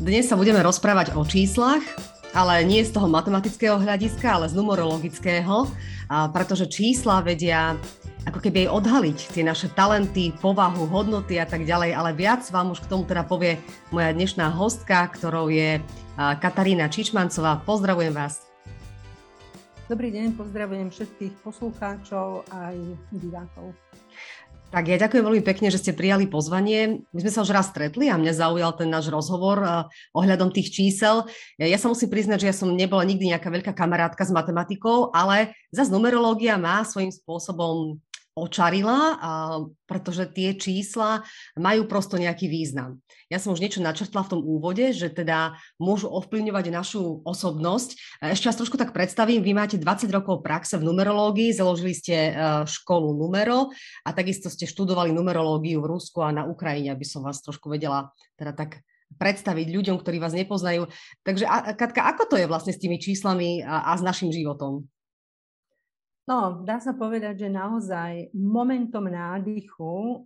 Dnes 0.00 0.32
sa 0.32 0.40
budeme 0.40 0.64
rozprávať 0.64 1.12
o 1.12 1.20
číslach, 1.28 1.84
ale 2.32 2.64
nie 2.64 2.80
z 2.80 2.96
toho 2.96 3.04
matematického 3.04 3.76
hľadiska, 3.76 4.32
ale 4.32 4.48
z 4.48 4.56
numerologického, 4.56 5.68
pretože 6.32 6.72
čísla 6.72 7.20
vedia 7.20 7.76
ako 8.24 8.40
keby 8.40 8.64
aj 8.64 8.80
odhaliť 8.80 9.18
tie 9.36 9.44
naše 9.44 9.68
talenty, 9.76 10.32
povahu, 10.40 10.88
hodnoty 10.88 11.36
a 11.36 11.44
tak 11.44 11.68
ďalej, 11.68 11.92
ale 11.92 12.16
viac 12.16 12.40
vám 12.48 12.72
už 12.72 12.80
k 12.80 12.88
tomu 12.88 13.04
teda 13.04 13.28
povie 13.28 13.60
moja 13.92 14.16
dnešná 14.16 14.48
hostka, 14.48 15.04
ktorou 15.04 15.52
je 15.52 15.84
Katarína 16.16 16.88
Čičmancová. 16.88 17.60
Pozdravujem 17.68 18.16
vás. 18.16 18.48
Dobrý 19.84 20.08
deň, 20.16 20.32
pozdravujem 20.32 20.88
všetkých 20.88 21.44
poslucháčov 21.44 22.48
aj 22.48 22.76
divákov. 23.20 23.76
Tak 24.70 24.86
ja 24.86 25.02
ďakujem 25.02 25.26
veľmi 25.26 25.42
pekne, 25.42 25.66
že 25.66 25.82
ste 25.82 25.98
prijali 25.98 26.30
pozvanie. 26.30 27.02
My 27.10 27.18
sme 27.26 27.34
sa 27.34 27.42
už 27.42 27.50
raz 27.50 27.74
stretli 27.74 28.06
a 28.06 28.14
mňa 28.14 28.38
zaujal 28.38 28.70
ten 28.78 28.86
náš 28.86 29.10
rozhovor 29.10 29.58
uh, 29.58 29.90
ohľadom 30.14 30.54
tých 30.54 30.70
čísel. 30.70 31.26
Ja 31.58 31.74
sa 31.74 31.90
musím 31.90 32.06
priznať, 32.06 32.46
že 32.46 32.48
ja 32.48 32.54
som 32.54 32.70
nebola 32.70 33.02
nikdy 33.02 33.34
nejaká 33.34 33.50
veľká 33.50 33.74
kamarátka 33.74 34.22
s 34.22 34.30
matematikou, 34.30 35.10
ale 35.10 35.58
zase 35.74 35.90
numerológia 35.90 36.54
má 36.54 36.86
svojím 36.86 37.10
spôsobom 37.10 37.98
očarila, 38.38 39.18
pretože 39.84 40.30
tie 40.30 40.54
čísla 40.54 41.26
majú 41.58 41.90
prosto 41.90 42.14
nejaký 42.14 42.46
význam. 42.46 43.02
Ja 43.30 43.38
som 43.38 43.54
už 43.54 43.62
niečo 43.62 43.82
načrtla 43.82 44.26
v 44.26 44.30
tom 44.36 44.40
úvode, 44.42 44.90
že 44.90 45.10
teda 45.10 45.54
môžu 45.78 46.10
ovplyvňovať 46.10 46.64
našu 46.74 47.22
osobnosť. 47.22 48.20
Ešte 48.22 48.48
vás 48.50 48.58
trošku 48.58 48.78
tak 48.78 48.90
predstavím. 48.90 49.42
Vy 49.42 49.52
máte 49.54 49.76
20 49.78 50.10
rokov 50.10 50.42
praxe 50.42 50.78
v 50.78 50.86
numerológii, 50.86 51.54
založili 51.54 51.94
ste 51.94 52.16
e, 52.30 52.32
školu 52.66 53.14
numero 53.14 53.70
a 54.02 54.10
takisto 54.10 54.50
ste 54.50 54.66
študovali 54.66 55.14
numerológiu 55.14 55.78
v 55.82 55.90
Rusku 55.94 56.22
a 56.26 56.34
na 56.34 56.42
Ukrajine, 56.46 56.90
aby 56.90 57.06
som 57.06 57.22
vás 57.22 57.38
trošku 57.42 57.70
vedela 57.70 58.10
teda 58.34 58.54
tak 58.54 58.82
predstaviť 59.18 59.66
ľuďom, 59.74 59.96
ktorí 59.98 60.22
vás 60.22 60.34
nepoznajú. 60.34 60.86
Takže 61.26 61.46
Katka, 61.74 62.06
ako 62.14 62.30
to 62.30 62.36
je 62.38 62.46
vlastne 62.46 62.70
s 62.70 62.78
tými 62.78 63.02
číslami 63.02 63.62
a, 63.62 63.90
a 63.90 63.98
s 63.98 64.02
našim 64.06 64.30
životom? 64.30 64.86
No, 66.30 66.62
dá 66.62 66.78
sa 66.78 66.94
povedať, 66.94 67.42
že 67.42 67.50
naozaj 67.50 68.30
momentom 68.30 69.10
nádychu 69.10 69.90
e, 69.98 70.16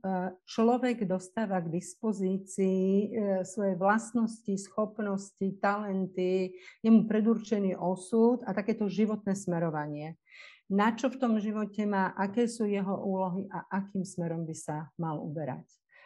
človek 0.44 1.08
dostáva 1.08 1.64
k 1.64 1.80
dispozícii 1.80 2.84
e, 2.84 3.06
svoje 3.48 3.72
vlastnosti, 3.80 4.52
schopnosti, 4.60 5.48
talenty, 5.64 6.60
je 6.84 6.90
mu 6.92 7.08
predurčený 7.08 7.80
osud 7.80 8.44
a 8.44 8.52
takéto 8.52 8.84
životné 8.84 9.32
smerovanie. 9.32 10.20
Na 10.68 10.92
čo 10.92 11.08
v 11.08 11.16
tom 11.16 11.40
živote 11.40 11.88
má, 11.88 12.12
aké 12.20 12.52
sú 12.52 12.68
jeho 12.68 13.00
úlohy 13.00 13.48
a 13.48 13.64
akým 13.72 14.04
smerom 14.04 14.44
by 14.44 14.52
sa 14.52 14.92
mal 15.00 15.24
uberať. 15.24 15.64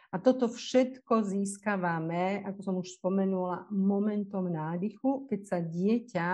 A 0.09 0.17
toto 0.17 0.47
všetko 0.47 1.27
získavame, 1.27 2.47
ako 2.47 2.59
som 2.63 2.75
už 2.79 2.95
spomenula, 3.03 3.67
momentom 3.67 4.47
nádychu, 4.47 5.27
keď 5.27 5.41
sa 5.43 5.59
dieťa 5.59 6.29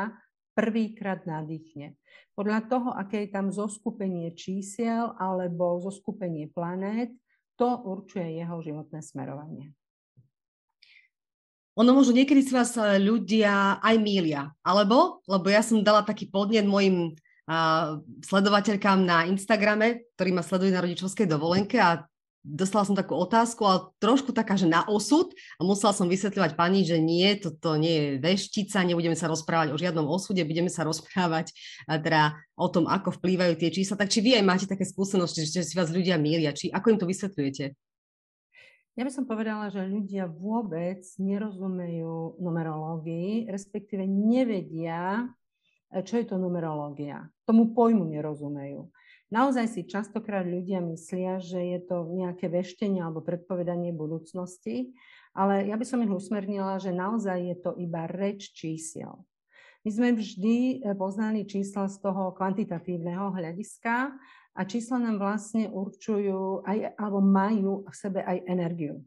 prvýkrát 0.55 1.27
nadýchne. 1.27 1.99
Podľa 2.33 2.59
toho, 2.71 2.89
aké 2.95 3.27
je 3.27 3.29
tam 3.35 3.51
zoskupenie 3.51 4.31
čísiel 4.33 5.13
alebo 5.19 5.83
zoskupenie 5.83 6.47
planét, 6.49 7.11
to 7.59 7.67
určuje 7.67 8.39
jeho 8.39 8.59
životné 8.63 8.99
smerovanie. 9.03 9.71
Ono 11.75 11.91
možno 11.91 12.15
niekedy 12.15 12.39
si 12.39 12.55
vás 12.55 12.71
e, 12.79 13.03
ľudia 13.03 13.83
aj 13.83 13.95
mília, 13.99 14.47
alebo, 14.63 15.19
lebo 15.27 15.51
ja 15.51 15.59
som 15.59 15.83
dala 15.83 16.07
taký 16.07 16.31
podnet 16.31 16.63
mojim 16.63 17.11
uh, 17.11 17.99
sledovateľkám 18.23 19.03
na 19.03 19.27
Instagrame, 19.27 20.07
ktorí 20.15 20.31
ma 20.31 20.39
sledujú 20.39 20.71
na 20.71 20.83
rodičovskej 20.83 21.27
dovolenke 21.27 21.75
a 21.75 22.07
dostala 22.45 22.85
som 22.85 22.93
takú 22.93 23.17
otázku, 23.17 23.65
ale 23.65 23.89
trošku 23.97 24.29
taká, 24.29 24.53
že 24.53 24.69
na 24.69 24.85
osud 24.85 25.33
a 25.57 25.65
musela 25.65 25.97
som 25.97 26.05
vysvetľovať 26.05 26.53
pani, 26.53 26.85
že 26.85 27.01
nie, 27.01 27.33
toto 27.41 27.73
nie 27.73 27.93
je 27.97 28.09
veštica, 28.21 28.85
nebudeme 28.85 29.17
sa 29.17 29.25
rozprávať 29.25 29.73
o 29.73 29.81
žiadnom 29.81 30.05
osude, 30.05 30.45
budeme 30.45 30.69
sa 30.69 30.85
rozprávať 30.85 31.49
teda 31.89 32.37
o 32.53 32.69
tom, 32.69 32.85
ako 32.85 33.17
vplývajú 33.17 33.57
tie 33.57 33.73
čísla. 33.73 33.97
Tak 33.97 34.13
či 34.13 34.21
vy 34.21 34.37
aj 34.37 34.45
máte 34.45 34.65
také 34.69 34.85
skúsenosti, 34.85 35.41
že 35.49 35.65
si 35.65 35.73
vás 35.73 35.89
ľudia 35.89 36.21
mília, 36.21 36.53
či 36.53 36.69
ako 36.69 36.93
im 36.93 36.99
to 37.01 37.09
vysvetľujete? 37.09 37.73
Ja 38.95 39.03
by 39.03 39.11
som 39.11 39.27
povedala, 39.27 39.67
že 39.67 39.83
ľudia 39.83 40.23
vôbec 40.31 41.03
nerozumejú 41.19 42.39
numerológii, 42.39 43.51
respektíve 43.51 44.07
nevedia, 44.07 45.27
čo 45.91 46.15
je 46.15 46.23
to 46.23 46.39
numerológia. 46.39 47.27
Tomu 47.43 47.75
pojmu 47.75 48.07
nerozumejú. 48.07 48.87
Naozaj 49.33 49.65
si 49.73 49.81
častokrát 49.89 50.45
ľudia 50.45 50.85
myslia, 50.85 51.41
že 51.41 51.57
je 51.57 51.79
to 51.81 52.05
nejaké 52.13 52.45
veštenie 52.45 53.01
alebo 53.01 53.25
predpovedanie 53.25 53.89
budúcnosti, 53.89 54.93
ale 55.33 55.65
ja 55.65 55.75
by 55.75 55.85
som 55.85 56.05
ich 56.05 56.13
usmernila, 56.13 56.77
že 56.77 56.93
naozaj 56.93 57.37
je 57.41 57.55
to 57.57 57.71
iba 57.81 58.05
reč 58.05 58.53
čísiel. 58.53 59.25
My 59.85 59.89
sme 59.89 60.09
vždy 60.17 60.57
eh, 60.81 60.93
poznali 60.93 61.45
čísla 61.45 61.89
z 61.89 62.01
toho 62.01 62.33
kvantitatívneho 62.37 63.33
hľadiska 63.33 64.13
a 64.55 64.61
čísla 64.65 64.97
nám 65.01 65.17
vlastne 65.21 65.73
určujú 65.73 66.61
aj, 66.65 66.93
alebo 66.97 67.19
majú 67.21 67.85
v 67.85 67.95
sebe 67.97 68.21
aj 68.21 68.45
energiu 68.45 69.01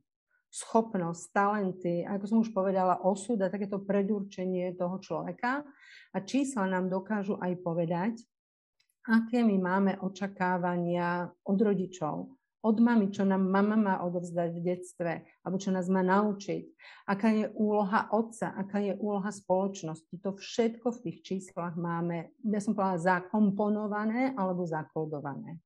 schopnosť, 0.48 1.22
talenty, 1.36 2.08
ako 2.08 2.24
som 2.24 2.38
už 2.40 2.50
povedala, 2.56 3.04
osud 3.04 3.36
a 3.44 3.52
takéto 3.52 3.84
predurčenie 3.84 4.72
toho 4.80 4.96
človeka. 4.96 5.60
A 6.16 6.24
čísla 6.24 6.64
nám 6.64 6.88
dokážu 6.88 7.36
aj 7.36 7.52
povedať, 7.60 8.16
aké 9.08 9.40
my 9.40 9.56
máme 9.56 9.92
očakávania 10.04 11.32
od 11.48 11.58
rodičov, 11.58 12.38
od 12.58 12.76
mamy, 12.82 13.08
čo 13.08 13.24
nám 13.24 13.48
mama 13.48 13.78
má 13.78 13.94
odovzdať 14.04 14.50
v 14.52 14.60
detstve, 14.60 15.12
alebo 15.46 15.56
čo 15.56 15.70
nás 15.72 15.88
má 15.88 16.04
naučiť, 16.04 16.68
aká 17.08 17.28
je 17.32 17.46
úloha 17.56 18.10
otca, 18.12 18.52
aká 18.52 18.82
je 18.82 18.98
úloha 18.98 19.30
spoločnosti. 19.30 20.12
To 20.20 20.36
všetko 20.36 20.92
v 20.92 21.02
tých 21.08 21.18
číslach 21.24 21.78
máme, 21.78 22.34
ja 22.44 22.60
som 22.60 22.74
povedala, 22.76 22.98
zakomponované 22.98 24.34
alebo 24.36 24.66
zakódované. 24.66 25.62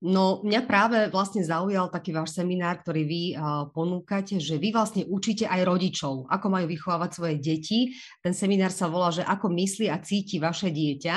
No 0.00 0.40
mňa 0.40 0.64
práve 0.64 0.96
vlastne 1.12 1.44
zaujal 1.44 1.92
taký 1.92 2.16
váš 2.16 2.32
seminár, 2.32 2.80
ktorý 2.80 3.04
vy 3.04 3.22
uh, 3.36 3.68
ponúkate, 3.68 4.40
že 4.40 4.56
vy 4.56 4.72
vlastne 4.72 5.04
učíte 5.04 5.44
aj 5.44 5.60
rodičov, 5.60 6.24
ako 6.24 6.46
majú 6.48 6.72
vychovávať 6.72 7.10
svoje 7.12 7.36
deti. 7.36 7.92
Ten 8.24 8.32
seminár 8.32 8.72
sa 8.72 8.88
volá, 8.88 9.12
že 9.12 9.20
ako 9.20 9.52
myslí 9.52 9.92
a 9.92 10.00
cíti 10.00 10.40
vaše 10.40 10.72
dieťa 10.72 11.16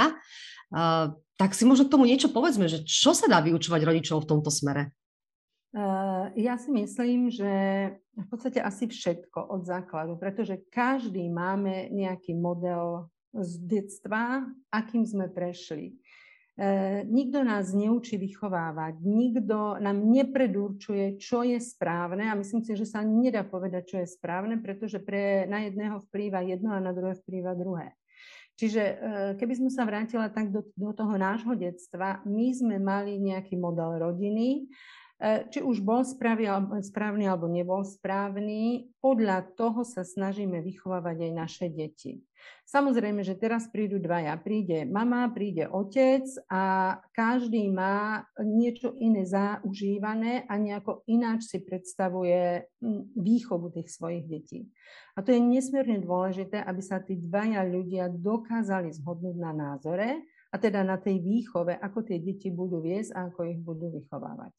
tak 1.38 1.52
si 1.54 1.64
možno 1.64 1.86
k 1.86 1.94
tomu 1.94 2.10
niečo 2.10 2.34
povedzme, 2.34 2.66
že 2.66 2.82
čo 2.82 3.14
sa 3.14 3.30
dá 3.30 3.40
vyučovať 3.46 3.82
rodičov 3.86 4.26
v 4.26 4.30
tomto 4.30 4.50
smere? 4.50 4.90
Ja 6.38 6.54
si 6.62 6.70
myslím, 6.70 7.34
že 7.34 7.50
v 8.14 8.28
podstate 8.30 8.62
asi 8.62 8.86
všetko 8.86 9.50
od 9.50 9.66
základu, 9.66 10.14
pretože 10.22 10.62
každý 10.70 11.26
máme 11.34 11.90
nejaký 11.90 12.38
model 12.38 13.10
z 13.34 13.58
detstva, 13.66 14.46
akým 14.70 15.02
sme 15.02 15.26
prešli. 15.34 15.98
E, 16.54 17.02
nikto 17.10 17.42
nás 17.42 17.74
neučí 17.74 18.22
vychovávať, 18.22 19.02
nikto 19.02 19.82
nám 19.82 20.06
nepredurčuje, 20.06 21.18
čo 21.18 21.42
je 21.42 21.58
správne 21.58 22.30
a 22.30 22.38
myslím 22.38 22.62
si, 22.62 22.78
že 22.78 22.86
sa 22.86 23.02
nedá 23.02 23.42
povedať, 23.42 23.84
čo 23.90 23.98
je 24.06 24.14
správne, 24.14 24.62
pretože 24.62 25.02
pre, 25.02 25.50
na 25.50 25.66
jedného 25.66 25.98
vplýva 26.06 26.46
jedno 26.46 26.78
a 26.78 26.86
na 26.86 26.94
druhé 26.94 27.18
vplýva 27.18 27.58
druhé. 27.58 27.98
Čiže 28.53 28.84
e, 28.86 28.96
keby 29.38 29.53
som 29.58 29.68
sa 29.74 29.84
vrátila 29.84 30.30
tak 30.30 30.53
do, 30.53 30.62
do 30.78 30.94
toho 30.94 31.18
nášho 31.18 31.58
detstva, 31.58 32.22
my 32.24 32.53
sme 32.53 32.78
mali 32.78 33.18
nejaký 33.18 33.58
model 33.58 33.97
rodiny, 33.97 34.69
či 35.24 35.64
už 35.64 35.80
bol 35.80 36.04
správny 36.04 37.24
alebo 37.24 37.48
nebol 37.48 37.88
správny, 37.88 38.92
podľa 39.00 39.56
toho 39.56 39.88
sa 39.88 40.04
snažíme 40.04 40.60
vychovávať 40.60 41.18
aj 41.30 41.31
naše 41.31 41.68
deti. 41.72 42.20
Samozrejme, 42.68 43.24
že 43.24 43.40
teraz 43.40 43.72
prídu 43.72 44.04
dvaja. 44.04 44.36
Príde 44.36 44.84
mama, 44.84 45.31
príde 45.31 45.64
otec 45.72 46.28
a 46.52 46.96
každý 47.16 47.72
má 47.72 48.28
niečo 48.44 48.92
iné 49.00 49.24
zaužívané 49.24 50.44
a 50.52 50.60
nejako 50.60 51.08
ináč 51.08 51.48
si 51.48 51.64
predstavuje 51.64 52.68
výchovu 53.16 53.72
tých 53.72 53.96
svojich 53.96 54.28
detí. 54.28 54.68
A 55.16 55.24
to 55.24 55.31
je 55.31 55.40
nesmierne 55.40 56.04
dôležité, 56.04 56.60
aby 56.60 56.81
sa 56.84 57.00
tí 57.00 57.16
dvaja 57.16 57.64
ľudia 57.64 58.12
dokázali 58.12 58.92
zhodnúť 58.92 59.40
na 59.40 59.56
názore 59.56 60.28
a 60.52 60.56
teda 60.60 60.84
na 60.84 61.00
tej 61.00 61.24
výchove, 61.24 61.80
ako 61.80 62.04
tie 62.04 62.19
deti 62.19 62.52
budú 62.52 62.84
viesť 62.84 63.16
a 63.16 63.31
ako 63.31 63.48
ich 63.48 63.60
budú 63.64 63.88
vychovávať. 63.88 64.52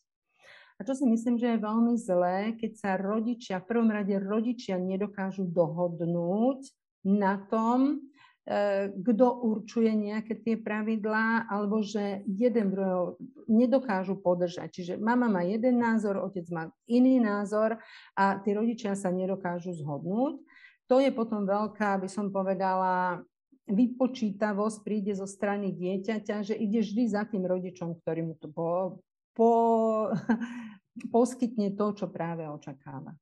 A 0.75 0.81
čo 0.83 0.99
si 0.99 1.07
myslím, 1.07 1.39
že 1.39 1.55
je 1.55 1.65
veľmi 1.65 1.95
zlé, 1.95 2.59
keď 2.59 2.73
sa 2.75 2.91
rodičia, 2.99 3.63
v 3.63 3.69
prvom 3.71 3.91
rade 3.95 4.19
rodičia 4.19 4.75
nedokážu 4.75 5.47
dohodnúť 5.47 6.67
na 7.07 7.39
tom, 7.47 8.03
e, 8.43 8.91
kto 8.91 9.27
určuje 9.47 9.95
nejaké 9.95 10.35
tie 10.43 10.59
pravidlá, 10.59 11.47
alebo 11.47 11.79
že 11.79 12.27
jeden 12.27 12.75
druhého 12.75 13.15
nedokážu 13.47 14.19
podržať. 14.19 14.83
Čiže 14.83 14.95
mama 14.99 15.31
má 15.31 15.47
jeden 15.47 15.79
názor, 15.79 16.19
otec 16.19 16.49
má 16.51 16.67
iný 16.91 17.23
názor 17.23 17.79
a 18.19 18.43
tí 18.43 18.51
rodičia 18.51 18.99
sa 18.99 19.15
nedokážu 19.15 19.79
zhodnúť. 19.79 20.43
To 20.91 20.99
je 20.99 21.15
potom 21.15 21.47
veľká, 21.47 22.03
by 22.03 22.09
som 22.11 22.35
povedala, 22.35 23.23
vypočítavosť 23.65 24.85
príde 24.85 25.13
zo 25.17 25.25
strany 25.25 25.73
dieťaťa, 25.73 26.45
že 26.45 26.55
ide 26.59 26.85
vždy 26.85 27.09
za 27.09 27.25
tým 27.25 27.49
rodičom, 27.49 27.97
ktorý 28.05 28.21
mu 28.29 28.35
to 28.37 28.53
po, 29.35 29.51
po, 30.15 30.15
poskytne 31.15 31.75
to, 31.75 31.93
čo 31.93 32.07
práve 32.09 32.47
očakáva. 32.47 33.13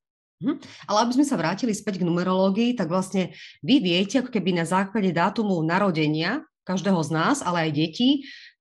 Hm. 0.43 0.59
Ale 0.91 0.97
aby 1.07 1.11
sme 1.17 1.25
sa 1.25 1.39
vrátili 1.39 1.71
späť 1.71 2.03
k 2.03 2.07
numerológii, 2.07 2.75
tak 2.75 2.91
vlastne 2.91 3.31
vy 3.63 3.79
viete, 3.79 4.19
ako 4.19 4.29
keby 4.29 4.55
na 4.55 4.65
základe 4.67 5.09
dátumu 5.15 5.57
narodenia 5.63 6.43
každého 6.67 6.99
z 7.03 7.09
nás, 7.11 7.37
ale 7.43 7.69
aj 7.69 7.71
detí, 7.75 8.09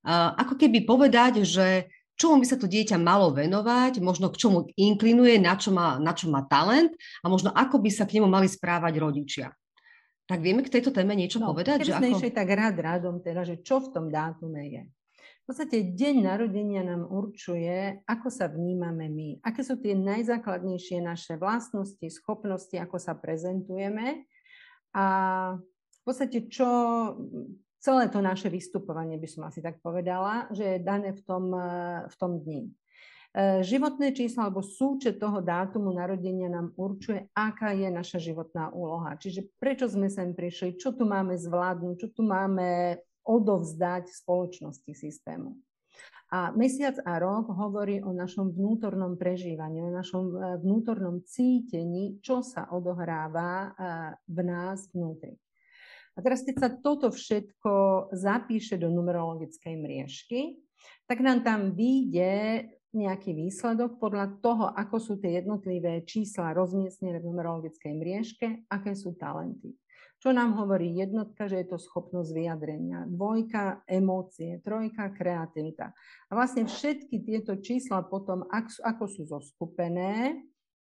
ako 0.07 0.59
keby 0.59 0.83
povedať, 0.83 1.47
že 1.47 1.91
čomu 2.19 2.43
by 2.43 2.47
sa 2.47 2.59
to 2.59 2.71
dieťa 2.71 2.99
malo 2.99 3.35
venovať, 3.35 3.99
možno 4.03 4.31
k 4.31 4.39
čomu 4.39 4.71
inklinuje, 4.75 5.39
na 5.43 5.55
čo 5.59 5.75
má, 5.75 5.99
na 5.99 6.15
čo 6.15 6.31
má 6.31 6.47
talent 6.47 6.95
a 7.23 7.27
možno 7.27 7.51
ako 7.51 7.83
by 7.83 7.91
sa 7.91 8.07
k 8.07 8.19
nemu 8.19 8.31
mali 8.31 8.47
správať 8.47 8.95
rodičia. 8.99 9.49
Tak 10.27 10.39
vieme 10.39 10.63
k 10.63 10.71
tejto 10.71 10.95
téme 10.95 11.19
niečo 11.19 11.43
no, 11.43 11.51
povedať? 11.51 11.83
Že 11.83 11.99
ako... 11.99 12.31
tak 12.31 12.49
rád 12.55 12.79
rádom 12.79 13.19
teda, 13.19 13.43
že 13.43 13.59
čo 13.63 13.83
v 13.83 13.91
tom 13.91 14.07
dátume 14.07 14.71
je. 14.71 14.83
V 15.43 15.51
podstate 15.51 15.99
deň 15.99 16.23
narodenia 16.23 16.87
nám 16.87 17.11
určuje, 17.11 17.99
ako 18.07 18.31
sa 18.31 18.47
vnímame 18.47 19.11
my, 19.11 19.29
aké 19.43 19.67
sú 19.67 19.75
tie 19.83 19.99
najzákladnejšie 19.99 21.03
naše 21.03 21.35
vlastnosti, 21.35 22.07
schopnosti, 22.15 22.79
ako 22.79 23.03
sa 23.03 23.19
prezentujeme 23.19 24.23
a 24.95 25.07
v 25.59 26.01
podstate 26.07 26.47
čo 26.47 26.71
celé 27.83 28.07
to 28.07 28.23
naše 28.23 28.47
vystupovanie, 28.47 29.19
by 29.19 29.27
som 29.27 29.43
asi 29.43 29.59
tak 29.59 29.83
povedala, 29.83 30.47
že 30.55 30.79
je 30.79 30.87
dané 30.87 31.11
v 31.11 31.23
tom, 31.27 31.51
v 32.07 32.15
tom 32.15 32.39
dni. 32.39 32.71
E, 33.35 33.67
životné 33.67 34.15
číslo 34.15 34.47
alebo 34.47 34.63
súčet 34.63 35.19
toho 35.19 35.43
dátumu 35.43 35.91
narodenia 35.91 36.47
nám 36.47 36.71
určuje, 36.79 37.27
aká 37.35 37.75
je 37.75 37.91
naša 37.91 38.23
životná 38.23 38.71
úloha. 38.71 39.19
Čiže 39.19 39.51
prečo 39.59 39.91
sme 39.91 40.07
sem 40.07 40.31
prišli, 40.31 40.79
čo 40.79 40.95
tu 40.95 41.03
máme 41.03 41.35
zvládnuť, 41.35 41.95
čo 41.99 42.09
tu 42.15 42.23
máme 42.23 43.01
odovzdať 43.27 44.11
spoločnosti 44.11 44.93
systému. 44.93 45.57
A 46.33 46.49
mesiac 46.57 46.97
a 47.05 47.21
rok 47.21 47.53
hovorí 47.53 48.01
o 48.01 48.09
našom 48.17 48.57
vnútornom 48.57 49.21
prežívaní, 49.21 49.85
o 49.85 49.93
našom 49.93 50.25
e, 50.33 50.37
vnútornom 50.65 51.21
cítení, 51.29 52.25
čo 52.25 52.41
sa 52.41 52.73
odohráva 52.73 53.53
e, 53.53 53.69
v 54.33 54.39
nás 54.41 54.89
vnútri. 54.97 55.37
A 56.17 56.25
teraz, 56.25 56.41
keď 56.41 56.57
sa 56.57 56.69
toto 56.73 57.13
všetko 57.13 57.73
zapíše 58.17 58.81
do 58.81 58.89
numerologickej 58.89 59.75
mriežky, 59.77 60.57
tak 61.05 61.21
nám 61.21 61.45
tam 61.45 61.77
vyjde 61.77 62.65
nejaký 62.93 63.33
výsledok 63.33 63.97
podľa 63.97 64.41
toho, 64.41 64.73
ako 64.73 64.97
sú 65.01 65.15
tie 65.21 65.41
jednotlivé 65.41 66.05
čísla 66.05 66.57
rozmiestnené 66.57 67.21
v 67.21 67.29
numerologickej 67.29 67.93
mriežke, 67.93 68.47
aké 68.69 68.93
sú 68.93 69.17
talenty. 69.17 69.77
Čo 70.23 70.31
nám 70.31 70.55
hovorí 70.55 70.95
jednotka, 70.95 71.51
že 71.51 71.67
je 71.67 71.75
to 71.75 71.83
schopnosť 71.83 72.31
vyjadrenia, 72.31 73.11
dvojka 73.11 73.83
emócie, 73.91 74.63
trojka 74.63 75.11
kreativita. 75.11 75.91
A 76.31 76.33
vlastne 76.39 76.63
všetky 76.63 77.27
tieto 77.27 77.59
čísla 77.59 78.07
potom, 78.07 78.47
ako 78.55 79.05
sú 79.11 79.27
zoskupené, 79.27 80.39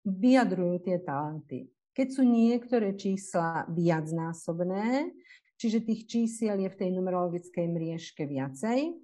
vyjadrujú 0.08 0.80
tie 0.80 1.04
talenty. 1.04 1.68
Keď 1.92 2.08
sú 2.08 2.24
niektoré 2.24 2.96
čísla 2.96 3.68
viacnásobné, 3.68 5.12
čiže 5.60 5.84
tých 5.84 6.08
čísiel 6.08 6.64
je 6.64 6.72
v 6.72 6.78
tej 6.80 6.90
numerologickej 6.96 7.68
mriežke 7.68 8.24
viacej, 8.24 8.96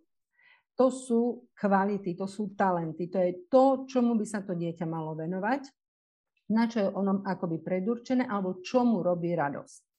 to 0.72 0.88
sú 0.88 1.52
kvality, 1.52 2.16
to 2.16 2.24
sú 2.24 2.56
talenty, 2.56 3.12
to 3.12 3.20
je 3.20 3.44
to, 3.52 3.84
čomu 3.84 4.16
by 4.16 4.24
sa 4.24 4.40
to 4.40 4.56
dieťa 4.56 4.88
malo 4.88 5.12
venovať, 5.12 5.68
na 6.48 6.64
čo 6.64 6.80
je 6.80 6.88
ono 6.88 7.20
akoby 7.28 7.60
predurčené, 7.60 8.24
alebo 8.24 8.64
čomu 8.64 9.04
robí 9.04 9.36
radosť. 9.36 9.93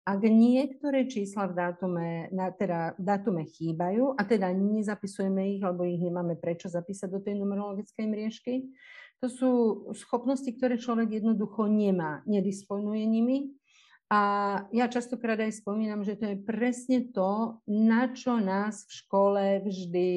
Ak 0.00 0.24
niektoré 0.24 1.04
čísla 1.04 1.46
v 1.52 1.54
dátume, 1.60 2.32
na, 2.32 2.48
teda 2.50 2.96
v 2.96 3.04
dátume 3.04 3.42
chýbajú 3.44 4.16
a 4.16 4.22
teda 4.24 4.48
nezapisujeme 4.48 5.56
ich, 5.56 5.62
alebo 5.62 5.84
ich 5.84 6.00
nemáme 6.00 6.40
prečo 6.40 6.72
zapísať 6.72 7.08
do 7.12 7.20
tej 7.20 7.36
numerologickej 7.36 8.06
mriežky, 8.08 8.72
to 9.20 9.28
sú 9.28 9.50
schopnosti, 9.92 10.48
ktoré 10.48 10.80
človek 10.80 11.20
jednoducho 11.20 11.68
nemá, 11.68 12.24
nedisponuje 12.24 13.04
nimi. 13.04 13.52
A 14.10 14.20
ja 14.74 14.90
častokrát 14.90 15.38
aj 15.38 15.62
spomínam, 15.62 16.02
že 16.02 16.18
to 16.18 16.34
je 16.34 16.36
presne 16.42 17.12
to, 17.14 17.62
na 17.68 18.10
čo 18.10 18.42
nás 18.42 18.88
v 18.88 18.92
škole 19.04 19.44
vždy, 19.62 20.10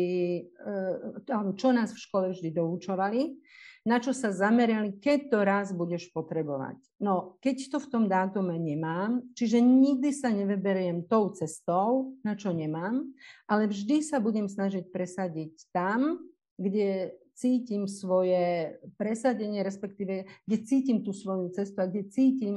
eh, 0.49 1.53
čo 1.59 1.69
nás 1.69 1.93
v 1.93 2.01
škole 2.01 2.25
vždy 2.33 2.49
doučovali, 2.57 3.37
na 3.83 3.99
čo 3.99 4.15
sa 4.15 4.31
zamerali, 4.31 4.95
keď 4.95 5.19
to 5.27 5.39
raz 5.43 5.67
budeš 5.75 6.07
potrebovať. 6.15 6.79
No, 7.03 7.35
keď 7.43 7.67
to 7.67 7.77
v 7.83 7.91
tom 7.91 8.03
dátume 8.07 8.55
nemám, 8.55 9.19
čiže 9.35 9.59
nikdy 9.59 10.15
sa 10.15 10.31
nevyberiem 10.31 11.03
tou 11.03 11.35
cestou, 11.35 12.15
na 12.23 12.39
čo 12.39 12.55
nemám, 12.55 13.03
ale 13.43 13.67
vždy 13.67 13.99
sa 13.99 14.23
budem 14.23 14.47
snažiť 14.47 14.87
presadiť 14.87 15.67
tam, 15.75 16.23
kde 16.55 17.11
cítim 17.35 17.89
svoje 17.91 18.77
presadenie, 18.95 19.59
respektíve 19.65 20.31
kde 20.47 20.57
cítim 20.63 21.03
tú 21.03 21.11
svoju 21.11 21.51
cestu 21.51 21.83
a 21.83 21.89
kde 21.89 22.07
cítim 22.07 22.55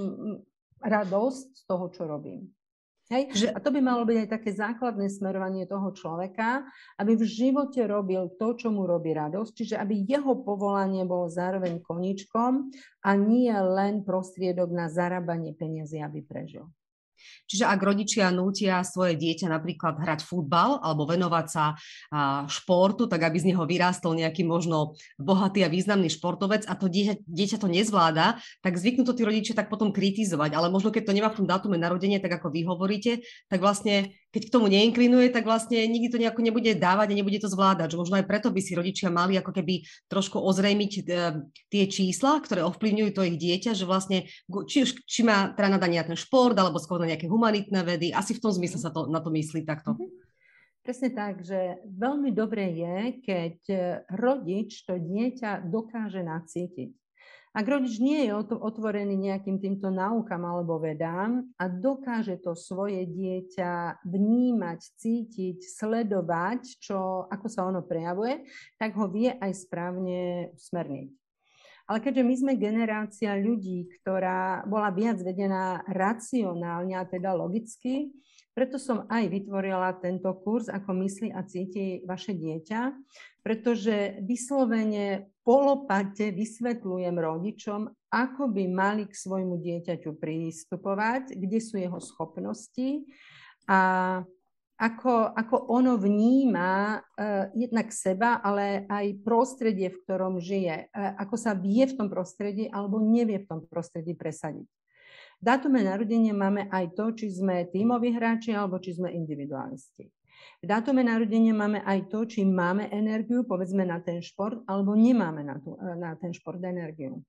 radosť 0.78 1.46
z 1.58 1.62
toho, 1.66 1.86
čo 1.90 2.06
robím. 2.06 2.54
Hej? 3.06 3.22
Že... 3.34 3.46
A 3.54 3.58
to 3.62 3.70
by 3.70 3.80
malo 3.82 4.02
byť 4.02 4.16
aj 4.26 4.28
také 4.28 4.50
základné 4.50 5.06
smerovanie 5.06 5.62
toho 5.70 5.94
človeka, 5.94 6.66
aby 6.98 7.14
v 7.14 7.24
živote 7.24 7.78
robil 7.86 8.34
to, 8.34 8.58
čo 8.58 8.74
mu 8.74 8.82
robí 8.82 9.14
radosť, 9.14 9.52
čiže 9.54 9.76
aby 9.78 10.02
jeho 10.02 10.42
povolanie 10.42 11.06
bolo 11.06 11.30
zároveň 11.30 11.78
koničkom 11.86 12.70
a 13.06 13.10
nie 13.14 13.54
len 13.54 14.02
prostriedok 14.02 14.74
na 14.74 14.90
zarábanie 14.90 15.54
peniazy, 15.54 16.02
aby 16.02 16.26
prežil. 16.26 16.66
Čiže 17.46 17.64
ak 17.66 17.80
rodičia 17.80 18.30
nútia 18.34 18.82
svoje 18.82 19.14
dieťa 19.14 19.50
napríklad 19.50 19.98
hrať 20.00 20.26
futbal 20.26 20.82
alebo 20.82 21.06
venovať 21.06 21.46
sa 21.46 21.64
športu, 22.50 23.06
tak 23.06 23.22
aby 23.22 23.38
z 23.38 23.54
neho 23.54 23.62
vyrástol 23.62 24.18
nejaký 24.18 24.42
možno 24.42 24.98
bohatý 25.16 25.62
a 25.62 25.70
významný 25.70 26.10
športovec 26.10 26.66
a 26.66 26.74
to 26.74 26.90
dieťa, 26.90 27.22
dieťa 27.26 27.56
to 27.62 27.68
nezvláda, 27.70 28.38
tak 28.62 28.78
zvyknú 28.78 29.06
to 29.06 29.14
tí 29.14 29.22
rodičia 29.22 29.54
tak 29.54 29.70
potom 29.70 29.94
kritizovať. 29.94 30.54
Ale 30.58 30.68
možno 30.68 30.90
keď 30.90 31.06
to 31.06 31.16
nemá 31.16 31.28
v 31.30 31.38
tom 31.42 31.46
dátume 31.46 31.78
narodenia, 31.78 32.18
tak 32.18 32.42
ako 32.42 32.50
vy 32.50 32.66
hovoríte, 32.66 33.22
tak 33.46 33.62
vlastne 33.62 34.16
keď 34.36 34.52
k 34.52 34.52
tomu 34.52 34.68
neinklinuje, 34.68 35.32
tak 35.32 35.48
vlastne 35.48 35.80
nikdy 35.88 36.12
to 36.12 36.20
nejako 36.20 36.44
nebude 36.44 36.68
dávať 36.76 37.08
a 37.08 37.16
nebude 37.16 37.40
to 37.40 37.48
zvládať. 37.48 37.96
Že 37.96 38.00
možno 38.04 38.14
aj 38.20 38.28
preto 38.28 38.52
by 38.52 38.60
si 38.60 38.76
rodičia 38.76 39.08
mali 39.08 39.40
ako 39.40 39.48
keby 39.48 39.88
trošku 40.12 40.36
ozrejmiť 40.36 40.92
e, 40.92 41.00
tie 41.72 41.84
čísla, 41.88 42.44
ktoré 42.44 42.60
ovplyvňujú 42.68 43.10
to 43.16 43.24
ich 43.24 43.40
dieťa, 43.40 43.72
že 43.72 43.88
vlastne 43.88 44.28
či 44.68 44.84
už 44.84 45.08
či 45.08 45.24
má 45.24 45.56
teda 45.56 45.80
nadania 45.80 46.04
ten 46.04 46.20
šport 46.20 46.52
alebo 46.52 46.76
skôr 46.76 47.00
na 47.00 47.16
nejaké 47.16 47.32
humanitné 47.32 47.80
vedy, 47.80 48.12
asi 48.12 48.36
v 48.36 48.44
tom 48.44 48.52
zmysle 48.52 48.76
sa 48.76 48.92
to, 48.92 49.08
na 49.08 49.24
to 49.24 49.32
myslí 49.32 49.64
takto. 49.64 49.96
Mm-hmm. 49.96 50.24
Presne 50.84 51.10
tak, 51.16 51.42
že 51.42 51.82
veľmi 51.82 52.30
dobré 52.36 52.76
je, 52.76 52.98
keď 53.24 53.56
e, 53.72 53.78
rodič 54.20 54.84
to 54.84 55.00
dieťa 55.00 55.64
dokáže 55.64 56.20
nacítiť. 56.20 56.92
Ak 57.56 57.64
rodič 57.72 57.96
nie 58.04 58.28
je 58.28 58.36
otvorený 58.36 59.16
nejakým 59.16 59.56
týmto 59.56 59.88
náukam 59.88 60.44
alebo 60.44 60.76
vedám 60.76 61.40
a 61.56 61.72
dokáže 61.72 62.36
to 62.44 62.52
svoje 62.52 63.08
dieťa 63.08 64.04
vnímať, 64.04 64.80
cítiť, 65.00 65.64
sledovať, 65.64 66.76
čo, 66.76 67.24
ako 67.24 67.46
sa 67.48 67.64
ono 67.64 67.80
prejavuje, 67.80 68.44
tak 68.76 68.92
ho 69.00 69.08
vie 69.08 69.32
aj 69.32 69.56
správne 69.56 70.52
usmerniť. 70.52 71.08
Ale 71.88 71.98
keďže 72.04 72.28
my 72.28 72.34
sme 72.36 72.60
generácia 72.60 73.32
ľudí, 73.40 73.88
ktorá 74.04 74.68
bola 74.68 74.92
viac 74.92 75.16
vedená 75.24 75.80
racionálne 75.88 76.92
a 76.92 77.08
teda 77.08 77.32
logicky, 77.32 78.12
preto 78.56 78.80
som 78.80 79.04
aj 79.12 79.28
vytvorila 79.28 80.00
tento 80.00 80.32
kurz, 80.40 80.72
ako 80.72 80.96
myslí 81.04 81.28
a 81.28 81.44
cíti 81.44 82.00
vaše 82.08 82.32
dieťa, 82.32 82.96
pretože 83.44 84.24
vyslovene 84.24 85.28
polopate 85.44 86.32
vysvetľujem 86.32 87.16
rodičom, 87.20 87.92
ako 88.08 88.48
by 88.48 88.64
mali 88.64 89.04
k 89.04 89.12
svojmu 89.12 89.60
dieťaťu 89.60 90.16
pristupovať, 90.16 91.36
kde 91.36 91.58
sú 91.60 91.76
jeho 91.76 92.00
schopnosti 92.00 93.04
a 93.68 93.78
ako, 94.76 95.32
ako 95.32 95.56
ono 95.72 95.96
vníma 95.96 97.00
uh, 97.00 97.48
jednak 97.56 97.88
seba, 97.92 98.44
ale 98.44 98.84
aj 98.88 99.24
prostredie, 99.24 99.88
v 99.88 100.00
ktorom 100.04 100.36
žije. 100.36 100.92
Uh, 100.92 101.16
ako 101.16 101.36
sa 101.40 101.56
vie 101.56 101.80
v 101.88 101.96
tom 101.96 102.12
prostredí 102.12 102.68
alebo 102.68 103.00
nevie 103.00 103.40
v 103.40 103.48
tom 103.48 103.60
prostredí 103.64 104.12
presadiť. 104.12 104.68
Dátume 105.36 105.84
narodenia 105.84 106.32
máme 106.32 106.66
aj 106.72 106.96
to, 106.96 107.12
či 107.12 107.28
sme 107.28 107.68
tímoví 107.68 108.10
hráči 108.10 108.56
alebo 108.56 108.80
či 108.80 108.96
sme 108.96 109.12
individualisti. 109.12 110.08
V 110.62 110.64
dátume 110.64 111.04
narodenia 111.04 111.52
máme 111.52 111.84
aj 111.84 112.08
to, 112.08 112.24
či 112.24 112.40
máme 112.44 112.88
energiu, 112.88 113.44
povedzme 113.44 113.84
na 113.84 114.00
ten 114.00 114.24
šport, 114.24 114.64
alebo 114.64 114.96
nemáme 114.96 115.44
na, 115.44 115.60
tú, 115.60 115.76
na 115.76 116.16
ten 116.16 116.32
šport 116.32 116.60
energiu. 116.64 117.20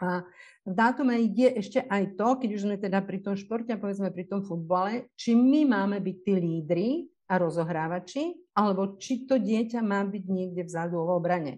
A 0.00 0.24
v 0.64 0.72
dátume 0.72 1.12
je 1.20 1.60
ešte 1.60 1.84
aj 1.84 2.16
to, 2.16 2.40
keď 2.40 2.50
už 2.56 2.62
sme 2.64 2.76
teda 2.80 3.04
pri 3.04 3.20
tom 3.20 3.36
športe 3.36 3.76
a 3.76 3.80
povedzme 3.80 4.08
pri 4.08 4.24
tom 4.24 4.40
futbale, 4.40 5.12
či 5.12 5.36
my 5.36 5.68
máme 5.68 6.00
byť 6.00 6.16
tí 6.24 6.32
lídry 6.40 6.88
a 7.28 7.36
rozohrávači, 7.36 8.32
alebo 8.56 8.96
či 8.96 9.28
to 9.28 9.36
dieťa 9.36 9.84
má 9.84 10.00
byť 10.08 10.24
niekde 10.24 10.64
vzadu 10.64 11.04
v 11.04 11.10
obrane. 11.12 11.52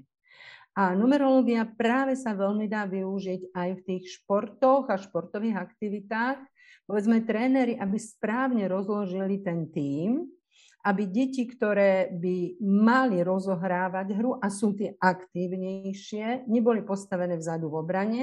A 0.73 0.97
numerológia 0.97 1.69
práve 1.69 2.17
sa 2.17 2.33
veľmi 2.33 2.65
dá 2.65 2.89
využiť 2.89 3.53
aj 3.53 3.69
v 3.77 3.85
tých 3.85 4.05
športoch 4.21 4.89
a 4.89 4.97
športových 4.97 5.61
aktivitách. 5.61 6.41
Povedzme 6.89 7.23
tréneri, 7.23 7.77
aby 7.77 8.01
správne 8.01 8.67
rozložili 8.67 9.45
ten 9.45 9.69
tím 9.69 10.33
aby 10.83 11.07
deti, 11.07 11.47
ktoré 11.47 12.11
by 12.11 12.59
mali 12.59 13.23
rozohrávať 13.23 14.19
hru 14.19 14.35
a 14.43 14.51
sú 14.51 14.75
tie 14.75 14.99
aktívnejšie, 14.99 16.51
neboli 16.51 16.83
postavené 16.83 17.39
vzadu 17.39 17.71
v 17.71 17.79
obrane 17.79 18.23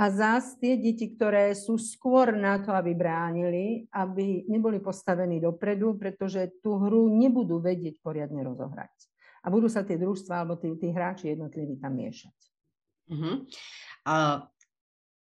a 0.00 0.08
zás 0.08 0.56
tie 0.56 0.80
deti, 0.80 1.12
ktoré 1.12 1.52
sú 1.52 1.76
skôr 1.76 2.32
na 2.32 2.56
to, 2.64 2.72
aby 2.72 2.96
bránili, 2.96 3.84
aby 3.92 4.48
neboli 4.48 4.80
postavení 4.80 5.44
dopredu, 5.44 6.00
pretože 6.00 6.56
tú 6.64 6.80
hru 6.80 7.12
nebudú 7.12 7.60
vedieť 7.60 8.00
poriadne 8.00 8.40
rozohrať. 8.48 9.09
A 9.40 9.46
budú 9.48 9.72
sa 9.72 9.80
tie 9.80 9.96
družstva 9.96 10.44
alebo 10.44 10.60
tí, 10.60 10.68
tí 10.76 10.92
hráči 10.92 11.32
jednotliví 11.32 11.80
tam 11.80 11.96
miešať. 11.96 12.36
Uh-huh. 13.10 13.48
Uh, 14.04 14.44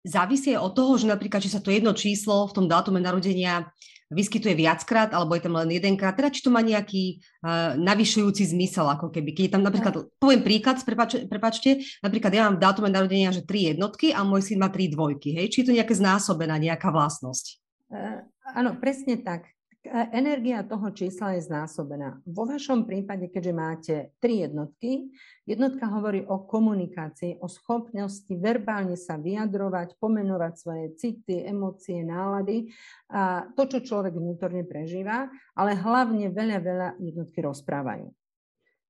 závisí 0.03 0.53
od 0.59 0.75
toho, 0.75 0.99
že 0.99 1.07
napríklad, 1.07 1.39
či 1.39 1.49
sa 1.49 1.63
to 1.63 1.71
jedno 1.71 1.95
číslo 1.95 2.51
v 2.51 2.55
tom 2.55 2.65
dátume 2.67 2.99
narodenia 2.99 3.71
vyskytuje 4.13 4.53
viackrát, 4.53 5.09
alebo 5.09 5.33
je 5.33 5.41
tam 5.41 5.57
len 5.57 5.73
jedenkrát, 5.73 6.13
teda 6.13 6.29
či 6.29 6.45
to 6.45 6.53
má 6.53 6.61
nejaký 6.61 7.17
uh, 7.41 7.73
navyšujúci 7.81 8.45
zmysel, 8.53 8.85
ako 8.85 9.09
keby. 9.09 9.33
Keď 9.33 9.43
je 9.49 9.53
tam 9.57 9.65
napríklad, 9.65 10.05
poviem 10.21 10.45
príklad, 10.45 10.77
prepač, 10.85 11.25
prepačte, 11.25 11.81
napríklad 12.05 12.29
ja 12.29 12.45
mám 12.45 12.61
v 12.61 12.63
dátume 12.63 12.89
narodenia, 12.93 13.33
že 13.33 13.41
tri 13.41 13.73
jednotky 13.73 14.13
a 14.13 14.21
môj 14.21 14.53
syn 14.53 14.61
má 14.61 14.69
tri 14.69 14.85
dvojky, 14.85 15.33
hej? 15.33 15.49
Či 15.49 15.65
je 15.65 15.67
to 15.71 15.77
nejaké 15.81 15.97
znásobená 15.97 16.61
nejaká 16.61 16.93
vlastnosť? 16.93 17.45
Uh, 17.89 18.21
áno, 18.53 18.77
presne 18.77 19.17
tak. 19.17 19.49
Energia 19.91 20.63
toho 20.63 20.95
čísla 20.95 21.35
je 21.35 21.43
znásobená. 21.43 22.23
Vo 22.23 22.47
vašom 22.47 22.87
prípade, 22.87 23.27
keďže 23.27 23.51
máte 23.51 23.95
tri 24.23 24.39
jednotky, 24.39 25.11
jednotka 25.43 25.91
hovorí 25.91 26.23
o 26.23 26.47
komunikácii, 26.47 27.43
o 27.43 27.51
schopnosti 27.51 28.31
verbálne 28.31 28.95
sa 28.95 29.19
vyjadrovať, 29.19 29.99
pomenovať 29.99 30.53
svoje 30.55 30.85
city, 30.95 31.43
emócie, 31.43 31.99
nálady 31.99 32.71
a 33.11 33.51
to, 33.59 33.67
čo 33.67 33.83
človek 33.83 34.15
vnútorne 34.15 34.63
prežíva, 34.63 35.27
ale 35.51 35.75
hlavne 35.75 36.31
veľa, 36.31 36.57
veľa 36.63 36.89
jednotky 37.03 37.43
rozprávajú. 37.43 38.07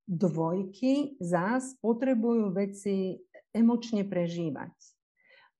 Dvojky 0.05 1.17
zás 1.17 1.73
potrebujú 1.81 2.53
veci 2.53 3.17
emočne 3.49 4.05
prežívať 4.05 4.92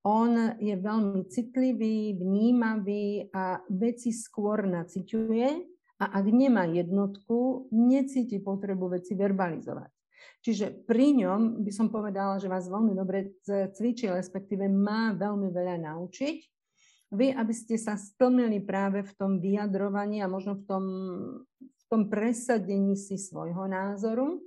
on 0.04 0.60
je 0.60 0.76
veľmi 0.76 1.24
citlivý, 1.32 2.20
vnímavý 2.20 3.32
a 3.32 3.64
veci 3.72 4.12
skôr 4.12 4.68
naciťuje 4.68 5.48
a 6.00 6.04
ak 6.20 6.26
nemá 6.28 6.68
jednotku, 6.68 7.72
necíti 7.72 8.36
potrebu 8.36 8.92
veci 8.92 9.16
verbalizovať. 9.16 9.90
Čiže 10.44 10.84
pri 10.84 11.24
ňom 11.24 11.64
by 11.64 11.72
som 11.72 11.88
povedala, 11.88 12.36
že 12.36 12.52
vás 12.52 12.68
veľmi 12.68 12.92
dobre 12.92 13.40
cvičí, 13.48 14.12
respektíve 14.12 14.68
má 14.68 15.16
veľmi 15.16 15.48
veľa 15.48 15.80
naučiť. 15.88 16.36
Vy, 17.14 17.32
aby 17.32 17.54
ste 17.56 17.80
sa 17.80 17.96
stlmili 17.96 18.60
práve 18.60 19.00
v 19.08 19.12
tom 19.16 19.40
vyjadrovaní 19.40 20.20
a 20.20 20.28
možno 20.28 20.60
v 20.60 20.64
tom, 20.68 20.84
v 21.56 21.84
tom 21.88 22.12
presadení 22.12 22.92
si 22.98 23.16
svojho 23.16 23.64
názoru, 23.64 24.44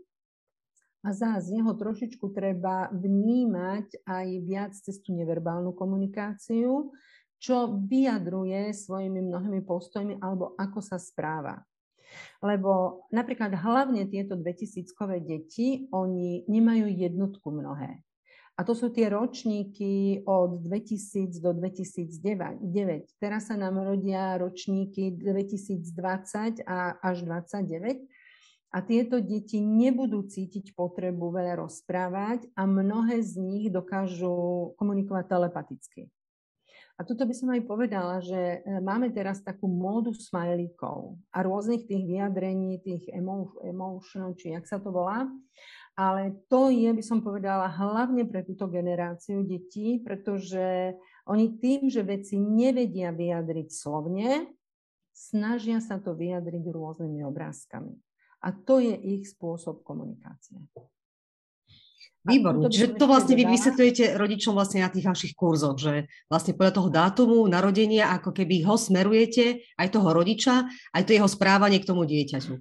a 1.08 1.16
zás 1.16 1.48
jeho 1.48 1.72
trošičku 1.72 2.36
treba 2.36 2.92
vnímať 2.92 4.04
aj 4.04 4.28
viac 4.44 4.76
cez 4.76 5.00
tú 5.00 5.16
neverbálnu 5.16 5.72
komunikáciu, 5.72 6.92
čo 7.40 7.80
vyjadruje 7.88 8.76
svojimi 8.76 9.24
mnohými 9.24 9.64
postojmi 9.64 10.20
alebo 10.20 10.52
ako 10.60 10.84
sa 10.84 11.00
správa. 11.00 11.64
Lebo 12.44 13.04
napríklad 13.16 13.56
hlavne 13.56 14.04
tieto 14.12 14.36
2000-kové 14.36 15.24
deti, 15.24 15.88
oni 15.96 16.44
nemajú 16.52 16.92
jednotku 16.92 17.56
mnohé. 17.56 18.04
A 18.58 18.66
to 18.66 18.74
sú 18.74 18.90
tie 18.90 19.08
ročníky 19.08 20.26
od 20.26 20.60
2000 20.66 21.40
do 21.40 21.54
2009. 21.56 22.68
Teraz 23.22 23.48
sa 23.48 23.56
nám 23.56 23.80
rodia 23.80 24.36
ročníky 24.36 25.14
2020 25.16 26.68
a 26.68 27.00
až 27.00 27.24
29 27.24 28.17
a 28.68 28.84
tieto 28.84 29.24
deti 29.24 29.64
nebudú 29.64 30.28
cítiť 30.28 30.76
potrebu 30.76 31.32
veľa 31.32 31.64
rozprávať 31.64 32.52
a 32.54 32.68
mnohé 32.68 33.24
z 33.24 33.40
nich 33.40 33.66
dokážu 33.72 34.76
komunikovať 34.76 35.26
telepaticky. 35.28 36.02
A 36.98 37.06
tuto 37.06 37.30
by 37.30 37.34
som 37.38 37.54
aj 37.54 37.62
povedala, 37.70 38.18
že 38.26 38.66
e, 38.66 38.82
máme 38.82 39.14
teraz 39.14 39.46
takú 39.46 39.70
módu 39.70 40.18
smajlíkov 40.18 41.14
a 41.30 41.46
rôznych 41.46 41.86
tých 41.86 42.04
vyjadrení, 42.10 42.82
tých 42.82 43.06
emotion, 43.62 44.34
či 44.34 44.58
jak 44.58 44.66
sa 44.66 44.82
to 44.82 44.90
volá. 44.90 45.30
Ale 45.94 46.34
to 46.50 46.74
je, 46.74 46.90
by 46.90 47.04
som 47.06 47.22
povedala, 47.22 47.70
hlavne 47.70 48.26
pre 48.26 48.42
túto 48.42 48.66
generáciu 48.66 49.46
detí, 49.46 50.02
pretože 50.02 50.98
oni 51.30 51.62
tým, 51.62 51.86
že 51.86 52.02
veci 52.02 52.42
nevedia 52.42 53.14
vyjadriť 53.14 53.68
slovne, 53.70 54.50
snažia 55.14 55.78
sa 55.82 56.02
to 56.02 56.18
vyjadriť 56.18 56.66
rôznymi 56.66 57.22
obrázkami. 57.26 57.94
A 58.46 58.54
to 58.54 58.78
je 58.78 58.94
ich 58.94 59.34
spôsob 59.34 59.82
komunikácie. 59.82 60.62
Výborne. 62.28 62.68
Čiže 62.68 63.00
to 63.00 63.08
vlastne 63.08 63.40
vy 63.40 63.48
vysvetľujete 63.48 64.20
rodičom 64.20 64.52
vlastne 64.52 64.84
na 64.84 64.92
tých 64.92 65.08
vašich 65.08 65.34
kurzoch, 65.34 65.80
že 65.80 66.12
vlastne 66.28 66.60
podľa 66.60 66.74
toho 66.76 66.90
dátumu 66.92 67.40
narodenia 67.48 68.12
ako 68.20 68.36
keby 68.36 68.68
ho 68.68 68.76
smerujete, 68.76 69.64
aj 69.80 69.88
toho 69.96 70.12
rodiča, 70.12 70.68
aj 70.92 71.04
to 71.08 71.16
jeho 71.16 71.30
správanie 71.32 71.80
k 71.80 71.88
tomu 71.88 72.04
dieťaťu 72.04 72.60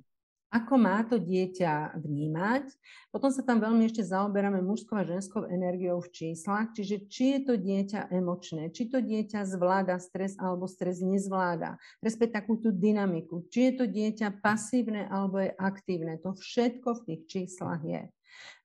ako 0.50 0.74
má 0.78 1.02
to 1.02 1.18
dieťa 1.18 1.98
vnímať. 1.98 2.70
Potom 3.10 3.28
sa 3.34 3.42
tam 3.42 3.58
veľmi 3.58 3.88
ešte 3.88 4.06
zaoberáme 4.06 4.62
mužskou 4.62 4.96
a 4.96 5.08
ženskou 5.08 5.44
energiou 5.50 5.98
v 6.00 6.12
číslach, 6.12 6.70
čiže 6.72 7.08
či 7.10 7.24
je 7.36 7.40
to 7.44 7.54
dieťa 7.58 8.12
emočné, 8.14 8.70
či 8.70 8.86
to 8.86 9.02
dieťa 9.02 9.42
zvláda 9.44 9.98
stres 9.98 10.38
alebo 10.38 10.70
stres 10.70 11.02
nezvláda, 11.02 11.76
respekt 11.98 12.36
takú 12.38 12.56
tú 12.56 12.70
dynamiku, 12.70 13.44
či 13.50 13.70
je 13.70 13.72
to 13.78 13.84
dieťa 13.90 14.38
pasívne 14.40 15.08
alebo 15.10 15.42
je 15.42 15.50
aktívne. 15.58 16.16
To 16.22 16.32
všetko 16.32 17.02
v 17.02 17.04
tých 17.10 17.22
číslach 17.26 17.82
je. 17.82 18.06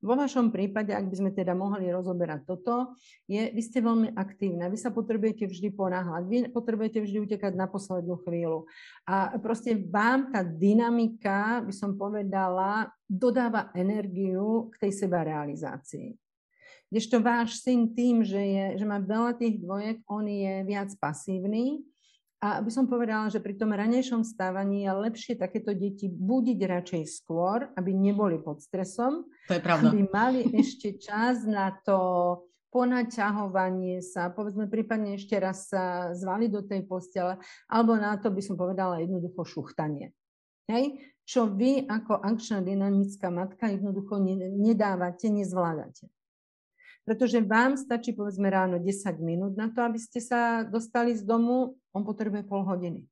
Vo 0.01 0.17
vašom 0.17 0.49
prípade, 0.49 0.89
ak 0.89 1.05
by 1.07 1.15
sme 1.15 1.31
teda 1.35 1.53
mohli 1.53 1.91
rozoberať 1.93 2.41
toto, 2.49 2.97
je, 3.29 3.53
vy 3.53 3.61
ste 3.61 3.85
veľmi 3.85 4.17
aktívne, 4.17 4.65
vy 4.65 4.77
sa 4.79 4.89
potrebujete 4.89 5.45
vždy 5.45 5.69
ponáhľať, 5.77 6.23
vy 6.25 6.37
potrebujete 6.49 7.05
vždy 7.05 7.17
utekať 7.29 7.53
na 7.53 7.69
poslednú 7.69 8.17
chvíľu. 8.25 8.65
A 9.05 9.37
proste 9.37 9.77
vám 9.77 10.33
tá 10.33 10.41
dynamika, 10.41 11.61
by 11.61 11.73
som 11.73 11.93
povedala, 11.93 12.89
dodáva 13.05 13.69
energiu 13.77 14.73
k 14.73 14.87
tej 14.87 15.05
seba 15.05 15.21
realizácii. 15.21 16.17
Kdežto 16.91 17.23
váš 17.23 17.63
syn 17.63 17.95
tým, 17.95 18.19
že, 18.19 18.41
je, 18.41 18.65
že 18.81 18.85
má 18.89 18.99
veľa 18.99 19.39
tých 19.39 19.63
dvojek, 19.63 20.03
on 20.11 20.27
je 20.27 20.65
viac 20.67 20.91
pasívny, 20.99 21.79
a 22.41 22.57
by 22.57 22.73
som 22.73 22.89
povedala, 22.89 23.29
že 23.29 23.37
pri 23.37 23.53
tom 23.53 23.69
ranejšom 23.69 24.25
stávaní 24.25 24.89
je 24.89 24.91
lepšie 24.97 25.33
takéto 25.37 25.77
deti 25.77 26.09
budiť 26.09 26.57
radšej 26.57 27.03
skôr, 27.05 27.69
aby 27.77 27.93
neboli 27.93 28.41
pod 28.41 28.65
stresom. 28.65 29.29
To 29.45 29.53
je 29.53 29.61
pravda. 29.61 29.93
Aby 29.93 30.09
mali 30.09 30.41
ešte 30.49 30.97
čas 30.97 31.45
na 31.45 31.69
to 31.85 31.97
ponaťahovanie 32.73 34.01
sa, 34.01 34.33
povedzme 34.33 34.65
prípadne 34.65 35.21
ešte 35.21 35.37
raz 35.37 35.69
sa 35.69 36.17
zvali 36.17 36.49
do 36.49 36.65
tej 36.65 36.81
postele, 36.89 37.37
alebo 37.69 37.93
na 37.93 38.17
to 38.17 38.33
by 38.33 38.41
som 38.41 38.57
povedala 38.57 38.97
jednoducho 39.05 39.45
šuchtanie. 39.45 40.09
Hej? 40.65 40.97
Čo 41.21 41.45
vy 41.45 41.85
ako 41.85 42.25
akčná 42.25 42.65
dynamická 42.65 43.29
matka 43.29 43.69
jednoducho 43.69 44.17
nedávate, 44.57 45.29
nezvládate 45.29 46.09
pretože 47.01 47.41
vám 47.41 47.77
stačí 47.77 48.13
povedzme 48.13 48.49
ráno 48.49 48.77
10 48.77 49.17
minút 49.21 49.57
na 49.57 49.73
to, 49.73 49.81
aby 49.81 49.97
ste 49.97 50.21
sa 50.21 50.61
dostali 50.61 51.17
z 51.17 51.25
domu, 51.25 51.77
on 51.91 52.03
potrebuje 52.05 52.45
pol 52.45 52.61
hodiny. 52.63 53.05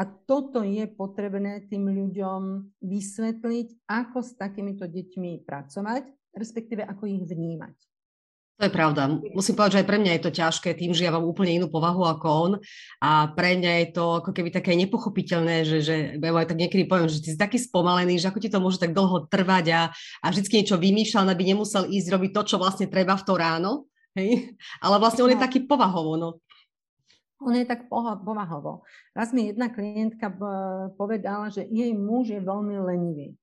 A 0.00 0.08
toto 0.08 0.64
je 0.64 0.88
potrebné 0.88 1.68
tým 1.68 1.86
ľuďom 1.86 2.72
vysvetliť, 2.80 3.86
ako 3.86 4.18
s 4.24 4.34
takýmito 4.34 4.88
deťmi 4.88 5.44
pracovať, 5.44 6.32
respektíve 6.32 6.82
ako 6.82 7.04
ich 7.06 7.22
vnímať. 7.28 7.91
To 8.62 8.70
je 8.70 8.78
pravda. 8.78 9.10
Musím 9.34 9.58
povedať, 9.58 9.74
že 9.74 9.80
aj 9.82 9.88
pre 9.90 9.98
mňa 9.98 10.12
je 10.14 10.22
to 10.22 10.36
ťažké 10.38 10.70
tým, 10.78 10.94
že 10.94 11.02
ja 11.02 11.10
mám 11.10 11.26
úplne 11.26 11.58
inú 11.58 11.66
povahu 11.66 12.06
ako 12.06 12.26
on 12.30 12.52
a 13.02 13.26
pre 13.34 13.58
mňa 13.58 13.72
je 13.74 13.88
to 13.90 14.22
ako 14.22 14.30
keby 14.30 14.54
také 14.54 14.78
nepochopiteľné, 14.78 15.66
že, 15.66 15.82
že 15.82 15.94
ja 16.14 16.30
aj 16.30 16.46
tak 16.46 16.62
niekedy 16.62 16.86
poviem, 16.86 17.10
že 17.10 17.26
ty 17.26 17.34
si 17.34 17.38
taký 17.42 17.58
spomalený, 17.58 18.22
že 18.22 18.30
ako 18.30 18.38
ti 18.38 18.46
to 18.46 18.62
môže 18.62 18.78
tak 18.78 18.94
dlho 18.94 19.26
trvať 19.26 19.66
a, 19.74 19.82
a 20.22 20.26
vždy 20.30 20.62
niečo 20.62 20.78
vymýšľal, 20.78 21.26
aby 21.26 21.42
nemusel 21.42 21.90
ísť 21.90 22.06
robiť 22.14 22.30
to, 22.38 22.54
čo 22.54 22.56
vlastne 22.62 22.86
treba 22.86 23.18
v 23.18 23.26
to 23.26 23.34
ráno. 23.34 23.90
Hej? 24.14 24.54
Ale 24.78 25.02
vlastne 25.02 25.26
on 25.26 25.34
je 25.34 25.42
taký 25.42 25.66
povahovo. 25.66 26.14
No. 26.14 26.38
On 27.42 27.50
je 27.58 27.66
tak 27.66 27.90
povahovo. 27.90 28.86
Raz 29.10 29.34
mi 29.34 29.50
jedna 29.50 29.74
klientka 29.74 30.30
povedala, 30.94 31.50
že 31.50 31.66
jej 31.66 31.90
muž 31.98 32.30
je 32.30 32.38
veľmi 32.38 32.78
lenivý. 32.78 33.34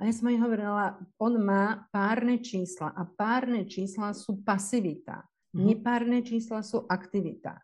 A 0.00 0.08
ja 0.08 0.12
som 0.12 0.30
jej 0.30 0.40
hovorila, 0.40 0.98
on 1.20 1.36
má 1.42 1.84
párne 1.92 2.40
čísla 2.40 2.90
a 2.96 3.04
párne 3.04 3.68
čísla 3.68 4.16
sú 4.16 4.40
pasivita. 4.40 5.26
Mm. 5.52 5.62
Nepárne 5.68 6.18
čísla 6.24 6.64
sú 6.64 6.88
aktivita. 6.88 7.60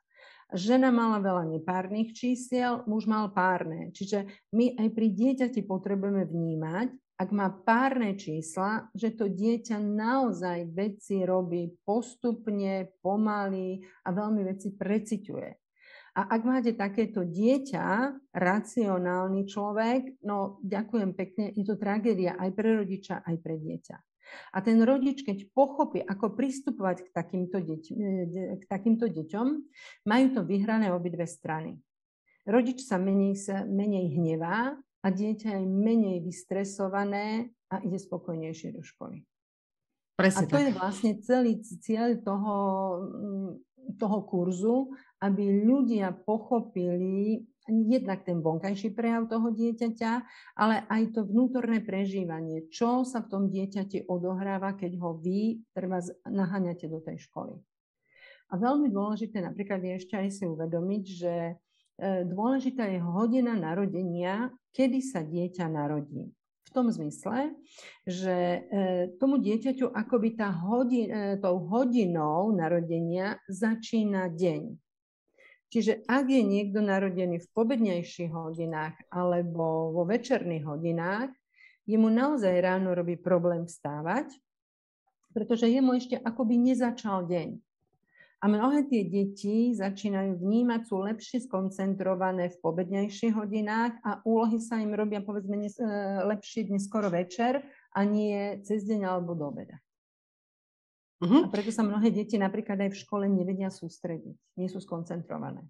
Žena 0.49 0.89
mala 0.89 1.21
veľa 1.21 1.45
nepárnych 1.45 2.17
čísiel, 2.17 2.85
muž 2.89 3.05
mal 3.05 3.29
párne. 3.37 3.93
Čiže 3.93 4.25
my 4.57 4.81
aj 4.81 4.89
pri 4.97 5.09
dieťati 5.13 5.61
potrebujeme 5.65 6.25
vnímať, 6.25 6.89
ak 7.19 7.29
má 7.35 7.51
párne 7.51 8.15
čísla, 8.15 8.89
že 8.95 9.13
to 9.13 9.27
dieťa 9.27 9.77
naozaj 9.83 10.71
veci 10.71 11.27
robí 11.27 11.69
postupne, 11.83 12.95
pomaly 13.03 13.83
a 14.07 14.15
veľmi 14.15 14.47
veci 14.47 14.71
preciťuje. 14.71 15.68
A 16.17 16.39
ak 16.39 16.43
máte 16.45 16.73
takéto 16.73 17.27
dieťa, 17.27 18.17
racionálny 18.33 19.45
človek, 19.45 20.23
no 20.25 20.63
ďakujem 20.65 21.11
pekne, 21.13 21.53
je 21.53 21.65
to 21.67 21.77
tragédia 21.77 22.37
aj 22.41 22.51
pre 22.57 22.79
rodiča, 22.81 23.21
aj 23.27 23.37
pre 23.41 23.61
dieťa. 23.61 23.97
A 24.53 24.61
ten 24.61 24.81
rodič, 24.85 25.25
keď 25.25 25.49
pochopí, 25.57 26.05
ako 26.05 26.37
pristupovať 26.37 27.09
k 27.09 27.09
takýmto, 27.13 27.65
deť, 27.65 27.85
k 28.61 28.65
takýmto 28.69 29.09
deťom, 29.09 29.49
majú 30.05 30.27
to 30.37 30.41
vyhrané 30.45 30.93
obidve 30.93 31.25
strany. 31.25 31.81
Rodič 32.49 32.85
sa 32.85 32.97
menej, 32.97 33.37
sa 33.37 33.65
menej 33.65 34.17
hnevá 34.17 34.77
a 35.05 35.07
dieťa 35.09 35.61
je 35.61 35.67
menej 35.69 36.25
vystresované 36.25 37.53
a 37.69 37.81
ide 37.85 38.01
spokojnejšie 38.01 38.73
do 38.73 38.81
školy. 38.81 39.25
Presne 40.19 40.45
a 40.45 40.51
to 40.51 40.57
tak. 40.59 40.65
je 40.67 40.73
vlastne 40.75 41.13
celý 41.23 41.53
cieľ 41.63 42.19
toho, 42.19 42.55
toho 43.97 44.27
kurzu, 44.29 44.93
aby 45.25 45.65
ľudia 45.65 46.13
pochopili 46.13 47.47
jednak 47.69 48.25
ten 48.25 48.41
vonkajší 48.41 48.97
prejav 48.97 49.29
toho 49.29 49.53
dieťaťa, 49.53 50.13
ale 50.57 50.89
aj 50.89 51.03
to 51.13 51.21
vnútorné 51.29 51.85
prežívanie, 51.85 52.69
čo 52.73 53.05
sa 53.05 53.21
v 53.21 53.31
tom 53.31 53.43
dieťati 53.53 54.09
odohráva, 54.09 54.73
keď 54.75 54.97
ho 55.01 55.21
vy 55.21 55.61
treba 55.77 56.01
naháňate 56.25 56.89
do 56.89 57.05
tej 57.05 57.21
školy. 57.29 57.61
A 58.49 58.57
veľmi 58.57 58.89
dôležité 58.89 59.45
napríklad 59.45 59.85
je 59.85 59.93
ešte 60.01 60.15
aj 60.17 60.29
si 60.33 60.45
uvedomiť, 60.49 61.05
že 61.05 61.35
e, 61.37 61.55
dôležitá 62.25 62.89
je 62.89 63.05
hodina 63.05 63.53
narodenia, 63.53 64.49
kedy 64.73 65.05
sa 65.05 65.21
dieťa 65.21 65.69
narodí. 65.69 66.33
V 66.69 66.77
tom 66.77 66.93
zmysle, 66.93 67.57
že 68.05 68.37
e, 68.37 68.61
tomu 69.17 69.41
dieťaťu 69.41 69.89
akoby 69.89 70.37
tá 70.37 70.53
hodin, 70.53 71.09
e, 71.09 71.41
tou 71.41 71.65
hodinou 71.65 72.53
narodenia 72.53 73.41
začína 73.49 74.29
deň. 74.29 74.77
Čiže 75.73 76.05
ak 76.05 76.29
je 76.29 76.43
niekto 76.45 76.85
narodený 76.85 77.41
v 77.41 77.51
pobednejších 77.57 78.29
hodinách 78.29 79.01
alebo 79.09 79.97
vo 79.97 80.05
večerných 80.05 80.65
hodinách, 80.65 81.33
jemu 81.89 82.09
naozaj 82.13 82.53
ráno 82.61 82.93
robí 82.93 83.17
problém 83.17 83.65
vstávať, 83.65 84.29
pretože 85.33 85.73
jemu 85.73 85.97
ešte 85.97 86.21
akoby 86.21 86.73
nezačal 86.73 87.25
deň. 87.25 87.61
A 88.39 88.47
mnohé 88.47 88.87
tie 88.87 89.03
deti 89.03 89.75
začínajú 89.75 90.39
vnímať, 90.39 90.87
sú 90.87 91.03
lepšie 91.03 91.43
skoncentrované 91.51 92.55
v 92.55 92.61
pobednejších 92.63 93.35
hodinách 93.35 93.99
a 94.07 94.23
úlohy 94.23 94.63
sa 94.63 94.79
im 94.79 94.95
robia 94.95 95.19
povedzme 95.19 95.59
nes- 95.59 95.83
e, 95.83 95.91
lepšie 96.23 96.71
dnes 96.71 96.87
skoro 96.87 97.11
večer 97.11 97.67
a 97.91 98.01
nie 98.07 98.63
cez 98.63 98.87
deň 98.87 99.11
alebo 99.11 99.35
do 99.35 99.51
obeda. 99.51 99.83
Uh-huh. 101.19 101.47
A 101.47 101.51
preto 101.51 101.75
sa 101.75 101.83
mnohé 101.83 102.15
deti 102.15 102.39
napríklad 102.39 102.79
aj 102.79 102.95
v 102.95 103.01
škole 103.03 103.27
nevedia 103.27 103.75
sústrediť, 103.75 104.39
nie 104.55 104.71
sú 104.71 104.79
skoncentrované. 104.79 105.67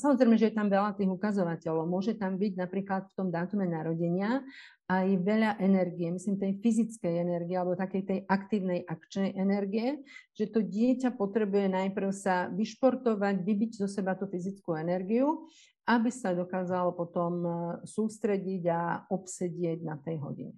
Samozrejme, 0.00 0.40
že 0.40 0.48
je 0.48 0.56
tam 0.56 0.72
veľa 0.72 0.96
tých 0.96 1.12
ukazovateľov. 1.12 1.84
Môže 1.84 2.16
tam 2.16 2.40
byť 2.40 2.52
napríklad 2.56 3.12
v 3.12 3.16
tom 3.20 3.28
dátume 3.28 3.68
narodenia 3.68 4.40
aj 4.88 5.06
veľa 5.22 5.60
energie, 5.62 6.10
myslím 6.10 6.40
tej 6.40 6.58
fyzickej 6.58 7.14
energie 7.20 7.54
alebo 7.54 7.78
takej 7.78 8.02
tej 8.08 8.18
aktívnej 8.26 8.82
akčnej 8.88 9.36
energie, 9.38 10.02
že 10.34 10.50
to 10.50 10.64
dieťa 10.64 11.14
potrebuje 11.14 11.70
najprv 11.70 12.10
sa 12.10 12.50
vyšportovať, 12.50 13.44
vybiť 13.44 13.70
zo 13.78 13.86
seba 13.86 14.18
tú 14.18 14.26
fyzickú 14.26 14.74
energiu, 14.74 15.46
aby 15.86 16.10
sa 16.10 16.34
dokázalo 16.34 16.96
potom 16.96 17.32
eh, 17.44 17.54
sústrediť 17.84 18.62
a 18.72 19.06
obsedieť 19.12 19.78
na 19.84 20.00
tej 20.00 20.18
hodine 20.24 20.56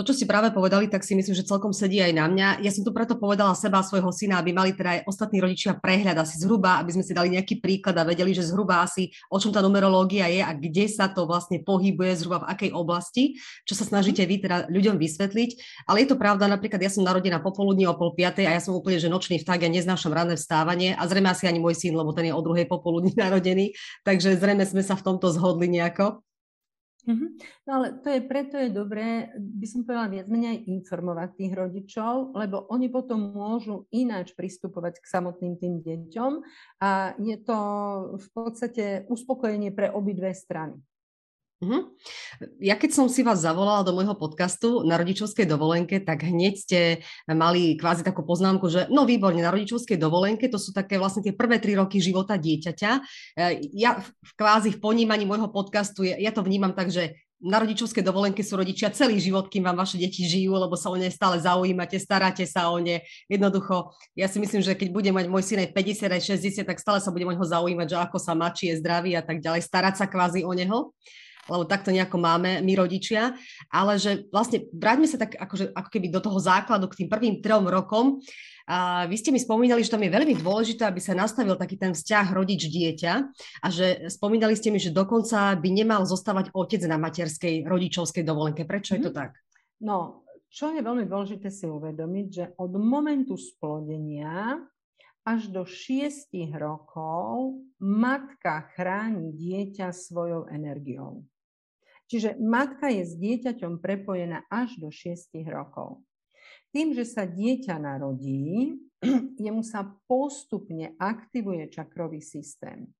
to, 0.00 0.08
čo 0.08 0.16
ste 0.16 0.24
práve 0.24 0.48
povedali, 0.48 0.88
tak 0.88 1.04
si 1.04 1.12
myslím, 1.12 1.36
že 1.36 1.44
celkom 1.44 1.76
sedí 1.76 2.00
aj 2.00 2.16
na 2.16 2.24
mňa. 2.24 2.64
Ja 2.64 2.72
som 2.72 2.80
tu 2.80 2.88
preto 2.88 3.20
povedala 3.20 3.52
seba 3.52 3.84
a 3.84 3.84
svojho 3.84 4.08
syna, 4.08 4.40
aby 4.40 4.56
mali 4.56 4.72
teda 4.72 4.96
aj 4.96 5.00
ostatní 5.04 5.44
rodičia 5.44 5.76
prehľad 5.76 6.16
asi 6.16 6.40
zhruba, 6.40 6.80
aby 6.80 6.96
sme 6.96 7.04
si 7.04 7.12
dali 7.12 7.36
nejaký 7.36 7.60
príklad 7.60 8.00
a 8.00 8.08
vedeli, 8.08 8.32
že 8.32 8.48
zhruba 8.48 8.80
asi 8.80 9.12
o 9.28 9.36
čom 9.36 9.52
tá 9.52 9.60
numerológia 9.60 10.24
je 10.32 10.40
a 10.40 10.56
kde 10.56 10.88
sa 10.88 11.12
to 11.12 11.28
vlastne 11.28 11.60
pohybuje, 11.60 12.16
zhruba 12.16 12.48
v 12.48 12.48
akej 12.48 12.70
oblasti, 12.72 13.36
čo 13.68 13.76
sa 13.76 13.84
snažíte 13.84 14.24
vy 14.24 14.40
teda 14.40 14.72
ľuďom 14.72 14.96
vysvetliť. 14.96 15.50
Ale 15.84 16.00
je 16.00 16.08
to 16.08 16.16
pravda, 16.16 16.48
napríklad 16.48 16.80
ja 16.80 16.88
som 16.88 17.04
narodená 17.04 17.44
popoludní 17.44 17.84
o 17.84 17.92
pol 17.92 18.16
piatej 18.16 18.48
a 18.48 18.56
ja 18.56 18.64
som 18.64 18.72
úplne 18.72 18.96
že 18.96 19.12
nočný 19.12 19.36
vták, 19.44 19.60
ja 19.60 19.68
neznášam 19.68 20.16
ranné 20.16 20.40
vstávanie 20.40 20.96
a 20.96 21.04
zrejme 21.04 21.28
asi 21.28 21.44
ani 21.44 21.60
môj 21.60 21.76
syn, 21.76 21.92
lebo 21.92 22.16
ten 22.16 22.32
je 22.32 22.34
o 22.34 22.40
druhej 22.40 22.64
popoludní 22.64 23.12
narodený, 23.20 23.76
takže 24.08 24.40
zrejme 24.40 24.64
sme 24.64 24.80
sa 24.80 24.96
v 24.96 25.04
tomto 25.04 25.28
zhodli 25.28 25.68
nejako. 25.68 26.24
Mm-hmm. 27.06 27.28
No 27.66 27.70
ale 27.80 27.86
to 28.02 28.08
je, 28.12 28.20
preto 28.24 28.54
je 28.60 28.68
dobré, 28.68 29.32
by 29.36 29.66
som 29.66 29.86
povedala 29.86 30.08
viac 30.12 30.26
menej 30.28 30.68
informovať 30.68 31.28
tých 31.38 31.52
rodičov, 31.56 32.36
lebo 32.36 32.68
oni 32.68 32.92
potom 32.92 33.32
môžu 33.32 33.88
ináč 33.94 34.36
pristupovať 34.36 35.00
k 35.00 35.10
samotným 35.10 35.54
tým 35.56 35.80
deťom 35.80 36.32
a 36.84 37.16
je 37.16 37.36
to 37.40 37.58
v 38.20 38.26
podstate 38.36 38.84
uspokojenie 39.08 39.72
pre 39.72 39.88
obidve 39.88 40.32
strany. 40.36 40.76
Uh-huh. 41.60 41.92
Ja 42.56 42.72
keď 42.72 42.96
som 42.96 43.06
si 43.12 43.20
vás 43.20 43.44
zavolala 43.44 43.84
do 43.84 43.92
môjho 43.92 44.16
podcastu 44.16 44.80
na 44.80 44.96
rodičovskej 44.96 45.44
dovolenke, 45.44 46.00
tak 46.00 46.24
hneď 46.24 46.54
ste 46.56 46.80
mali 47.28 47.76
kvázi 47.76 48.00
takú 48.00 48.24
poznámku, 48.24 48.64
že 48.72 48.88
no 48.88 49.04
výborne, 49.04 49.44
na 49.44 49.52
rodičovskej 49.52 50.00
dovolenke, 50.00 50.48
to 50.48 50.56
sú 50.56 50.72
také 50.72 50.96
vlastne 50.96 51.20
tie 51.20 51.36
prvé 51.36 51.60
tri 51.60 51.76
roky 51.76 52.00
života 52.00 52.40
dieťaťa. 52.40 52.90
E, 52.96 53.00
ja 53.76 54.00
v 54.00 54.30
kvázi 54.40 54.72
v 54.72 54.80
ponímaní 54.80 55.28
môjho 55.28 55.52
podcastu, 55.52 56.08
ja, 56.08 56.16
ja 56.16 56.32
to 56.32 56.40
vnímam 56.40 56.72
tak, 56.72 56.88
že 56.88 57.20
na 57.44 57.60
rodičovskej 57.60 58.04
dovolenke 58.04 58.40
sú 58.40 58.56
rodičia 58.56 58.88
celý 58.88 59.20
život, 59.20 59.52
kým 59.52 59.68
vám 59.68 59.84
vaše 59.84 60.00
deti 60.00 60.24
žijú, 60.24 60.56
lebo 60.56 60.80
sa 60.80 60.88
o 60.88 60.96
ne 60.96 61.12
stále 61.12 61.44
zaujímate, 61.44 62.00
staráte 62.00 62.48
sa 62.48 62.72
o 62.72 62.80
ne. 62.80 63.04
Jednoducho, 63.28 63.92
ja 64.16 64.32
si 64.32 64.40
myslím, 64.40 64.64
že 64.64 64.72
keď 64.72 64.88
bude 64.96 65.12
mať 65.12 65.28
môj 65.28 65.44
syn 65.44 65.60
aj 65.68 65.76
50, 65.76 66.08
aj 66.08 66.22
60, 66.40 66.64
tak 66.64 66.80
stále 66.80 67.04
sa 67.04 67.12
budem 67.12 67.28
o 67.28 67.36
neho 67.36 67.44
zaujímať, 67.44 67.88
že 67.92 67.96
ako 68.00 68.16
sa 68.16 68.32
má, 68.32 68.48
či 68.48 68.72
je 68.72 68.80
zdravý 68.80 69.12
a 69.12 69.20
tak 69.20 69.44
ďalej, 69.44 69.60
starať 69.60 70.00
sa 70.00 70.08
kvázi 70.08 70.40
o 70.40 70.52
neho 70.56 70.96
lebo 71.50 71.66
takto 71.66 71.90
nejako 71.90 72.22
máme 72.22 72.62
my 72.62 72.72
rodičia, 72.78 73.34
ale 73.66 73.98
že 73.98 74.30
vlastne 74.30 74.70
vráťme 74.70 75.10
sa 75.10 75.18
tak 75.18 75.34
akože, 75.34 75.74
ako 75.74 75.88
keby 75.90 76.06
do 76.14 76.22
toho 76.22 76.38
základu 76.38 76.86
k 76.86 77.04
tým 77.04 77.08
prvým 77.10 77.34
trom 77.42 77.66
rokom. 77.66 78.22
A 78.70 79.10
vy 79.10 79.18
ste 79.18 79.34
mi 79.34 79.42
spomínali, 79.42 79.82
že 79.82 79.90
tam 79.90 80.06
je 80.06 80.14
veľmi 80.14 80.38
dôležité, 80.38 80.86
aby 80.86 81.02
sa 81.02 81.10
nastavil 81.10 81.58
taký 81.58 81.74
ten 81.74 81.90
vzťah 81.90 82.30
rodič-dieťa 82.30 83.12
a 83.60 83.66
že 83.66 84.06
spomínali 84.06 84.54
ste 84.54 84.70
mi, 84.70 84.78
že 84.78 84.94
dokonca 84.94 85.58
by 85.58 85.68
nemal 85.74 86.06
zostávať 86.06 86.54
otec 86.54 86.78
na 86.86 86.94
materskej 86.94 87.66
rodičovskej 87.66 88.22
dovolenke. 88.22 88.62
Prečo 88.62 88.94
mm-hmm. 88.94 89.02
je 89.02 89.06
to 89.06 89.12
mhm. 89.12 89.18
tak? 89.18 89.30
No, 89.82 90.22
čo 90.50 90.70
je 90.70 90.82
veľmi 90.82 91.06
dôležité 91.06 91.50
si 91.50 91.66
uvedomiť, 91.66 92.26
že 92.30 92.44
od 92.62 92.78
momentu 92.78 93.34
splodenia 93.34 94.58
až 95.22 95.46
do 95.52 95.62
6 95.62 96.32
rokov 96.56 97.60
matka 97.78 98.66
chráni 98.74 99.30
dieťa 99.36 99.92
svojou 99.92 100.48
energiou. 100.48 101.22
Čiže 102.10 102.42
matka 102.42 102.90
je 102.90 103.06
s 103.06 103.14
dieťaťom 103.14 103.78
prepojená 103.78 104.42
až 104.50 104.74
do 104.82 104.90
6 104.90 105.30
rokov. 105.46 106.02
Tým, 106.74 106.90
že 106.90 107.06
sa 107.06 107.22
dieťa 107.22 107.78
narodí, 107.78 108.74
jemu 109.46 109.62
sa 109.62 109.86
postupne 110.10 110.98
aktivuje 110.98 111.70
čakrový 111.70 112.18
systém. 112.18 112.90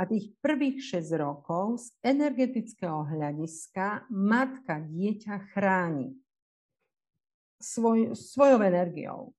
A 0.00 0.08
tých 0.08 0.32
prvých 0.40 0.80
6 0.80 1.20
rokov 1.20 1.84
z 1.84 1.86
energetického 2.00 3.04
hľadiska 3.06 4.08
matka 4.08 4.80
dieťa 4.88 5.52
chráni 5.52 6.16
svoj, 7.60 8.16
svojou 8.16 8.64
energiou. 8.64 9.36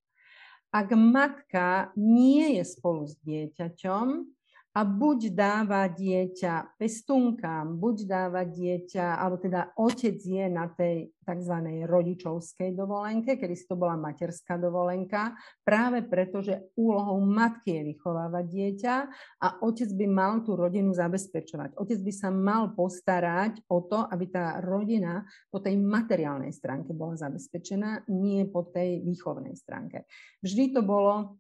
Ak 0.72 0.94
matka 0.96 1.92
nie 1.98 2.62
je 2.62 2.64
spolu 2.64 3.10
s 3.10 3.18
dieťaťom, 3.26 4.24
a 4.72 4.88
buď 4.88 5.36
dáva 5.36 5.84
dieťa 5.92 6.80
pestunkám, 6.80 7.76
buď 7.76 7.98
dáva 8.08 8.48
dieťa, 8.48 9.20
alebo 9.20 9.36
teda 9.36 9.76
otec 9.76 10.16
je 10.16 10.46
na 10.48 10.72
tej 10.72 11.12
tzv. 11.12 11.56
rodičovskej 11.92 12.72
dovolenke, 12.72 13.36
kedy 13.36 13.52
si 13.52 13.68
to 13.68 13.76
bola 13.76 14.00
materská 14.00 14.56
dovolenka, 14.56 15.36
práve 15.60 16.08
preto, 16.08 16.40
že 16.40 16.72
úlohou 16.80 17.20
matky 17.20 17.84
je 17.84 17.88
vychovávať 17.92 18.46
dieťa 18.48 18.96
a 19.44 19.48
otec 19.60 19.92
by 19.92 20.08
mal 20.08 20.40
tú 20.40 20.56
rodinu 20.56 20.96
zabezpečovať. 20.96 21.76
Otec 21.76 22.00
by 22.00 22.14
sa 22.16 22.32
mal 22.32 22.72
postarať 22.72 23.68
o 23.68 23.84
to, 23.84 24.08
aby 24.08 24.32
tá 24.32 24.64
rodina 24.64 25.28
po 25.52 25.60
tej 25.60 25.76
materiálnej 25.76 26.56
stránke 26.56 26.96
bola 26.96 27.20
zabezpečená, 27.20 28.08
nie 28.08 28.48
po 28.48 28.72
tej 28.72 29.04
výchovnej 29.04 29.60
stránke. 29.60 30.08
Vždy 30.40 30.80
to 30.80 30.82
bolo, 30.82 31.36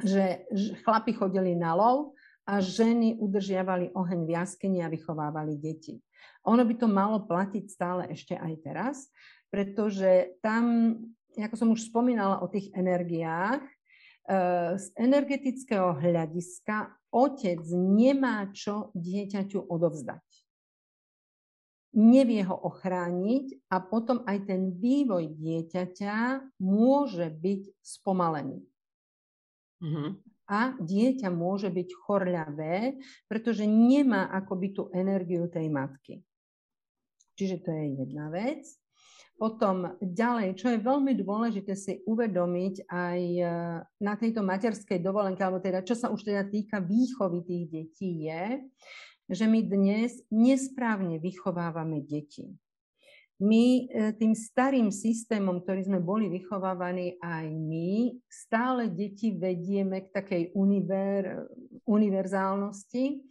že 0.00 0.44
chlapi 0.84 1.16
chodili 1.16 1.56
na 1.56 1.72
lov, 1.72 2.16
a 2.50 2.58
ženy 2.58 3.14
udržiavali 3.22 3.94
oheň 3.94 4.26
v 4.26 4.34
jaskyni 4.34 4.82
a 4.82 4.90
vychovávali 4.90 5.54
deti. 5.54 6.02
Ono 6.50 6.66
by 6.66 6.74
to 6.74 6.90
malo 6.90 7.22
platiť 7.22 7.64
stále 7.70 8.10
ešte 8.10 8.34
aj 8.34 8.54
teraz, 8.66 8.96
pretože 9.54 10.34
tam, 10.42 10.96
ako 11.38 11.54
som 11.54 11.70
už 11.70 11.86
spomínala 11.86 12.42
o 12.42 12.50
tých 12.50 12.74
energiách, 12.74 13.62
eh, 13.62 14.74
z 14.74 14.86
energetického 14.98 15.94
hľadiska 15.94 16.90
otec 17.14 17.62
nemá 17.70 18.50
čo 18.50 18.90
dieťaťu 18.98 19.70
odovzdať. 19.70 20.26
Nevie 21.90 22.42
ho 22.46 22.54
ochrániť 22.54 23.66
a 23.70 23.82
potom 23.82 24.22
aj 24.26 24.46
ten 24.46 24.74
vývoj 24.74 25.34
dieťaťa 25.38 26.14
môže 26.62 27.26
byť 27.30 27.62
spomalený. 27.82 28.62
Uh-huh. 29.82 30.14
A 30.50 30.74
dieťa 30.82 31.30
môže 31.30 31.70
byť 31.70 31.88
chorľavé, 31.94 32.98
pretože 33.30 33.62
nemá 33.70 34.26
akoby 34.34 34.74
tú 34.74 34.82
energiu 34.90 35.46
tej 35.46 35.70
matky. 35.70 36.26
Čiže 37.38 37.62
to 37.62 37.70
je 37.70 37.84
jedna 38.02 38.28
vec. 38.34 38.66
Potom 39.40 39.96
ďalej, 40.04 40.60
čo 40.60 40.68
je 40.68 40.84
veľmi 40.84 41.16
dôležité 41.16 41.72
si 41.72 42.04
uvedomiť 42.04 42.84
aj 42.92 43.20
e, 43.40 43.44
na 44.04 44.14
tejto 44.20 44.44
materskej 44.44 45.00
dovolenke, 45.00 45.40
alebo 45.40 45.64
teda 45.64 45.80
čo 45.80 45.96
sa 45.96 46.12
už 46.12 46.28
teda 46.28 46.44
týka 46.44 46.76
výchovy 46.84 47.40
tých 47.48 47.64
detí, 47.72 48.28
je, 48.28 48.60
že 49.32 49.48
my 49.48 49.64
dnes 49.64 50.20
nesprávne 50.28 51.16
vychovávame 51.16 52.04
deti. 52.04 52.52
My 53.40 53.88
e, 53.88 54.12
tým 54.20 54.36
starým 54.36 54.92
systémom, 54.92 55.64
ktorý 55.64 55.88
sme 55.88 56.00
boli 56.04 56.28
vychovávaní 56.28 57.16
aj 57.24 57.46
my, 57.48 58.20
stále 58.28 58.92
deti 58.92 59.32
vedieme 59.32 60.04
k 60.04 60.12
takej 60.12 60.42
univer, 60.52 61.48
univerzálnosti 61.88 63.24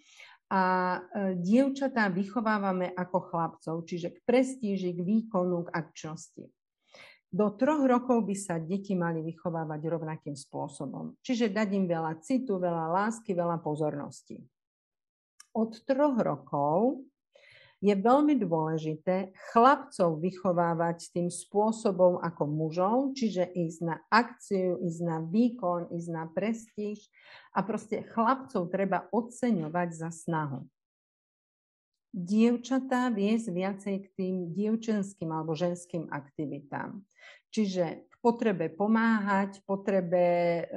a 0.49 0.63
e, 0.97 0.99
dievčatá 1.37 2.09
vychovávame 2.09 2.89
ako 2.97 3.29
chlapcov, 3.29 3.75
čiže 3.85 4.17
k 4.17 4.19
prestíži, 4.25 4.97
k 4.97 5.05
výkonu, 5.05 5.69
k 5.69 5.73
akčnosti. 5.77 6.45
Do 7.29 7.53
troch 7.53 7.85
rokov 7.85 8.25
by 8.25 8.33
sa 8.33 8.57
deti 8.57 8.97
mali 8.97 9.21
vychovávať 9.21 9.81
rovnakým 9.85 10.33
spôsobom. 10.33 11.21
Čiže 11.21 11.53
dať 11.53 11.69
im 11.77 11.85
veľa 11.85 12.17
citu, 12.25 12.57
veľa 12.57 12.89
lásky, 12.89 13.37
veľa 13.37 13.61
pozornosti. 13.61 14.41
Od 15.53 15.69
troch 15.85 16.17
rokov 16.17 17.05
je 17.79 17.95
veľmi 17.95 18.35
dôležité 18.35 19.31
chlapcov 19.51 20.19
vychovávať 20.19 21.15
tým 21.15 21.31
spôsobom 21.31 22.19
ako 22.19 22.43
mužov, 22.43 23.15
čiže 23.15 23.47
ísť 23.47 23.79
na 23.87 23.95
akciu, 24.11 24.83
ísť 24.83 25.01
na 25.07 25.23
výkon, 25.23 25.87
ísť 25.95 26.09
na 26.11 26.27
prestíž 26.27 27.07
a 27.55 27.63
proste 27.63 28.03
chlapcov 28.11 28.67
treba 28.67 29.07
oceňovať 29.15 29.89
za 29.95 30.11
snahu. 30.11 30.67
Dievčatá 32.11 33.07
viesť 33.13 33.47
viacej 33.53 33.95
k 34.03 34.07
tým 34.17 34.35
dievčenským 34.51 35.29
alebo 35.29 35.55
ženským 35.55 36.09
aktivitám. 36.11 36.99
Čiže 37.53 38.11
k 38.11 38.13
potrebe 38.19 38.67
pomáhať, 38.73 39.61
potrebe 39.63 40.67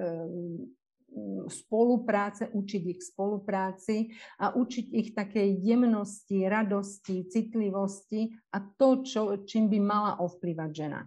spolupráce, 1.48 2.48
učiť 2.52 2.82
ich 2.96 3.00
spolupráci 3.02 4.12
a 4.40 4.54
učiť 4.56 4.86
ich 4.92 5.08
takej 5.12 5.60
jemnosti, 5.60 6.48
radosti, 6.48 7.28
citlivosti 7.28 8.32
a 8.52 8.60
to, 8.60 9.04
čo, 9.04 9.22
čím 9.44 9.68
by 9.68 9.78
mala 9.80 10.12
ovplyvať 10.20 10.70
žena. 10.72 11.00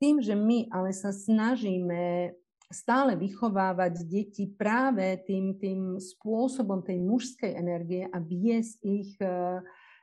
Tým, 0.00 0.24
že 0.24 0.32
my 0.32 0.72
ale 0.72 0.96
sa 0.96 1.12
snažíme 1.12 2.32
stále 2.70 3.18
vychovávať 3.18 4.06
deti 4.06 4.46
práve 4.46 5.18
tým, 5.26 5.58
tým 5.58 5.98
spôsobom 5.98 6.86
tej 6.86 7.02
mužskej 7.02 7.52
energie 7.58 8.06
a 8.06 8.16
viesť 8.22 8.78
ich 8.86 9.18
e, 9.18 9.58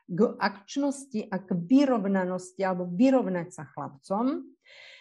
k 0.07 0.19
akčnosti 0.35 1.31
a 1.31 1.35
k 1.39 1.49
vyrovnanosti 1.55 2.61
alebo 2.67 2.91
vyrovnať 2.91 3.47
sa 3.55 3.63
chlapcom, 3.71 4.43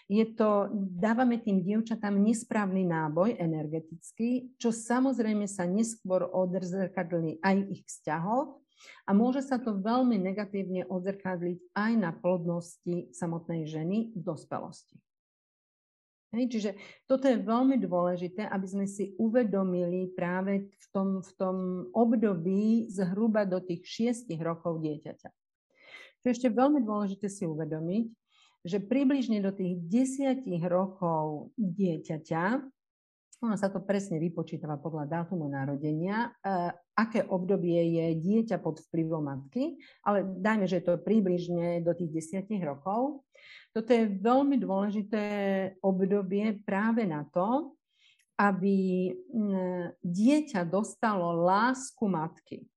je 0.06 0.22
to, 0.38 0.70
dávame 0.74 1.42
tým 1.42 1.66
dievčatám 1.66 2.14
nesprávny 2.14 2.86
náboj 2.86 3.34
energetický, 3.42 4.54
čo 4.54 4.70
samozrejme 4.70 5.50
sa 5.50 5.66
neskôr 5.66 6.30
odzrkadlí 6.30 7.42
aj 7.42 7.56
ich 7.74 7.82
vzťahov 7.82 8.62
a 9.06 9.10
môže 9.10 9.42
sa 9.42 9.58
to 9.58 9.74
veľmi 9.74 10.14
negatívne 10.14 10.86
odzrkadliť 10.86 11.58
aj 11.74 11.92
na 11.98 12.14
plodnosti 12.14 13.10
samotnej 13.10 13.66
ženy 13.66 14.14
v 14.14 14.20
dospelosti. 14.22 14.94
Hej, 16.34 16.52
čiže 16.52 16.70
toto 17.06 17.26
je 17.30 17.38
veľmi 17.38 17.80
dôležité, 17.80 18.46
aby 18.46 18.66
sme 18.66 18.86
si 18.86 19.14
uvedomili 19.16 20.10
práve 20.12 20.68
v 20.68 20.86
tom, 20.90 21.22
v 21.22 21.32
tom 21.38 21.56
období 21.94 22.90
zhruba 22.92 23.46
do 23.46 23.62
tých 23.62 23.86
šiestich 23.86 24.38
rokov 24.42 24.82
dieťaťa. 24.84 25.30
Čo 26.20 26.24
je 26.26 26.34
ešte 26.34 26.50
veľmi 26.50 26.82
dôležité 26.82 27.30
si 27.30 27.46
uvedomiť, 27.46 28.06
že 28.66 28.82
približne 28.82 29.38
do 29.38 29.54
tých 29.54 29.78
desiatich 29.86 30.60
rokov 30.66 31.54
dieťaťa, 31.54 32.44
ono 33.36 33.54
sa 33.54 33.70
to 33.70 33.84
presne 33.84 34.18
vypočítava 34.18 34.80
podľa 34.80 35.06
dátumu 35.06 35.46
narodenia, 35.46 36.34
uh, 36.42 36.72
aké 36.96 37.22
obdobie 37.22 37.78
je 37.94 38.06
dieťa 38.18 38.58
pod 38.58 38.80
vplyvom 38.88 39.22
matky, 39.22 39.78
ale 40.02 40.24
dajme, 40.24 40.66
že 40.66 40.82
to 40.82 40.98
približne 40.98 41.84
do 41.84 41.92
tých 41.94 42.10
desiatich 42.10 42.64
rokov. 42.64 43.22
Toto 43.76 43.92
je 43.92 44.08
veľmi 44.08 44.56
dôležité 44.56 45.24
obdobie 45.84 46.58
práve 46.64 47.04
na 47.04 47.28
to, 47.28 47.76
aby 48.36 49.12
dieťa 50.00 50.64
dostalo 50.68 51.44
lásku 51.44 52.04
matky. 52.04 52.68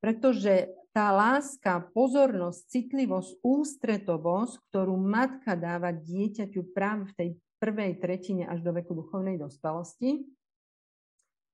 Pretože 0.00 0.72
tá 0.90 1.14
láska, 1.14 1.86
pozornosť, 1.94 2.66
citlivosť, 2.66 3.38
ústretovosť, 3.46 4.54
ktorú 4.70 4.98
matka 4.98 5.54
dáva 5.54 5.94
dieťaťu 5.94 6.74
práve 6.74 7.10
v 7.10 7.16
tej 7.16 7.28
prvej 7.62 7.92
tretine 8.02 8.44
až 8.50 8.64
do 8.66 8.74
veku 8.74 8.98
duchovnej 8.98 9.38
dospelosti, 9.38 10.26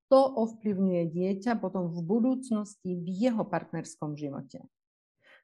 to 0.07 0.21
ovplyvňuje 0.23 1.03
dieťa 1.11 1.59
potom 1.59 1.91
v 1.91 1.99
budúcnosti 2.01 2.95
v 2.95 3.07
jeho 3.11 3.43
partnerskom 3.43 4.15
živote. 4.15 4.63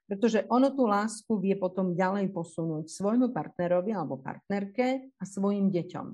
Pretože 0.07 0.47
ono 0.47 0.71
tú 0.71 0.87
lásku 0.87 1.31
vie 1.39 1.55
potom 1.55 1.95
ďalej 1.95 2.31
posunúť 2.31 2.91
svojmu 2.91 3.31
partnerovi 3.35 3.91
alebo 3.91 4.19
partnerke 4.19 5.11
a 5.19 5.23
svojim 5.23 5.67
deťom. 5.71 6.07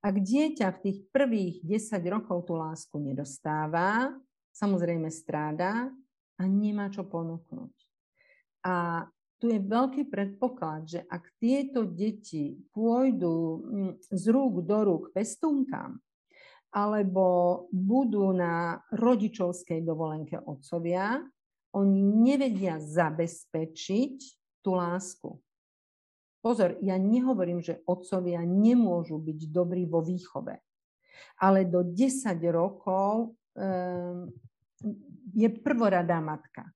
Ak 0.00 0.16
dieťa 0.16 0.66
v 0.76 0.80
tých 0.80 0.98
prvých 1.12 1.60
10 1.60 2.00
rokov 2.08 2.48
tú 2.48 2.56
lásku 2.56 2.96
nedostáva, 2.96 4.16
samozrejme 4.56 5.12
stráda 5.12 5.92
a 6.40 6.42
nemá 6.48 6.88
čo 6.88 7.04
ponúknuť. 7.04 7.74
A 8.64 9.04
tu 9.40 9.48
je 9.48 9.60
veľký 9.60 10.08
predpoklad, 10.08 10.88
že 10.88 11.00
ak 11.04 11.36
tieto 11.40 11.84
deti 11.84 12.56
pôjdu 12.72 13.32
mm, 13.60 13.92
z 14.08 14.24
rúk 14.32 14.64
do 14.64 14.78
rúk 14.84 15.04
pestúnkam, 15.12 16.00
alebo 16.70 17.66
budú 17.72 18.30
na 18.30 18.78
rodičovskej 18.94 19.82
dovolenke 19.82 20.38
otcovia, 20.38 21.18
oni 21.74 22.02
nevedia 22.02 22.78
zabezpečiť 22.78 24.16
tú 24.62 24.76
lásku. 24.76 25.40
Pozor, 26.40 26.80
ja 26.80 26.96
nehovorím, 26.96 27.60
že 27.60 27.84
otcovia 27.84 28.40
nemôžu 28.44 29.20
byť 29.20 29.40
dobrí 29.52 29.84
vo 29.84 30.00
výchove, 30.00 30.56
ale 31.36 31.68
do 31.68 31.84
10 31.84 32.32
rokov 32.48 33.36
um, 33.56 34.32
je 35.34 35.48
prvoradá 35.62 36.18
matka. 36.20 36.68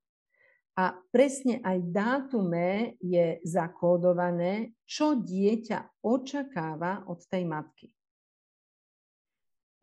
A 0.74 0.90
presne 1.14 1.62
aj 1.62 1.78
dátume 1.86 2.98
je 2.98 3.38
zakódované, 3.46 4.74
čo 4.82 5.14
dieťa 5.22 6.02
očakáva 6.02 7.06
od 7.06 7.22
tej 7.30 7.46
matky. 7.46 7.94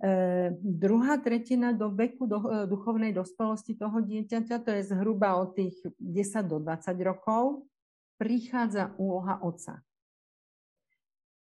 E, 0.04 0.52
druhá 0.60 1.16
tretina 1.24 1.72
do 1.72 1.96
veku 1.96 2.28
do, 2.28 2.44
e, 2.44 2.68
duchovnej 2.68 3.16
dospelosti 3.16 3.80
toho 3.80 4.04
dieťaťa, 4.04 4.56
to 4.60 4.70
je 4.76 4.92
zhruba 4.92 5.40
od 5.40 5.56
tých 5.56 5.80
10 5.96 6.44
do 6.44 6.60
20 6.60 6.92
rokov, 7.08 7.72
prichádza 8.20 8.92
úloha 9.00 9.40
otca. 9.40 9.80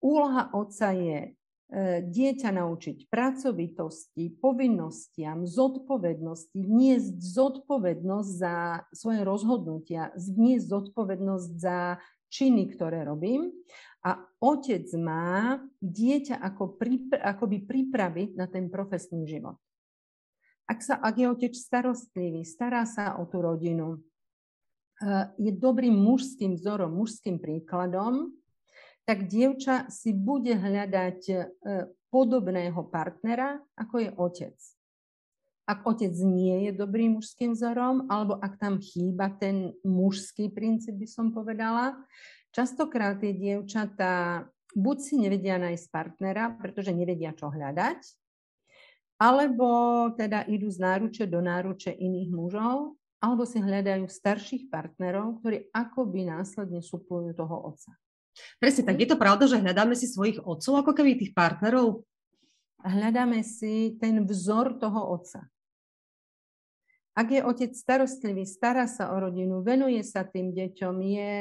Úloha 0.01 0.49
otca 0.57 0.97
je 0.97 1.37
dieťa 2.07 2.51
naučiť 2.55 3.11
pracovitosti, 3.11 4.31
povinnostiam, 4.39 5.43
zodpovednosti, 5.43 6.55
niesť 6.55 7.19
zodpovednosť 7.19 8.31
za 8.31 8.87
svoje 8.95 9.27
rozhodnutia, 9.27 10.15
niesť 10.15 10.67
zodpovednosť 10.71 11.51
za 11.59 11.99
činy, 12.31 12.71
ktoré 12.71 13.03
robím. 13.03 13.51
A 14.07 14.23
otec 14.39 14.87
má 14.95 15.59
dieťa 15.83 16.39
ako 16.39 16.79
pripra- 16.79 17.35
akoby 17.35 17.67
pripraviť 17.67 18.39
na 18.39 18.47
ten 18.47 18.71
profesný 18.71 19.27
život. 19.27 19.59
Ak, 20.71 20.83
sa, 20.83 21.03
ak 21.03 21.15
je 21.19 21.27
otec 21.27 21.55
starostlivý, 21.55 22.47
stará 22.47 22.87
sa 22.87 23.19
o 23.19 23.27
tú 23.27 23.43
rodinu, 23.43 23.99
e, 23.99 23.99
je 25.43 25.51
dobrým 25.51 25.95
mužským 25.95 26.55
vzorom, 26.55 26.95
mužským 26.95 27.43
príkladom, 27.43 28.31
tak 29.07 29.31
dievča 29.31 29.87
si 29.87 30.11
bude 30.11 30.51
hľadať 30.59 31.21
e, 31.31 31.37
podobného 32.11 32.83
partnera, 32.91 33.63
ako 33.79 33.95
je 34.03 34.11
otec. 34.19 34.57
Ak 35.67 35.87
otec 35.87 36.15
nie 36.27 36.71
je 36.71 36.73
dobrým 36.75 37.19
mužským 37.19 37.55
vzorom, 37.55 38.11
alebo 38.11 38.39
ak 38.39 38.59
tam 38.59 38.83
chýba 38.83 39.31
ten 39.35 39.75
mužský 39.87 40.51
princíp, 40.51 40.99
by 40.99 41.07
som 41.07 41.31
povedala, 41.31 41.99
častokrát 42.51 43.19
tie 43.23 43.35
dievčatá 43.35 44.47
buď 44.75 44.97
si 44.99 45.15
nevedia 45.23 45.59
nájsť 45.59 45.87
partnera, 45.91 46.51
pretože 46.55 46.95
nevedia, 46.95 47.35
čo 47.35 47.51
hľadať, 47.51 48.01
alebo 49.17 49.69
teda 50.19 50.45
idú 50.51 50.69
z 50.69 50.83
náruče 50.83 51.25
do 51.31 51.41
náruče 51.41 51.95
iných 51.95 52.31
mužov, 52.31 52.99
alebo 53.23 53.49
si 53.49 53.59
hľadajú 53.63 54.07
starších 54.07 54.69
partnerov, 54.69 55.41
ktorí 55.41 55.73
akoby 55.73 56.29
následne 56.29 56.85
suplujú 56.85 57.33
toho 57.33 57.75
otca. 57.75 57.97
Presne 58.61 58.83
tak. 58.87 58.97
Je 59.01 59.09
to 59.09 59.21
pravda, 59.21 59.45
že 59.49 59.61
hľadáme 59.61 59.95
si 59.97 60.07
svojich 60.09 60.41
otcov, 60.45 60.85
ako 60.85 60.93
keby 60.93 61.17
tých 61.17 61.33
partnerov? 61.33 62.05
Hľadáme 62.85 63.41
si 63.43 63.97
ten 63.99 64.23
vzor 64.23 64.79
toho 64.79 65.17
otca. 65.17 65.49
Ak 67.17 67.33
je 67.33 67.41
otec 67.41 67.73
starostlivý, 67.73 68.45
stará 68.45 68.85
sa 68.85 69.09
o 69.09 69.17
rodinu, 69.17 69.65
venuje 69.65 70.05
sa 70.05 70.21
tým 70.21 70.53
deťom, 70.53 70.97
je, 71.01 71.35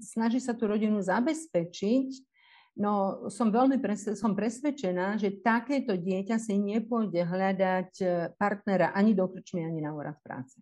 snaží 0.00 0.40
sa 0.40 0.56
tú 0.56 0.72
rodinu 0.72 1.04
zabezpečiť, 1.04 2.08
no 2.80 3.28
som 3.28 3.52
veľmi 3.52 3.76
pres, 3.76 4.08
som 4.16 4.32
presvedčená, 4.32 5.20
že 5.20 5.36
takéto 5.44 6.00
dieťa 6.00 6.40
si 6.40 6.56
nepôjde 6.56 7.28
hľadať 7.28 7.90
e, 8.00 8.06
partnera 8.40 8.96
ani 8.96 9.12
do 9.12 9.28
krčmy, 9.28 9.68
ani 9.68 9.84
na 9.84 9.92
úrad 9.92 10.16
práce. 10.24 10.56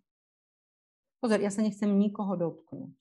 Pozor, 1.23 1.39
ja 1.39 1.47
sa 1.47 1.63
nechcem 1.63 1.87
nikoho 1.95 2.35
dotknúť. 2.35 2.91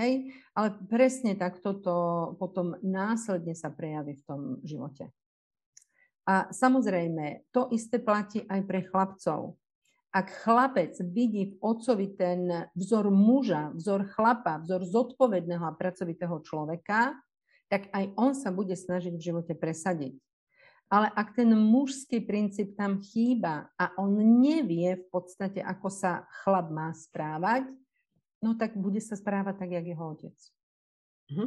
Hej? 0.00 0.32
Ale 0.56 0.80
presne 0.88 1.36
tak 1.36 1.60
toto 1.60 2.32
potom 2.40 2.80
následne 2.80 3.52
sa 3.52 3.68
prejaví 3.68 4.16
v 4.16 4.24
tom 4.24 4.40
živote. 4.64 5.12
A 6.24 6.48
samozrejme, 6.48 7.52
to 7.52 7.68
isté 7.68 8.00
platí 8.00 8.48
aj 8.48 8.60
pre 8.64 8.80
chlapcov 8.88 9.60
ak 10.10 10.42
chlapec 10.42 10.98
vidí 11.06 11.54
v 11.54 11.58
otcovi 11.62 12.18
ten 12.18 12.66
vzor 12.74 13.14
muža, 13.14 13.70
vzor 13.78 14.10
chlapa, 14.10 14.58
vzor 14.58 14.82
zodpovedného 14.82 15.62
a 15.62 15.76
pracovitého 15.78 16.42
človeka, 16.42 17.14
tak 17.70 17.86
aj 17.94 18.10
on 18.18 18.34
sa 18.34 18.50
bude 18.50 18.74
snažiť 18.74 19.14
v 19.14 19.22
živote 19.30 19.54
presadiť. 19.54 20.18
Ale 20.90 21.06
ak 21.14 21.38
ten 21.38 21.54
mužský 21.54 22.26
princíp 22.26 22.74
tam 22.74 22.98
chýba 22.98 23.70
a 23.78 23.94
on 23.94 24.18
nevie 24.42 24.98
v 24.98 25.06
podstate, 25.14 25.62
ako 25.62 25.86
sa 25.86 26.26
chlap 26.42 26.74
má 26.74 26.90
správať, 26.90 27.70
no 28.40 28.56
tak 28.56 28.76
bude 28.76 29.00
sa 29.00 29.16
správať 29.16 29.54
tak, 29.64 29.70
jak 29.76 29.86
jeho 29.86 30.04
otec. 30.16 30.36
Mhm. 31.30 31.46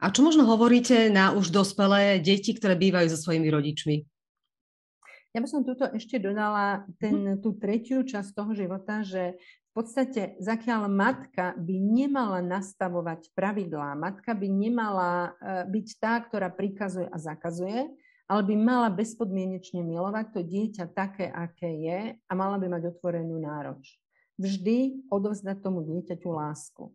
A 0.00 0.08
čo 0.08 0.24
možno 0.24 0.48
hovoríte 0.48 1.12
na 1.12 1.36
už 1.36 1.52
dospelé 1.52 2.16
deti, 2.24 2.56
ktoré 2.56 2.72
bývajú 2.72 3.12
so 3.12 3.20
svojimi 3.20 3.52
rodičmi? 3.52 3.96
Ja 5.30 5.38
by 5.38 5.46
som 5.46 5.62
tuto 5.62 5.86
ešte 5.92 6.18
dodala 6.18 6.88
ten, 6.98 7.36
mhm. 7.36 7.44
tú 7.44 7.54
tretiu 7.54 8.02
časť 8.02 8.34
toho 8.34 8.56
života, 8.56 9.04
že 9.06 9.38
v 9.70 9.72
podstate 9.86 10.34
zakiaľ 10.42 10.90
matka 10.90 11.54
by 11.54 11.76
nemala 11.78 12.42
nastavovať 12.42 13.30
pravidlá, 13.38 13.94
matka 13.94 14.34
by 14.34 14.48
nemala 14.50 15.30
e, 15.38 15.70
byť 15.70 15.88
tá, 16.02 16.18
ktorá 16.26 16.50
prikazuje 16.50 17.06
a 17.06 17.14
zakazuje, 17.14 17.86
ale 18.26 18.42
by 18.42 18.54
mala 18.58 18.90
bezpodmienečne 18.90 19.86
milovať 19.86 20.26
to 20.34 20.40
dieťa 20.42 20.90
také, 20.90 21.30
aké 21.30 21.70
je 21.70 22.00
a 22.18 22.32
mala 22.34 22.58
by 22.58 22.66
mať 22.66 22.98
otvorenú 22.98 23.38
nároč. 23.38 23.99
Vždy 24.40 25.04
odovzdať 25.12 25.60
tomu 25.60 25.84
dieťaťu 25.84 26.28
lásku 26.32 26.88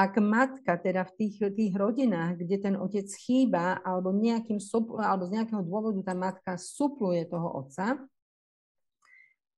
ak 0.00 0.16
matka 0.22 0.80
teda 0.80 1.04
v 1.04 1.12
tých, 1.18 1.36
tých 1.52 1.74
rodinách, 1.76 2.40
kde 2.40 2.56
ten 2.56 2.74
otec 2.78 3.04
chýba 3.10 3.84
alebo, 3.84 4.14
nejakým, 4.14 4.56
alebo 4.96 5.22
z 5.28 5.30
nejakého 5.36 5.62
dôvodu 5.66 6.00
tá 6.00 6.14
matka 6.16 6.56
supluje 6.56 7.28
toho 7.28 7.66
otca, 7.66 8.00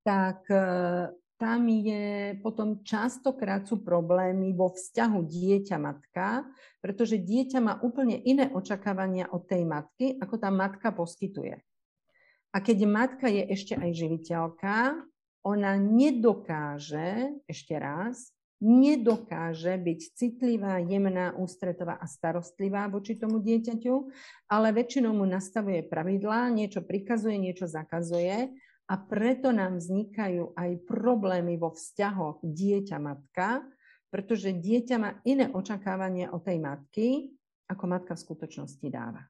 tak 0.02 0.42
e, 0.50 0.66
tam 1.38 1.60
je 1.68 2.34
potom 2.42 2.82
častokrát 2.82 3.62
sú 3.70 3.86
problémy 3.86 4.50
vo 4.56 4.74
vzťahu 4.74 5.18
dieťa-matka, 5.22 6.42
pretože 6.82 7.22
dieťa 7.22 7.58
má 7.62 7.74
úplne 7.78 8.18
iné 8.26 8.50
očakávania 8.50 9.30
od 9.30 9.46
tej 9.46 9.62
matky, 9.62 10.18
ako 10.18 10.42
tá 10.42 10.50
matka 10.50 10.90
poskytuje. 10.90 11.60
A 12.52 12.56
keď 12.60 12.78
matka 12.84 13.30
je 13.30 13.46
ešte 13.46 13.78
aj 13.78 13.90
živiteľka, 13.94 15.06
ona 15.42 15.74
nedokáže, 15.74 17.42
ešte 17.50 17.74
raz, 17.78 18.30
nedokáže 18.62 19.74
byť 19.74 20.00
citlivá, 20.14 20.78
jemná, 20.78 21.34
ústretová 21.34 21.98
a 21.98 22.06
starostlivá 22.06 22.86
voči 22.86 23.18
tomu 23.18 23.42
dieťaťu, 23.42 23.94
ale 24.46 24.70
väčšinou 24.70 25.10
mu 25.10 25.26
nastavuje 25.26 25.82
pravidlá, 25.82 26.46
niečo 26.54 26.86
prikazuje, 26.86 27.42
niečo 27.42 27.66
zakazuje 27.66 28.54
a 28.86 28.94
preto 28.94 29.50
nám 29.50 29.82
vznikajú 29.82 30.54
aj 30.54 30.70
problémy 30.86 31.58
vo 31.58 31.74
vzťahoch 31.74 32.46
dieťa-matka, 32.46 33.66
pretože 34.14 34.54
dieťa 34.54 34.96
má 35.00 35.10
iné 35.26 35.50
očakávanie 35.50 36.30
od 36.30 36.46
tej 36.46 36.62
matky, 36.62 37.08
ako 37.66 37.84
matka 37.90 38.14
v 38.14 38.24
skutočnosti 38.30 38.86
dáva. 38.92 39.26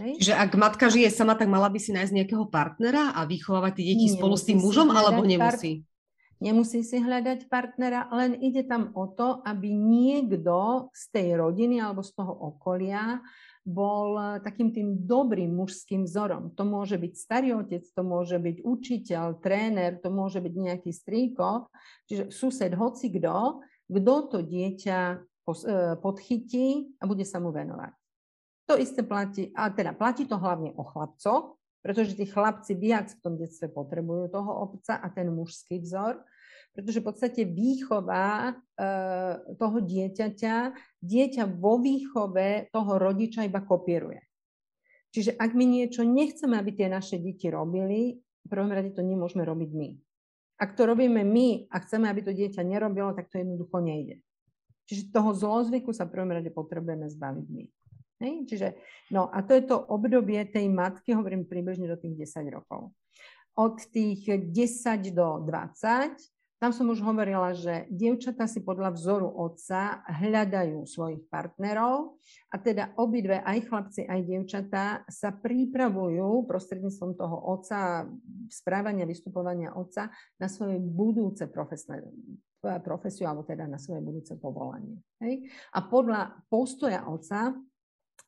Hej. 0.00 0.12
Čiže 0.20 0.34
ak 0.36 0.50
matka 0.56 0.86
žije 0.88 1.08
sama, 1.12 1.36
tak 1.36 1.48
mala 1.48 1.68
by 1.68 1.78
si 1.80 1.92
nájsť 1.92 2.12
nejakého 2.12 2.46
partnera 2.48 3.12
a 3.12 3.24
vychovávať 3.28 3.80
tie 3.80 3.84
deti 3.92 4.06
nemusí 4.08 4.16
spolu 4.16 4.34
s 4.36 4.44
tým 4.44 4.58
mužom, 4.60 4.88
alebo 4.92 5.20
nemusí? 5.24 5.84
Part- 5.84 5.94
Nemusí 6.36 6.84
si 6.84 7.00
hľadať 7.00 7.48
partnera, 7.48 8.12
len 8.12 8.36
ide 8.44 8.60
tam 8.68 8.92
o 8.92 9.08
to, 9.08 9.40
aby 9.40 9.72
niekto 9.72 10.92
z 10.92 11.04
tej 11.08 11.28
rodiny 11.40 11.80
alebo 11.80 12.04
z 12.04 12.12
toho 12.12 12.28
okolia 12.28 13.24
bol 13.64 14.20
eh, 14.20 14.26
takým 14.44 14.68
tým 14.68 15.08
dobrým 15.08 15.48
mužským 15.56 16.04
vzorom. 16.04 16.52
To 16.54 16.62
môže 16.68 17.00
byť 17.00 17.12
starý 17.16 17.56
otec, 17.56 17.82
to 17.82 18.02
môže 18.04 18.36
byť 18.36 18.56
učiteľ, 18.62 19.40
tréner, 19.40 19.96
to 19.96 20.12
môže 20.12 20.44
byť 20.44 20.54
nejaký 20.54 20.92
strýko, 20.92 21.72
čiže 22.04 22.28
sused, 22.28 22.72
hoci 22.76 23.10
kto, 23.10 23.64
kto 23.88 24.14
to 24.28 24.38
dieťa 24.44 25.00
eh, 25.16 25.96
podchytí 25.96 27.00
a 27.00 27.08
bude 27.08 27.24
sa 27.24 27.40
mu 27.40 27.48
venovať. 27.48 27.96
To 28.66 28.74
isté 28.74 29.06
platí, 29.06 29.54
a 29.54 29.70
teda 29.70 29.94
platí 29.94 30.26
to 30.26 30.34
hlavne 30.38 30.74
o 30.74 30.82
chlapcoch, 30.82 31.54
pretože 31.86 32.18
tí 32.18 32.26
chlapci 32.26 32.74
viac 32.74 33.14
v 33.14 33.22
tom 33.22 33.34
detstve 33.38 33.70
potrebujú 33.70 34.26
toho 34.34 34.50
obca 34.66 34.98
a 34.98 35.06
ten 35.06 35.30
mužský 35.30 35.78
vzor, 35.78 36.18
pretože 36.74 36.98
v 36.98 37.06
podstate 37.06 37.40
výchova 37.46 38.50
e, 38.50 38.54
toho 39.54 39.78
dieťaťa, 39.80 40.56
dieťa 40.98 41.44
vo 41.46 41.78
výchove 41.78 42.74
toho 42.74 42.92
rodiča 42.98 43.46
iba 43.46 43.62
kopíruje. 43.62 44.18
Čiže 45.14 45.38
ak 45.38 45.54
my 45.54 45.64
niečo 45.64 46.02
nechceme, 46.02 46.58
aby 46.58 46.74
tie 46.74 46.90
naše 46.90 47.22
deti 47.22 47.46
robili, 47.48 48.18
v 48.18 48.48
prvom 48.50 48.68
rade 48.68 48.90
to 48.90 49.00
nemôžeme 49.00 49.46
robiť 49.46 49.70
my. 49.72 49.90
Ak 50.58 50.74
to 50.74 50.90
robíme 50.90 51.22
my 51.22 51.70
a 51.70 51.76
chceme, 51.86 52.10
aby 52.10 52.20
to 52.26 52.32
dieťa 52.34 52.66
nerobilo, 52.66 53.14
tak 53.14 53.30
to 53.30 53.38
jednoducho 53.40 53.78
nejde. 53.78 54.20
Čiže 54.90 55.14
toho 55.14 55.32
zlozvyku 55.32 55.94
sa 55.94 56.04
v 56.10 56.18
prvom 56.18 56.34
rade 56.34 56.50
potrebujeme 56.50 57.06
zbaviť 57.06 57.46
my. 57.46 57.64
Hej? 58.22 58.48
Čiže, 58.48 58.68
no 59.12 59.28
a 59.28 59.44
to 59.44 59.52
je 59.56 59.64
to 59.68 59.76
obdobie 59.76 60.40
tej 60.48 60.68
matky, 60.72 61.12
hovorím 61.12 61.44
približne 61.44 61.88
do 61.88 62.00
tých 62.00 62.28
10 62.28 62.48
rokov. 62.48 62.92
Od 63.56 63.76
tých 63.88 64.28
10 64.28 65.16
do 65.16 65.44
20, 65.44 66.16
tam 66.56 66.72
som 66.72 66.88
už 66.88 67.04
hovorila, 67.04 67.52
že 67.52 67.84
dievčatá 67.92 68.48
si 68.48 68.64
podľa 68.64 68.96
vzoru 68.96 69.28
otca 69.28 70.00
hľadajú 70.08 70.88
svojich 70.88 71.28
partnerov 71.28 72.16
a 72.48 72.56
teda 72.56 72.96
obidve, 72.96 73.44
aj 73.44 73.68
chlapci, 73.68 74.08
aj 74.08 74.20
dievčatá 74.24 75.04
sa 75.04 75.36
pripravujú 75.36 76.48
prostredníctvom 76.48 77.12
toho 77.12 77.36
otca, 77.52 78.08
správania, 78.48 79.04
vystupovania 79.04 79.76
otca 79.76 80.08
na 80.40 80.48
svoje 80.48 80.80
budúce 80.80 81.44
profesné 81.44 82.00
profesiu 82.80 83.28
alebo 83.28 83.44
teda 83.44 83.68
na 83.68 83.76
svoje 83.76 84.00
budúce 84.00 84.32
povolanie. 84.40 84.96
Hej? 85.20 85.52
A 85.76 85.84
podľa 85.84 86.40
postoja 86.48 87.04
otca 87.04 87.52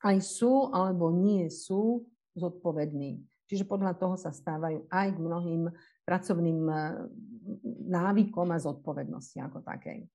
aj 0.03 0.17
sú 0.23 0.71
alebo 0.71 1.11
nie 1.11 1.51
sú 1.51 2.07
zodpovední. 2.37 3.19
Čiže 3.49 3.65
podľa 3.65 3.97
toho 3.97 4.13
sa 4.13 4.29
stávajú 4.29 4.85
aj 4.93 5.07
k 5.17 5.19
mnohým 5.19 5.61
pracovným 6.05 6.61
eh, 6.69 6.79
návykom 7.89 8.47
a 8.53 8.61
zodpovednosti 8.61 9.41
ako 9.41 9.65
takej. 9.65 10.05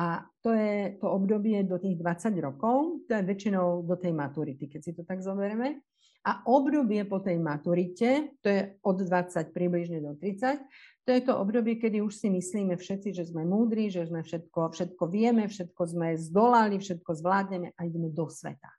A 0.00 0.24
to 0.40 0.56
je 0.56 0.96
to 0.96 1.04
obdobie 1.04 1.60
do 1.68 1.76
tých 1.76 2.00
20 2.00 2.32
rokov, 2.40 3.04
to 3.04 3.12
je 3.12 3.28
väčšinou 3.28 3.84
do 3.84 3.92
tej 4.00 4.16
maturity, 4.16 4.64
keď 4.64 4.80
si 4.80 4.92
to 4.96 5.04
tak 5.04 5.20
zoberieme. 5.20 5.84
A 6.24 6.40
obdobie 6.48 7.04
po 7.04 7.20
tej 7.20 7.36
maturite, 7.36 8.38
to 8.40 8.48
je 8.48 8.78
od 8.86 8.96
20 9.04 9.52
približne 9.52 10.00
do 10.00 10.16
30, 10.16 10.64
to 11.02 11.10
je 11.12 11.20
to 11.20 11.34
obdobie, 11.34 11.76
kedy 11.76 11.98
už 11.98 12.14
si 12.14 12.30
myslíme 12.30 12.78
všetci, 12.78 13.10
že 13.10 13.28
sme 13.28 13.42
múdri, 13.42 13.90
že 13.90 14.06
sme 14.06 14.22
všetko, 14.22 14.70
všetko 14.70 15.04
vieme, 15.10 15.50
všetko 15.50 15.82
sme 15.82 16.14
zdolali, 16.14 16.78
všetko 16.78 17.10
zvládneme 17.12 17.74
a 17.74 17.80
ideme 17.84 18.08
do 18.08 18.30
sveta. 18.30 18.70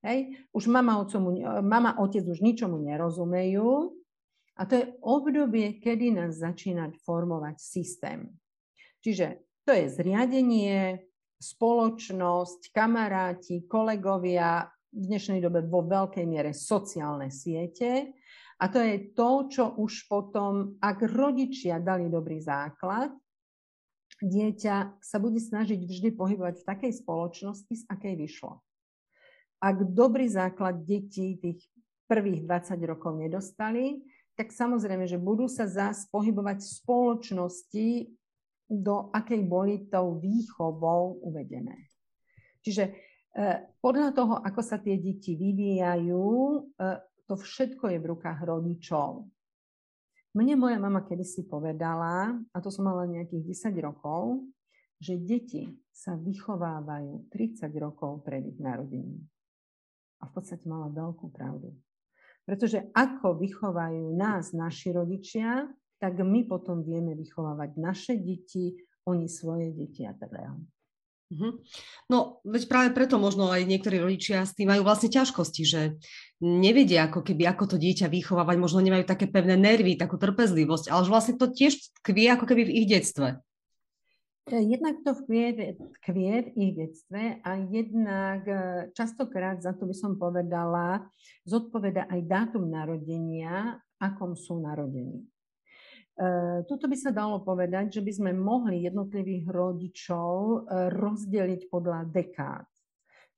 Hej. 0.00 0.48
Už 0.56 0.72
mama, 0.72 0.96
otcomu, 1.04 1.36
mama, 1.60 2.00
otec 2.00 2.24
už 2.24 2.40
ničomu 2.40 2.80
nerozumejú 2.80 3.92
a 4.56 4.62
to 4.64 4.80
je 4.80 4.84
obdobie, 5.04 5.76
kedy 5.76 6.16
nás 6.16 6.40
začína 6.40 6.88
formovať 7.04 7.56
systém. 7.60 8.32
Čiže 9.04 9.44
to 9.64 9.76
je 9.76 9.92
zriadenie, 9.92 11.04
spoločnosť, 11.40 12.72
kamaráti, 12.72 13.64
kolegovia, 13.64 14.68
v 14.90 15.04
dnešnej 15.06 15.38
dobe 15.38 15.62
vo 15.64 15.86
veľkej 15.86 16.26
miere 16.26 16.50
sociálne 16.50 17.30
siete. 17.30 18.10
A 18.60 18.68
to 18.68 18.82
je 18.82 19.14
to, 19.16 19.30
čo 19.48 19.64
už 19.78 20.10
potom, 20.10 20.76
ak 20.82 21.06
rodičia 21.08 21.80
dali 21.80 22.12
dobrý 22.12 22.42
základ, 22.42 23.14
dieťa 24.20 25.00
sa 25.00 25.16
bude 25.16 25.40
snažiť 25.40 25.80
vždy 25.80 26.12
pohybovať 26.12 26.60
v 26.60 26.68
takej 26.68 26.92
spoločnosti, 27.00 27.72
z 27.72 27.84
akej 27.88 28.20
vyšlo 28.20 28.60
ak 29.60 29.76
dobrý 29.92 30.26
základ 30.26 30.82
detí 30.82 31.36
tých 31.36 31.60
prvých 32.08 32.48
20 32.48 32.80
rokov 32.88 33.12
nedostali, 33.20 34.00
tak 34.34 34.56
samozrejme, 34.56 35.04
že 35.04 35.20
budú 35.20 35.46
sa 35.46 35.68
zás 35.68 36.08
pohybovať 36.08 36.64
v 36.64 36.72
spoločnosti, 36.80 37.88
do 38.70 39.10
akej 39.10 39.42
boli 39.44 39.90
tou 39.90 40.16
výchovou 40.22 41.26
uvedené. 41.26 41.90
Čiže 42.62 42.94
podľa 43.82 44.14
toho, 44.14 44.38
ako 44.38 44.62
sa 44.62 44.78
tie 44.78 44.94
deti 44.94 45.34
vyvíjajú, 45.34 46.26
to 47.26 47.34
všetko 47.34 47.90
je 47.90 47.98
v 47.98 48.08
rukách 48.14 48.40
rodičov. 48.46 49.26
Mne 50.38 50.54
moja 50.54 50.78
mama 50.78 51.02
kedysi 51.02 51.50
povedala, 51.50 52.38
a 52.54 52.56
to 52.62 52.70
som 52.70 52.86
mala 52.86 53.10
nejakých 53.10 53.74
10 53.74 53.74
rokov, 53.82 54.46
že 55.02 55.18
deti 55.18 55.66
sa 55.90 56.14
vychovávajú 56.14 57.26
30 57.34 57.66
rokov 57.82 58.22
pred 58.22 58.46
ich 58.46 58.58
narodením. 58.62 59.26
A 60.20 60.28
v 60.28 60.32
podstate 60.36 60.64
mala 60.68 60.92
veľkú 60.92 61.32
pravdu. 61.32 61.72
Pretože 62.44 62.88
ako 62.92 63.40
vychovajú 63.40 64.16
nás 64.16 64.52
naši 64.52 64.92
rodičia, 64.92 65.68
tak 66.00 66.16
my 66.20 66.48
potom 66.48 66.80
vieme 66.80 67.12
vychovávať 67.12 67.76
naše 67.76 68.14
deti, 68.16 68.76
oni 69.04 69.28
svoje 69.28 69.72
deti 69.72 70.04
a 70.04 70.16
tak 70.16 70.32
ďalej. 70.32 70.64
Mhm. 71.30 71.62
No, 72.10 72.42
veď 72.42 72.66
práve 72.66 72.88
preto 72.90 73.14
možno 73.14 73.54
aj 73.54 73.62
niektorí 73.62 74.02
rodičia 74.02 74.42
s 74.42 74.50
tým 74.58 74.66
majú 74.74 74.82
vlastne 74.82 75.14
ťažkosti, 75.14 75.62
že 75.62 75.80
nevedia 76.42 77.06
ako 77.06 77.22
keby, 77.22 77.46
ako 77.46 77.64
to 77.70 77.76
dieťa 77.78 78.10
vychovávať, 78.10 78.56
možno 78.58 78.82
nemajú 78.82 79.06
také 79.06 79.30
pevné 79.30 79.54
nervy, 79.54 79.94
takú 79.94 80.18
trpezlivosť, 80.18 80.90
ale 80.90 81.06
že 81.06 81.12
vlastne 81.14 81.34
to 81.38 81.46
tiež 81.46 81.78
tkvie 82.02 82.34
ako 82.34 82.50
keby 82.50 82.66
v 82.66 82.74
ich 82.82 82.86
detstve. 82.90 83.38
E, 84.50 84.60
jednak 84.66 85.06
to 85.06 85.14
tkvie, 85.14 85.78
tkvie 86.02 86.34
v 86.42 86.48
ich 86.58 86.72
detstve 86.76 87.38
a 87.40 87.50
jednak 87.70 88.42
e, 88.44 88.56
častokrát, 88.92 89.62
za 89.62 89.72
to 89.72 89.86
by 89.86 89.94
som 89.94 90.18
povedala, 90.18 91.06
zodpoveda 91.46 92.10
aj 92.10 92.20
dátum 92.26 92.66
narodenia, 92.66 93.78
akom 94.02 94.34
sú 94.34 94.58
narodení. 94.58 95.30
Eh, 96.20 96.60
tuto 96.68 96.84
by 96.84 96.96
sa 97.00 97.08
dalo 97.16 97.40
povedať, 97.40 97.96
že 97.96 98.04
by 98.04 98.12
sme 98.12 98.30
mohli 98.36 98.84
jednotlivých 98.84 99.48
rodičov 99.48 100.32
eh, 100.36 100.92
rozdeliť 100.92 101.72
podľa 101.72 102.12
dekád. 102.12 102.68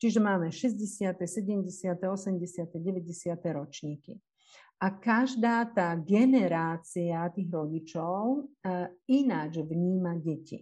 Čiže 0.03 0.19
máme 0.19 0.51
60., 0.51 1.15
70., 1.15 1.63
80., 1.71 2.75
90. 2.75 3.39
ročníky. 3.55 4.19
A 4.83 4.99
každá 4.99 5.71
tá 5.71 5.95
generácia 5.95 7.23
tých 7.31 7.47
rodičov 7.47 8.51
ináč 9.07 9.63
vníma 9.63 10.19
deti. 10.19 10.59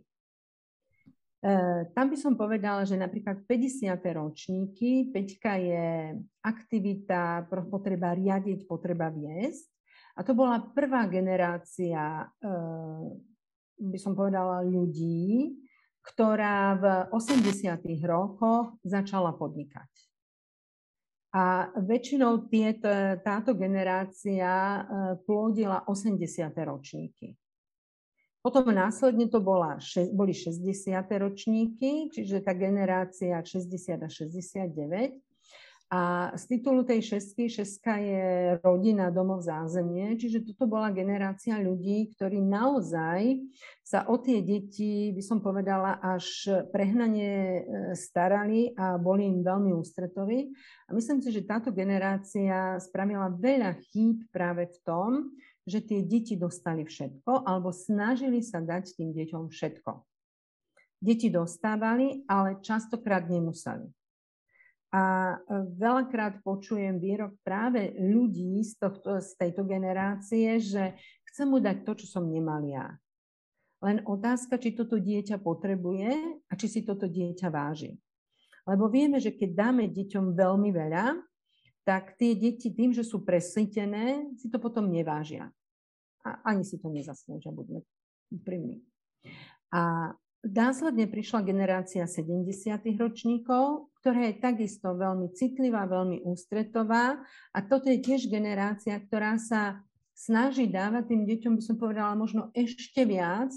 Tam 1.96 2.12
by 2.12 2.16
som 2.20 2.36
povedala, 2.36 2.84
že 2.84 3.00
napríklad 3.00 3.48
50. 3.48 3.96
ročníky, 4.12 5.08
Peťka 5.08 5.56
je 5.56 6.20
aktivita, 6.44 7.48
potreba 7.48 8.12
riadiť, 8.12 8.68
potreba 8.68 9.08
viesť. 9.08 9.72
A 10.16 10.20
to 10.20 10.36
bola 10.36 10.60
prvá 10.60 11.08
generácia, 11.08 12.28
eh, 12.44 13.08
by 13.80 13.96
som 13.96 14.12
povedala, 14.12 14.60
ľudí, 14.60 15.56
ktorá 16.04 16.76
v 16.76 16.84
80. 17.08 18.04
rokoch 18.04 18.76
začala 18.84 19.32
podnikať. 19.32 19.88
A 21.32 21.72
väčšinou 21.72 22.52
tieto, 22.52 22.90
táto 23.24 23.56
generácia 23.56 24.52
eh, 24.52 24.84
plodila 25.24 25.88
80. 25.88 26.52
ročníky. 26.68 27.32
Potom 28.40 28.72
následne 28.72 29.28
to 29.28 29.36
bola, 29.44 29.76
boli 30.16 30.32
60. 30.32 30.64
ročníky, 31.20 32.08
čiže 32.08 32.40
tá 32.40 32.56
generácia 32.56 33.36
60 33.36 34.00
a 34.00 34.08
69. 34.08 35.20
A 35.90 36.30
z 36.38 36.46
titulu 36.46 36.86
tej 36.86 37.02
šestky, 37.02 37.50
šestka 37.50 37.98
je 37.98 38.54
rodina, 38.62 39.10
domov, 39.10 39.42
zázemie, 39.42 40.14
čiže 40.14 40.46
toto 40.46 40.70
bola 40.70 40.94
generácia 40.94 41.58
ľudí, 41.58 42.14
ktorí 42.14 42.38
naozaj 42.38 43.42
sa 43.82 44.06
o 44.06 44.14
tie 44.22 44.38
deti, 44.38 45.10
by 45.10 45.18
som 45.18 45.42
povedala, 45.42 45.98
až 45.98 46.46
prehnane 46.70 47.26
e, 47.26 47.60
starali 47.98 48.70
a 48.78 49.02
boli 49.02 49.26
im 49.26 49.42
veľmi 49.42 49.74
ústretoví. 49.74 50.54
A 50.86 50.94
myslím 50.94 51.18
si, 51.26 51.34
že 51.34 51.42
táto 51.42 51.74
generácia 51.74 52.78
spravila 52.78 53.26
veľa 53.26 53.74
chýb 53.90 54.30
práve 54.30 54.70
v 54.70 54.78
tom, 54.86 55.10
že 55.68 55.84
tie 55.84 56.00
deti 56.04 56.36
dostali 56.36 56.84
všetko 56.84 57.44
alebo 57.44 57.72
snažili 57.72 58.40
sa 58.40 58.60
dať 58.60 58.96
tým 58.96 59.12
deťom 59.12 59.52
všetko. 59.52 59.90
Deti 61.00 61.32
dostávali, 61.32 62.24
ale 62.28 62.60
častokrát 62.60 63.24
nemuseli. 63.24 63.88
A 64.90 65.02
e, 65.32 65.36
veľakrát 65.78 66.42
počujem 66.42 66.98
výrok 66.98 67.38
práve 67.46 67.94
ľudí 67.94 68.58
z, 68.66 68.74
tohto, 68.76 69.22
z 69.22 69.32
tejto 69.38 69.62
generácie, 69.62 70.58
že 70.58 70.98
chcem 71.30 71.46
mu 71.46 71.62
dať 71.62 71.86
to, 71.86 71.92
čo 72.04 72.06
som 72.18 72.26
nemal 72.26 72.60
ja. 72.66 72.98
Len 73.80 74.04
otázka, 74.04 74.60
či 74.60 74.76
toto 74.76 75.00
dieťa 75.00 75.40
potrebuje 75.40 76.10
a 76.50 76.52
či 76.52 76.66
si 76.68 76.80
toto 76.84 77.08
dieťa 77.08 77.48
váži. 77.48 77.96
Lebo 78.68 78.92
vieme, 78.92 79.16
že 79.16 79.32
keď 79.32 79.50
dáme 79.56 79.88
deťom 79.88 80.36
veľmi 80.36 80.70
veľa, 80.74 81.16
tak 81.90 82.14
tie 82.14 82.38
deti 82.38 82.70
tým, 82.70 82.94
že 82.94 83.02
sú 83.02 83.26
presítené, 83.26 84.30
si 84.38 84.46
to 84.46 84.62
potom 84.62 84.86
nevážia. 84.86 85.50
A 86.22 86.38
ani 86.54 86.62
si 86.62 86.78
to 86.78 86.86
nezaslúžia, 86.86 87.50
buďme 87.50 87.82
úprimní. 88.30 88.86
A 89.74 90.14
Následne 90.40 91.04
prišla 91.04 91.44
generácia 91.44 92.08
70. 92.08 92.48
ročníkov, 92.96 93.92
ktorá 94.00 94.32
je 94.32 94.40
takisto 94.40 94.96
veľmi 94.96 95.36
citlivá, 95.36 95.84
veľmi 95.84 96.24
ústretová 96.24 97.20
a 97.52 97.58
toto 97.60 97.92
je 97.92 98.00
tiež 98.00 98.24
generácia, 98.32 98.96
ktorá 98.96 99.36
sa 99.36 99.84
snaží 100.16 100.64
dávať 100.64 101.12
tým 101.12 101.28
deťom, 101.28 101.52
by 101.60 101.62
som 101.62 101.76
povedala, 101.76 102.16
možno 102.16 102.48
ešte 102.56 103.04
viac 103.04 103.52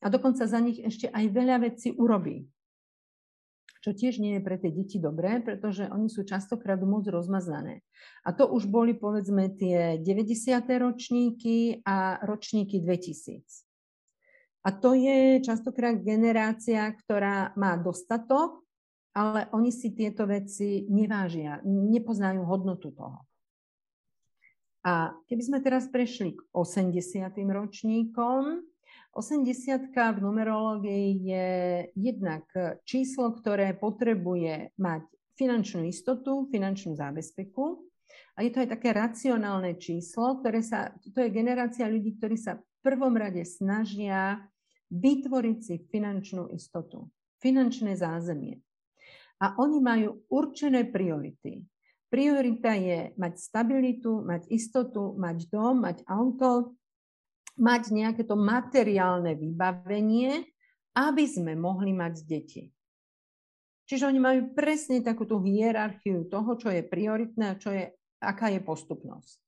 a 0.00 0.08
dokonca 0.08 0.48
za 0.48 0.56
nich 0.64 0.80
ešte 0.80 1.12
aj 1.12 1.24
veľa 1.28 1.60
vecí 1.60 1.92
urobí. 1.92 2.48
Čo 3.84 3.92
tiež 3.92 4.16
nie 4.16 4.40
je 4.40 4.40
pre 4.40 4.56
tie 4.56 4.72
deti 4.72 4.96
dobré, 4.96 5.44
pretože 5.44 5.84
oni 5.92 6.08
sú 6.08 6.24
častokrát 6.24 6.80
moc 6.80 7.04
rozmazané. 7.04 7.84
A 8.24 8.32
to 8.32 8.48
už 8.48 8.64
boli 8.64 8.96
povedzme 8.96 9.52
tie 9.52 10.00
90. 10.00 10.64
ročníky 10.80 11.84
a 11.84 12.16
ročníky 12.24 12.80
2000. 12.80 13.44
A 14.64 14.72
to 14.72 14.96
je 14.96 15.44
častokrát 15.44 16.00
generácia, 16.00 16.88
ktorá 16.96 17.52
má 17.60 17.76
dostatok, 17.76 18.64
ale 19.12 19.52
oni 19.52 19.68
si 19.68 19.92
tieto 19.92 20.24
veci 20.24 20.88
nevážia, 20.88 21.60
nepoznajú 21.68 22.40
hodnotu 22.40 22.88
toho. 22.88 23.20
A 24.80 25.12
keby 25.28 25.42
sme 25.44 25.58
teraz 25.60 25.92
prešli 25.92 26.40
k 26.40 26.40
80. 26.56 27.36
ročníkom, 27.36 28.64
80 29.14 29.94
v 29.94 30.18
numerológii 30.18 31.08
je 31.22 31.48
jednak 31.94 32.44
číslo, 32.82 33.30
ktoré 33.30 33.78
potrebuje 33.78 34.74
mať 34.74 35.06
finančnú 35.38 35.86
istotu, 35.86 36.50
finančnú 36.50 36.98
zábezpeku. 36.98 37.78
A 38.34 38.42
je 38.42 38.50
to 38.50 38.66
aj 38.66 38.74
také 38.74 38.90
racionálne 38.90 39.78
číslo, 39.78 40.42
ktoré 40.42 40.62
sa, 40.62 40.90
to 41.14 41.22
je 41.22 41.30
generácia 41.30 41.86
ľudí, 41.86 42.18
ktorí 42.18 42.34
sa 42.34 42.58
v 42.58 42.64
prvom 42.82 43.14
rade 43.14 43.46
snažia 43.46 44.42
vytvoriť 44.90 45.58
si 45.62 45.74
finančnú 45.90 46.50
istotu, 46.50 47.06
finančné 47.38 47.94
zázemie. 47.94 48.58
A 49.42 49.54
oni 49.58 49.78
majú 49.78 50.26
určené 50.30 50.86
priority. 50.90 51.62
Priorita 52.10 52.78
je 52.78 53.10
mať 53.18 53.34
stabilitu, 53.38 54.22
mať 54.22 54.46
istotu, 54.50 55.18
mať 55.18 55.50
dom, 55.50 55.82
mať 55.82 56.06
auto, 56.06 56.78
mať 57.58 57.82
nejaké 57.94 58.22
to 58.26 58.34
materiálne 58.34 59.34
vybavenie, 59.38 60.42
aby 60.94 61.24
sme 61.26 61.54
mohli 61.58 61.94
mať 61.94 62.14
deti. 62.26 62.70
Čiže 63.84 64.08
oni 64.08 64.20
majú 64.20 64.40
presne 64.56 65.04
takúto 65.04 65.36
hierarchiu 65.44 66.24
toho, 66.32 66.56
čo 66.56 66.72
je 66.72 66.80
prioritné 66.80 67.52
a 67.52 67.60
čo 67.60 67.70
je, 67.74 67.92
aká 68.22 68.48
je 68.48 68.60
postupnosť. 68.64 69.38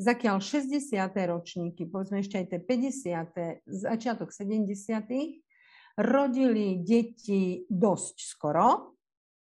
Zakiaľ 0.00 0.42
60. 0.42 0.80
ročníky, 1.06 1.86
povedzme 1.86 2.24
ešte 2.24 2.40
aj 2.40 2.46
tie 2.50 2.60
50., 2.60 3.68
začiatok 3.68 4.34
70., 4.34 4.66
rodili 6.00 6.80
deti 6.82 7.68
dosť 7.68 8.16
skoro, 8.24 8.96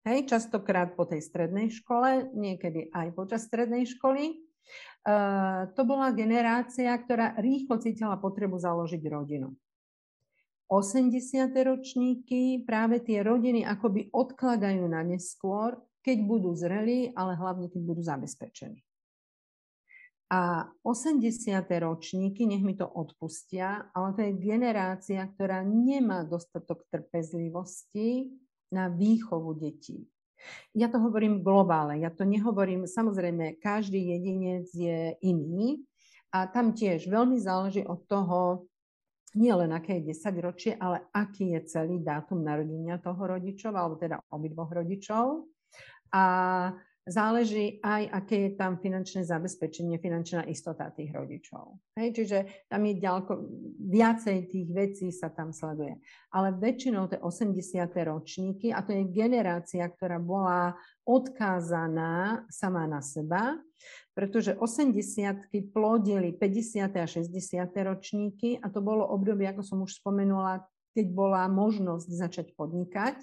hej, 0.07 0.26
častokrát 0.26 0.94
po 0.94 1.05
tej 1.05 1.20
strednej 1.22 1.70
škole, 1.70 2.30
niekedy 2.32 2.88
aj 2.94 3.12
počas 3.14 3.47
strednej 3.47 3.84
školy. 3.84 4.45
Uh, 5.07 5.70
to 5.78 5.86
bola 5.86 6.11
generácia, 6.11 6.90
ktorá 6.90 7.38
rýchlo 7.38 7.78
cítila 7.78 8.18
potrebu 8.18 8.59
založiť 8.59 9.02
rodinu. 9.07 9.54
80. 10.66 11.54
ročníky 11.54 12.66
práve 12.66 12.98
tie 12.98 13.22
rodiny 13.22 13.62
akoby 13.62 14.11
odkladajú 14.11 14.82
na 14.90 15.07
neskôr, 15.07 15.78
keď 16.02 16.18
budú 16.26 16.50
zrelí, 16.59 17.14
ale 17.14 17.38
hlavne 17.38 17.70
keď 17.70 17.82
budú 17.86 18.02
zabezpečení. 18.02 18.82
A 20.26 20.66
80. 20.82 21.22
ročníky, 21.70 22.50
nech 22.50 22.66
mi 22.66 22.74
to 22.74 22.82
odpustia, 22.82 23.94
ale 23.94 24.11
to 24.11 24.20
je 24.26 24.42
generácia, 24.42 25.22
ktorá 25.22 25.62
nemá 25.62 26.26
dostatok 26.26 26.82
trpezlivosti 26.90 28.34
na 28.74 28.90
výchovu 28.90 29.54
detí. 29.54 30.02
Ja 30.76 30.93
to 30.93 31.01
hovorím 31.01 31.41
globálne, 31.41 32.01
ja 32.01 32.12
to 32.12 32.28
nehovorím, 32.28 32.84
samozrejme, 32.84 33.59
každý 33.59 33.99
jedinec 33.99 34.68
je 34.70 35.16
iný 35.24 35.82
a 36.30 36.47
tam 36.47 36.76
tiež 36.76 37.09
veľmi 37.09 37.41
záleží 37.41 37.82
od 37.87 38.05
toho, 38.05 38.68
nie 39.37 39.53
len 39.53 39.68
aké 39.72 40.01
je 40.01 40.16
10 40.16 40.37
ročie, 40.41 40.72
ale 40.76 41.05
aký 41.12 41.53
je 41.57 41.61
celý 41.68 42.01
dátum 42.01 42.41
narodenia 42.41 42.97
toho 42.97 43.20
rodičov, 43.20 43.76
alebo 43.76 44.01
teda 44.01 44.20
obidvoch 44.32 44.72
rodičov. 44.72 45.45
A 46.12 46.24
záleží 47.07 47.78
aj, 47.86 48.02
aké 48.11 48.36
je 48.50 48.50
tam 48.59 48.82
finančné 48.82 49.22
zabezpečenie, 49.22 50.02
finančná 50.02 50.42
istota 50.50 50.90
tých 50.90 51.14
rodičov. 51.14 51.78
Hej, 51.94 52.18
čiže 52.18 52.38
tam 52.66 52.82
je 52.82 52.94
ďalko, 52.98 53.32
viacej 53.78 54.36
tých 54.50 54.68
vecí 54.74 55.07
sa 55.14 55.30
tam 55.30 55.54
sleduje. 55.54 56.02
Ale 56.34 56.59
väčšinou 56.59 57.07
tie 57.07 57.22
80. 57.22 57.54
ročníky, 57.94 58.74
a 58.74 58.82
to 58.82 58.90
je 58.90 59.07
generácia, 59.07 59.86
ktorá 59.86 60.18
bola 60.18 60.74
odkázaná 61.07 62.42
sama 62.50 62.90
na 62.90 62.98
seba, 62.98 63.54
pretože 64.11 64.59
80 64.59 65.46
plodili 65.70 66.34
50. 66.34 66.90
a 66.90 67.07
60. 67.07 67.30
ročníky 67.86 68.59
a 68.59 68.66
to 68.66 68.82
bolo 68.82 69.07
obdobie, 69.07 69.46
ako 69.46 69.62
som 69.62 69.78
už 69.86 70.02
spomenula, 70.02 70.66
keď 70.90 71.07
bola 71.14 71.46
možnosť 71.46 72.09
začať 72.11 72.46
podnikať 72.59 73.20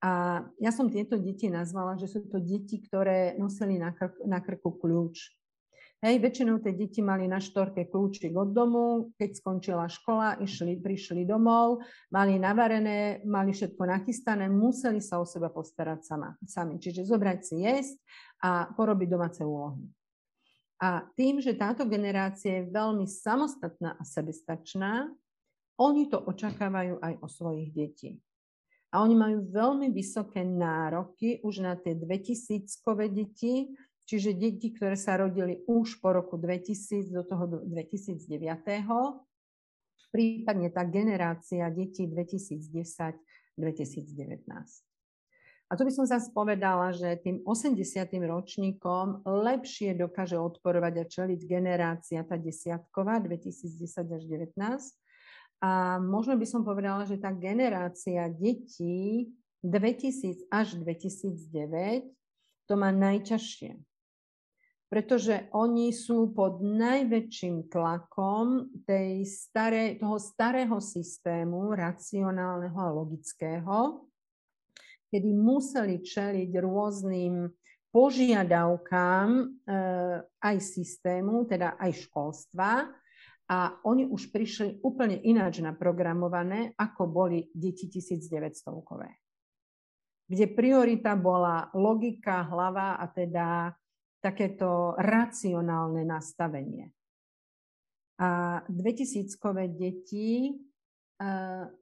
a 0.00 0.40
ja 0.56 0.72
som 0.72 0.88
tieto 0.88 1.20
deti 1.20 1.52
nazvala, 1.52 2.00
že 2.00 2.08
sú 2.08 2.24
to 2.24 2.40
deti, 2.40 2.80
ktoré 2.80 3.36
nosili 3.36 3.76
na, 3.76 3.92
krk, 3.92 4.24
na 4.24 4.40
krku 4.40 4.80
kľúč. 4.80 5.36
Hej, 6.00 6.16
väčšinou 6.24 6.64
tie 6.64 6.72
deti 6.72 7.04
mali 7.04 7.28
na 7.28 7.36
štorke 7.36 7.84
kľúčik 7.84 8.32
od 8.32 8.56
domu, 8.56 9.12
keď 9.20 9.36
skončila 9.36 9.84
škola, 9.84 10.40
išli, 10.40 10.80
prišli 10.80 11.28
domov, 11.28 11.84
mali 12.08 12.40
navarené, 12.40 13.20
mali 13.28 13.52
všetko 13.52 13.84
nachystané, 13.84 14.48
museli 14.48 15.04
sa 15.04 15.20
o 15.20 15.28
seba 15.28 15.52
postarať 15.52 16.00
sama, 16.00 16.32
sami. 16.48 16.80
Čiže 16.80 17.04
zobrať 17.04 17.38
si 17.44 17.68
jesť 17.68 18.00
a 18.40 18.72
porobiť 18.72 19.08
domáce 19.12 19.44
úlohy. 19.44 19.84
A 20.80 21.04
tým, 21.12 21.44
že 21.44 21.52
táto 21.52 21.84
generácia 21.84 22.64
je 22.64 22.72
veľmi 22.72 23.04
samostatná 23.04 24.00
a 24.00 24.02
sebestačná, 24.08 25.12
oni 25.76 26.08
to 26.08 26.16
očakávajú 26.16 26.96
aj 26.96 27.14
o 27.20 27.28
svojich 27.28 27.76
detí. 27.76 28.16
A 28.90 29.06
oni 29.06 29.14
majú 29.14 29.46
veľmi 29.46 29.94
vysoké 29.94 30.42
nároky 30.42 31.38
už 31.46 31.62
na 31.62 31.78
tie 31.78 31.94
2000-kové 31.94 33.06
deti, 33.06 33.70
čiže 34.02 34.34
deti, 34.34 34.74
ktoré 34.74 34.98
sa 34.98 35.14
rodili 35.14 35.62
už 35.70 36.02
po 36.02 36.10
roku 36.10 36.34
2000 36.34 37.14
do 37.14 37.22
toho 37.22 37.62
2009. 37.70 38.26
Prípadne 40.10 40.74
tá 40.74 40.82
generácia 40.82 41.70
detí 41.70 42.10
2010-2019. 42.10 44.82
A 45.70 45.78
tu 45.78 45.86
by 45.86 45.92
som 45.94 46.02
zase 46.02 46.34
povedala, 46.34 46.90
že 46.90 47.14
tým 47.22 47.46
80. 47.46 47.78
ročníkom 48.26 49.22
lepšie 49.22 49.94
dokáže 49.94 50.34
odporovať 50.34 50.94
a 50.98 51.04
čeliť 51.06 51.40
generácia 51.46 52.26
tá 52.26 52.34
desiatková 52.34 53.22
2010 53.22 53.78
až 53.86 54.22
2019, 54.26 54.58
a 55.60 56.00
možno 56.00 56.40
by 56.40 56.46
som 56.48 56.64
povedala, 56.64 57.04
že 57.04 57.20
tá 57.20 57.28
generácia 57.36 58.32
detí 58.32 59.28
2000 59.60 60.48
až 60.48 60.80
2009 60.80 62.08
to 62.64 62.74
má 62.80 62.88
najťažšie. 62.94 63.76
Pretože 64.90 65.46
oni 65.54 65.94
sú 65.94 66.34
pod 66.34 66.64
najväčším 66.64 67.70
tlakom 67.70 68.74
tej 68.88 69.22
staré, 69.22 69.94
toho 70.00 70.18
starého 70.18 70.82
systému, 70.82 71.76
racionálneho 71.76 72.74
a 72.74 72.90
logického, 72.90 74.10
kedy 75.10 75.30
museli 75.30 76.02
čeliť 76.02 76.50
rôznym 76.58 77.46
požiadavkám 77.90 79.28
e, 79.34 79.44
aj 80.42 80.56
systému, 80.62 81.46
teda 81.46 81.74
aj 81.78 82.06
školstva, 82.06 82.86
a 83.50 83.82
oni 83.82 84.06
už 84.06 84.30
prišli 84.30 84.78
úplne 84.86 85.18
ináč 85.26 85.58
naprogramované, 85.58 86.70
ako 86.78 87.10
boli 87.10 87.50
deti 87.50 87.90
1900-kové. 87.90 89.10
Kde 90.30 90.46
priorita 90.54 91.18
bola 91.18 91.66
logika, 91.74 92.46
hlava 92.46 92.94
a 92.94 93.10
teda 93.10 93.74
takéto 94.22 94.94
racionálne 94.94 96.06
nastavenie. 96.06 96.94
A 98.22 98.62
2000-kové 98.70 99.66
deti, 99.74 100.54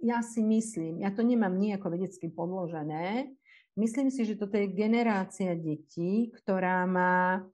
ja 0.01 0.19
si 0.25 0.41
myslím, 0.41 1.05
ja 1.05 1.12
to 1.12 1.21
nemám 1.21 1.53
nejako 1.53 1.93
vedecky 1.93 2.33
podložené, 2.33 3.29
myslím 3.77 4.09
si, 4.09 4.25
že 4.25 4.41
toto 4.41 4.57
je 4.57 4.73
generácia 4.73 5.53
detí, 5.53 6.33
ktorá 6.33 6.89
má 6.89 7.45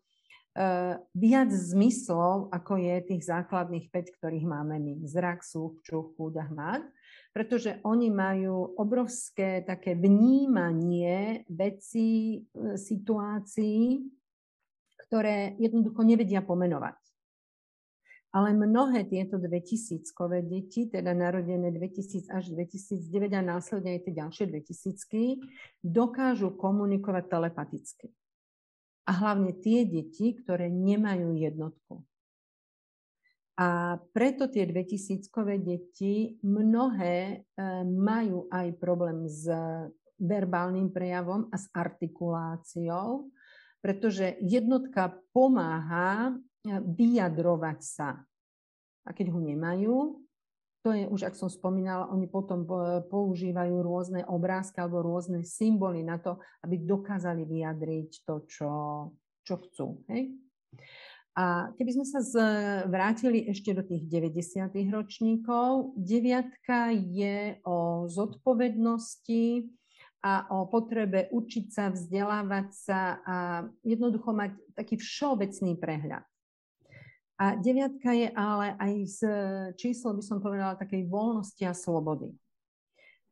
viac 1.19 1.51
zmyslov, 1.51 2.55
ako 2.55 2.79
je 2.79 2.97
tých 3.11 3.23
základných 3.27 3.91
5, 3.91 4.17
ktorých 4.19 4.47
máme 4.47 4.79
my. 4.79 4.95
Zrak, 5.03 5.43
sluch, 5.43 5.83
čuch, 5.83 6.15
chuť 6.15 6.33
a 6.39 6.45
hmat. 6.47 6.83
Pretože 7.35 7.83
oni 7.83 8.15
majú 8.15 8.79
obrovské 8.79 9.67
také 9.67 9.99
vnímanie 9.99 11.43
vecí, 11.51 12.43
eh, 12.47 12.79
situácií, 12.79 14.07
ktoré 15.11 15.59
jednoducho 15.59 16.07
nevedia 16.07 16.39
pomenovať. 16.39 17.03
Ale 18.35 18.51
mnohé 18.51 19.07
tieto 19.07 19.39
2000-kové 19.39 20.43
deti, 20.43 20.91
teda 20.91 21.15
narodené 21.15 21.71
2000 21.71 22.31
až 22.35 22.51
2009 22.51 23.31
a 23.31 23.43
následne 23.43 23.95
aj 23.99 24.11
tie 24.11 24.15
ďalšie 24.15 24.45
2000 24.51 25.39
dokážu 25.83 26.51
komunikovať 26.55 27.31
telepaticky 27.31 28.11
a 29.05 29.13
hlavne 29.13 29.53
tie 29.61 29.85
deti, 29.85 30.33
ktoré 30.33 30.73
nemajú 30.73 31.37
jednotku. 31.37 32.01
A 33.55 34.01
preto 34.11 34.51
tie 34.51 34.67
2000-kové 34.67 35.63
deti 35.63 36.35
mnohé 36.43 37.19
e, 37.23 37.37
majú 37.87 38.51
aj 38.51 38.67
problém 38.83 39.31
s 39.31 39.47
verbálnym 40.19 40.91
prejavom 40.91 41.47
a 41.55 41.57
s 41.61 41.71
artikuláciou, 41.71 43.31
pretože 43.79 44.35
jednotka 44.43 45.15
pomáha 45.31 46.35
e, 46.35 46.83
vyjadrovať 46.83 47.79
sa. 47.79 48.27
A 49.07 49.11
keď 49.15 49.31
ho 49.31 49.39
nemajú, 49.39 50.24
to 50.85 50.93
je 50.93 51.09
už, 51.09 51.33
ak 51.33 51.35
som 51.41 51.49
spomínala, 51.49 52.13
oni 52.13 52.29
potom 52.29 52.69
používajú 53.09 53.81
rôzne 53.81 54.21
obrázky 54.29 54.85
alebo 54.85 55.01
rôzne 55.01 55.41
symboly 55.41 56.05
na 56.05 56.21
to, 56.21 56.37
aby 56.61 56.77
dokázali 56.77 57.49
vyjadriť 57.49 58.29
to, 58.29 58.45
čo, 58.45 58.73
čo 59.49 59.55
chcú. 59.65 60.05
Hej? 60.13 60.37
A 61.35 61.73
keby 61.75 61.91
sme 61.99 62.07
sa 62.07 62.21
vrátili 62.85 63.49
ešte 63.49 63.73
do 63.73 63.81
tých 63.81 64.07
90. 64.07 64.71
ročníkov, 64.93 65.97
deviatka 65.97 66.93
je 66.93 67.59
o 67.65 68.05
zodpovednosti 68.07 69.67
a 70.21 70.47
o 70.53 70.69
potrebe 70.69 71.33
učiť 71.33 71.65
sa, 71.73 71.91
vzdelávať 71.91 72.69
sa 72.77 73.01
a 73.25 73.37
jednoducho 73.83 74.37
mať 74.37 74.53
taký 74.77 75.01
všeobecný 75.01 75.73
prehľad. 75.81 76.25
A 77.45 77.61
deviatka 77.61 78.09
je 78.17 78.33
ale 78.33 78.73
aj 78.81 78.93
z 79.05 79.21
číslo, 79.77 80.17
by 80.17 80.25
som 80.25 80.41
povedala, 80.41 80.81
takej 80.81 81.05
voľnosti 81.13 81.61
a 81.69 81.77
slobody. 81.77 82.33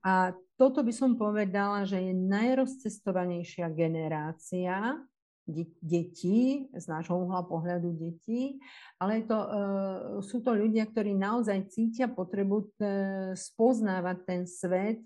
A 0.04 0.36
toto 0.60 0.84
by 0.84 0.92
som 0.92 1.16
povedala, 1.16 1.88
že 1.88 1.96
je 1.96 2.12
najrozcestovanejšia 2.12 3.72
generácia 3.72 5.00
detí, 5.80 6.68
z 6.76 6.84
nášho 6.92 7.24
uhla 7.24 7.40
pohľadu 7.48 7.96
detí, 7.96 8.60
ale 9.00 9.24
to, 9.24 9.38
e, 9.40 9.48
sú 10.20 10.44
to 10.44 10.52
ľudia, 10.54 10.86
ktorí 10.92 11.16
naozaj 11.16 11.72
cítia 11.72 12.06
potrebu 12.12 12.62
e, 12.62 12.66
spoznávať 13.32 14.18
ten 14.28 14.42
svet 14.44 15.00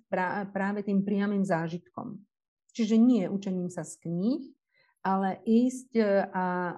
práve 0.50 0.82
tým 0.82 1.06
priamým 1.06 1.46
zážitkom. 1.46 2.18
Čiže 2.74 2.98
nie 2.98 3.30
učením 3.30 3.70
sa 3.70 3.86
z 3.86 4.02
kníh, 4.02 4.50
ale 5.06 5.38
ísť 5.46 5.94
a 6.34 6.76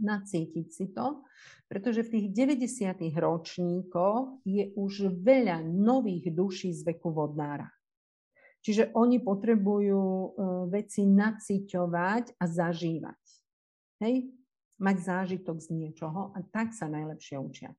nacítiť 0.00 0.66
si 0.70 0.90
to, 0.90 1.22
pretože 1.68 2.06
v 2.06 2.12
tých 2.12 2.26
90. 2.60 3.10
ročníkoch 3.14 4.44
je 4.46 4.70
už 4.74 5.10
veľa 5.22 5.64
nových 5.64 6.30
duší 6.30 6.70
z 6.70 6.86
veku 6.86 7.10
vodnára. 7.10 7.68
Čiže 8.64 8.96
oni 8.96 9.20
potrebujú 9.20 10.00
e, 10.00 10.28
veci 10.72 11.04
naciťovať 11.04 12.40
a 12.40 12.44
zažívať. 12.48 13.22
Hej? 14.00 14.32
Mať 14.80 14.96
zážitok 15.04 15.60
z 15.60 15.68
niečoho 15.76 16.32
a 16.32 16.40
tak 16.48 16.72
sa 16.72 16.88
najlepšie 16.88 17.36
učia. 17.36 17.70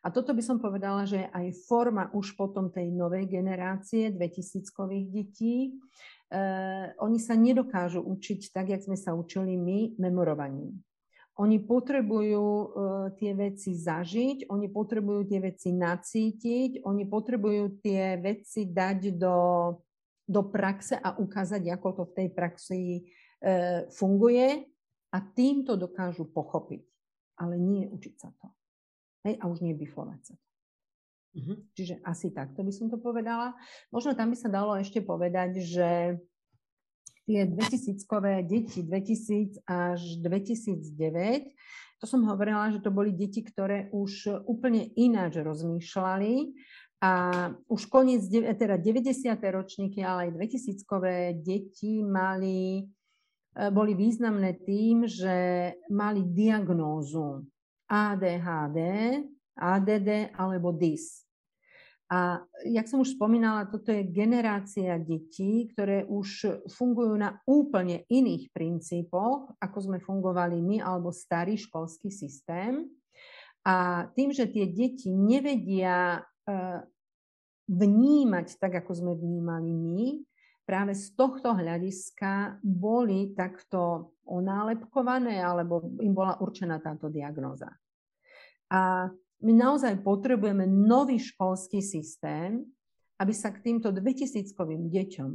A 0.00 0.08
toto 0.08 0.32
by 0.32 0.42
som 0.44 0.56
povedala, 0.56 1.04
že 1.04 1.28
aj 1.32 1.52
forma 1.68 2.08
už 2.16 2.36
potom 2.36 2.72
tej 2.72 2.88
novej 2.92 3.28
generácie 3.28 4.12
2000-kových 4.12 5.06
detí. 5.12 5.56
E, 5.68 5.70
oni 6.96 7.18
sa 7.20 7.36
nedokážu 7.36 8.00
učiť 8.00 8.56
tak, 8.56 8.72
jak 8.72 8.80
sme 8.80 8.96
sa 8.96 9.12
učili 9.12 9.60
my, 9.60 10.00
memorovaním. 10.00 10.80
Oni 11.40 11.64
potrebujú 11.64 12.44
uh, 12.44 12.66
tie 13.16 13.32
veci 13.32 13.72
zažiť, 13.72 14.52
oni 14.52 14.68
potrebujú 14.68 15.24
tie 15.24 15.40
veci 15.40 15.72
nacítiť, 15.72 16.84
oni 16.84 17.04
potrebujú 17.08 17.80
tie 17.80 18.20
veci 18.20 18.68
dať 18.68 19.16
do, 19.16 19.38
do 20.28 20.42
praxe 20.52 21.00
a 21.00 21.16
ukázať, 21.16 21.72
ako 21.72 21.88
to 21.96 22.02
v 22.04 22.16
tej 22.20 22.28
praxi 22.36 22.80
uh, 23.00 23.88
funguje 23.88 24.68
a 25.08 25.18
týmto 25.24 25.80
dokážu 25.80 26.28
pochopiť. 26.28 26.84
Ale 27.40 27.56
nie 27.56 27.88
učiť 27.88 28.14
sa 28.20 28.28
to. 28.36 28.52
Hej, 29.24 29.40
a 29.40 29.48
už 29.48 29.64
nie 29.64 29.72
biflovať 29.72 30.20
sa 30.20 30.34
to. 30.36 30.46
Uh-huh. 31.32 31.56
Čiže 31.72 32.04
asi 32.04 32.28
takto 32.28 32.60
by 32.60 32.72
som 32.76 32.92
to 32.92 33.00
povedala. 33.00 33.56
Možno 33.88 34.12
tam 34.12 34.32
by 34.32 34.36
sa 34.36 34.52
dalo 34.52 34.76
ešte 34.76 35.00
povedať, 35.00 35.64
že 35.64 36.20
tie 37.26 37.46
2000-kové 37.46 38.42
deti 38.42 38.82
2000 38.82 39.62
až 39.66 40.00
2009, 40.20 41.54
to 42.02 42.10
som 42.10 42.26
hovorila, 42.26 42.74
že 42.74 42.82
to 42.82 42.90
boli 42.90 43.14
deti, 43.14 43.46
ktoré 43.46 43.86
už 43.94 44.42
úplne 44.50 44.90
ináč 44.98 45.38
rozmýšľali 45.38 46.50
a 46.98 47.12
už 47.70 47.86
koniec, 47.86 48.26
teda 48.30 48.74
90. 48.74 49.38
ročníky, 49.38 50.02
ale 50.02 50.26
aj 50.26 50.34
2000-kové 50.34 51.38
deti 51.38 52.02
mali, 52.02 52.82
e, 53.54 53.70
boli 53.70 53.94
významné 53.94 54.66
tým, 54.66 55.06
že 55.06 55.34
mali 55.94 56.26
diagnózu 56.26 57.46
ADHD, 57.86 58.78
ADD 59.54 60.34
alebo 60.34 60.74
DIS. 60.74 61.22
A 62.12 62.44
jak 62.68 62.92
som 62.92 63.00
už 63.00 63.16
spomínala, 63.16 63.72
toto 63.72 63.88
je 63.88 64.04
generácia 64.04 65.00
detí, 65.00 65.72
ktoré 65.72 66.04
už 66.04 66.60
fungujú 66.68 67.16
na 67.16 67.40
úplne 67.48 68.04
iných 68.12 68.52
princípoch, 68.52 69.56
ako 69.56 69.78
sme 69.80 69.96
fungovali 69.96 70.60
my 70.60 70.84
alebo 70.84 71.08
starý 71.08 71.56
školský 71.56 72.12
systém. 72.12 72.84
A 73.64 74.04
tým, 74.12 74.28
že 74.28 74.44
tie 74.44 74.68
deti 74.68 75.08
nevedia 75.08 76.20
e, 76.20 76.20
vnímať 77.72 78.60
tak, 78.60 78.84
ako 78.84 78.92
sme 78.92 79.12
vnímali 79.16 79.72
my, 79.72 80.20
práve 80.68 80.92
z 80.92 81.16
tohto 81.16 81.56
hľadiska 81.56 82.60
boli 82.60 83.32
takto 83.32 84.12
onálepkované 84.28 85.40
alebo 85.40 85.96
im 86.04 86.12
bola 86.12 86.36
určená 86.44 86.76
táto 86.76 87.08
diagnóza. 87.08 87.72
A 88.68 89.08
my 89.42 89.52
naozaj 89.52 90.00
potrebujeme 90.06 90.64
nový 90.66 91.18
školský 91.18 91.82
systém, 91.82 92.62
aby 93.18 93.34
sa 93.34 93.50
k 93.50 93.62
týmto 93.62 93.90
2000-kovým 93.90 94.90
deťom 94.90 95.30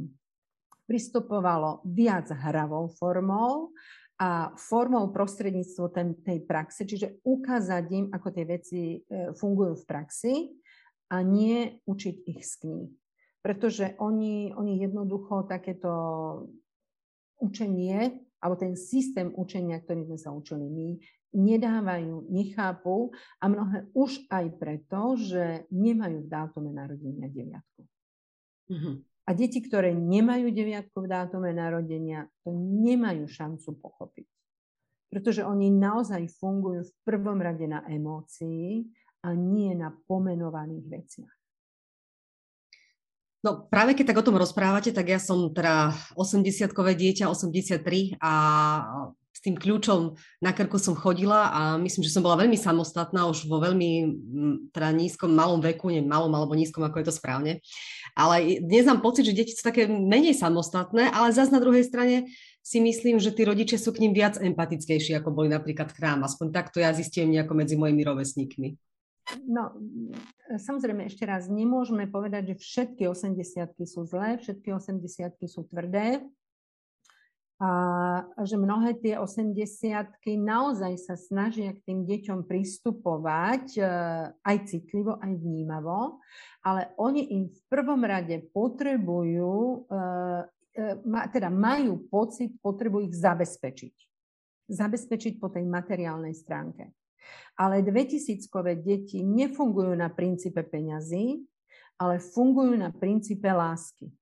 pristupovalo 0.88 1.84
viac 1.84 2.32
hravou 2.32 2.88
formou 2.96 3.76
a 4.18 4.50
formou 4.56 5.12
prostredníctvo 5.12 5.92
tej 6.24 6.38
praxe, 6.48 6.88
čiže 6.88 7.20
ukázať 7.22 7.84
im, 7.92 8.04
ako 8.10 8.28
tie 8.34 8.44
veci 8.48 8.80
e, 8.96 9.30
fungujú 9.36 9.78
v 9.78 9.84
praxi 9.86 10.34
a 11.12 11.22
nie 11.22 11.78
učiť 11.86 12.16
ich 12.26 12.42
z 12.42 12.52
kníh. 12.64 12.90
Pretože 13.44 13.94
oni, 14.02 14.50
oni 14.56 14.82
jednoducho 14.82 15.46
takéto 15.46 15.92
učenie, 17.38 18.26
alebo 18.42 18.58
ten 18.58 18.74
systém 18.74 19.30
učenia, 19.30 19.78
ktorý 19.78 20.10
sme 20.10 20.18
sa 20.18 20.34
učili 20.34 20.66
my, 20.66 20.88
nedávajú, 21.34 22.28
nechápu 22.32 23.12
a 23.40 23.44
mnohé 23.48 23.88
už 23.92 24.24
aj 24.32 24.46
preto, 24.56 25.16
že 25.20 25.68
nemajú 25.68 26.24
v 26.24 26.28
dátume 26.28 26.70
narodenia 26.72 27.28
deviatku. 27.28 27.82
Mm-hmm. 28.68 28.94
A 29.28 29.30
deti, 29.36 29.60
ktoré 29.60 29.92
nemajú 29.92 30.48
deviatku 30.48 31.04
v 31.04 31.10
dátume 31.12 31.52
narodenia, 31.52 32.32
to 32.44 32.52
nemajú 32.56 33.28
šancu 33.28 33.76
pochopiť. 33.76 34.28
Pretože 35.08 35.44
oni 35.44 35.68
naozaj 35.68 36.32
fungujú 36.36 36.84
v 36.84 36.92
prvom 37.04 37.40
rade 37.40 37.64
na 37.68 37.84
emócii 37.84 38.88
a 39.24 39.32
nie 39.36 39.72
na 39.76 39.92
pomenovaných 39.92 40.86
veciach. 40.88 41.34
No 43.38 43.70
práve 43.70 43.94
keď 43.94 44.12
tak 44.12 44.20
o 44.20 44.26
tom 44.26 44.40
rozprávate, 44.40 44.90
tak 44.90 45.14
ja 45.14 45.20
som 45.22 45.54
teda 45.54 45.94
80-kové 46.18 46.98
dieťa, 46.98 47.30
83 47.30 48.18
a 48.18 48.32
s 49.38 49.46
tým 49.46 49.54
kľúčom 49.54 50.18
na 50.42 50.50
krku 50.50 50.82
som 50.82 50.98
chodila 50.98 51.54
a 51.54 51.62
myslím, 51.78 52.02
že 52.02 52.10
som 52.10 52.26
bola 52.26 52.42
veľmi 52.42 52.58
samostatná 52.58 53.30
už 53.30 53.46
vo 53.46 53.62
veľmi 53.62 54.18
teda 54.74 54.90
nízkom, 54.90 55.30
malom 55.30 55.62
veku, 55.62 55.94
neviem, 55.94 56.10
malom 56.10 56.34
alebo 56.34 56.58
nízkom, 56.58 56.82
ako 56.82 56.98
je 56.98 57.06
to 57.06 57.14
správne. 57.14 57.52
Ale 58.18 58.58
dnes 58.58 58.82
mám 58.90 58.98
pocit, 58.98 59.30
že 59.30 59.38
deti 59.38 59.54
sú 59.54 59.62
také 59.62 59.86
menej 59.86 60.34
samostatné, 60.34 61.14
ale 61.14 61.30
zase 61.30 61.54
na 61.54 61.62
druhej 61.62 61.86
strane 61.86 62.26
si 62.66 62.82
myslím, 62.82 63.22
že 63.22 63.30
tí 63.30 63.46
rodičia 63.46 63.78
sú 63.78 63.94
k 63.94 64.02
ním 64.02 64.10
viac 64.10 64.42
empatickejší, 64.42 65.14
ako 65.22 65.30
boli 65.30 65.54
napríklad 65.54 65.94
k 65.94 66.02
nám. 66.02 66.26
Aspoň 66.26 66.50
takto 66.50 66.82
ja 66.82 66.90
zistím 66.90 67.30
nejako 67.30 67.54
medzi 67.54 67.78
mojimi 67.78 68.02
rovesníkmi. 68.02 68.74
No, 69.46 69.70
samozrejme, 70.50 71.06
ešte 71.06 71.22
raz, 71.28 71.46
nemôžeme 71.46 72.10
povedať, 72.10 72.56
že 72.58 72.64
všetky 72.64 73.06
80 73.06 73.86
sú 73.86 74.02
zlé, 74.02 74.40
všetky 74.40 74.74
80 74.74 75.46
sú 75.46 75.62
tvrdé 75.68 76.26
a 77.58 78.22
že 78.46 78.54
mnohé 78.54 78.94
tie 79.02 79.18
80 79.18 79.58
naozaj 80.38 80.94
sa 81.02 81.18
snažia 81.18 81.74
k 81.74 81.82
tým 81.90 82.06
deťom 82.06 82.46
pristupovať 82.46 83.66
e, 83.74 83.82
aj 84.30 84.56
citlivo, 84.70 85.18
aj 85.18 85.34
vnímavo, 85.42 86.22
ale 86.62 86.94
oni 87.02 87.34
im 87.34 87.50
v 87.50 87.60
prvom 87.66 87.98
rade 88.06 88.46
potrebujú, 88.54 89.90
e, 89.90 89.98
e, 90.70 91.26
teda 91.34 91.50
majú 91.50 92.06
pocit, 92.06 92.54
potrebujú 92.62 93.10
ich 93.10 93.18
zabezpečiť. 93.18 93.94
Zabezpečiť 94.70 95.42
po 95.42 95.50
tej 95.50 95.66
materiálnej 95.66 96.38
stránke. 96.38 96.94
Ale 97.58 97.82
2000-kové 97.82 98.78
deti 98.78 99.26
nefungujú 99.26 99.98
na 99.98 100.06
princípe 100.14 100.62
peňazí, 100.62 101.42
ale 101.98 102.22
fungujú 102.22 102.78
na 102.78 102.94
princípe 102.94 103.50
lásky. 103.50 104.14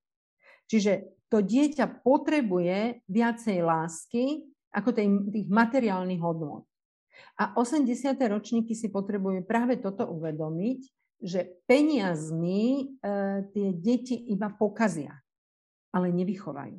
Čiže 0.72 1.15
to 1.28 1.42
dieťa 1.42 2.06
potrebuje 2.06 3.02
viacej 3.10 3.58
lásky 3.64 4.46
ako 4.70 4.92
tých 4.92 5.48
materiálnych 5.48 6.20
hodnot. 6.20 6.68
A 7.36 7.56
80. 7.56 8.16
ročníky 8.28 8.76
si 8.76 8.92
potrebujú 8.92 9.44
práve 9.44 9.80
toto 9.80 10.04
uvedomiť, 10.08 10.80
že 11.16 11.48
peniazmi 11.64 12.60
e, 12.76 12.84
tie 13.56 13.68
deti 13.72 14.16
iba 14.28 14.52
pokazia, 14.52 15.16
ale 15.92 16.12
nevychovajú. 16.12 16.76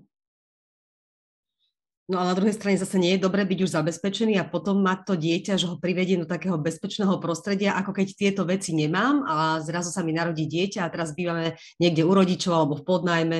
No 2.08 2.24
a 2.24 2.32
na 2.32 2.38
druhej 2.40 2.56
strane 2.56 2.80
zase 2.80 2.96
nie 2.96 3.20
je 3.20 3.26
dobre 3.28 3.44
byť 3.44 3.60
už 3.68 3.76
zabezpečený 3.76 4.40
a 4.40 4.48
potom 4.48 4.80
mať 4.80 5.00
to 5.04 5.14
dieťa, 5.20 5.60
že 5.60 5.68
ho 5.68 5.76
privedie 5.76 6.16
do 6.16 6.24
takého 6.24 6.56
bezpečného 6.56 7.20
prostredia, 7.20 7.76
ako 7.76 7.92
keď 7.92 8.08
tieto 8.16 8.48
veci 8.48 8.72
nemám 8.72 9.28
a 9.28 9.60
zrazu 9.60 9.92
sa 9.92 10.08
mi 10.08 10.16
narodí 10.16 10.48
dieťa 10.48 10.88
a 10.88 10.92
teraz 10.94 11.12
bývame 11.12 11.60
niekde 11.84 12.08
u 12.08 12.12
rodičov 12.16 12.56
alebo 12.56 12.80
v 12.80 12.88
podnajme. 12.88 13.38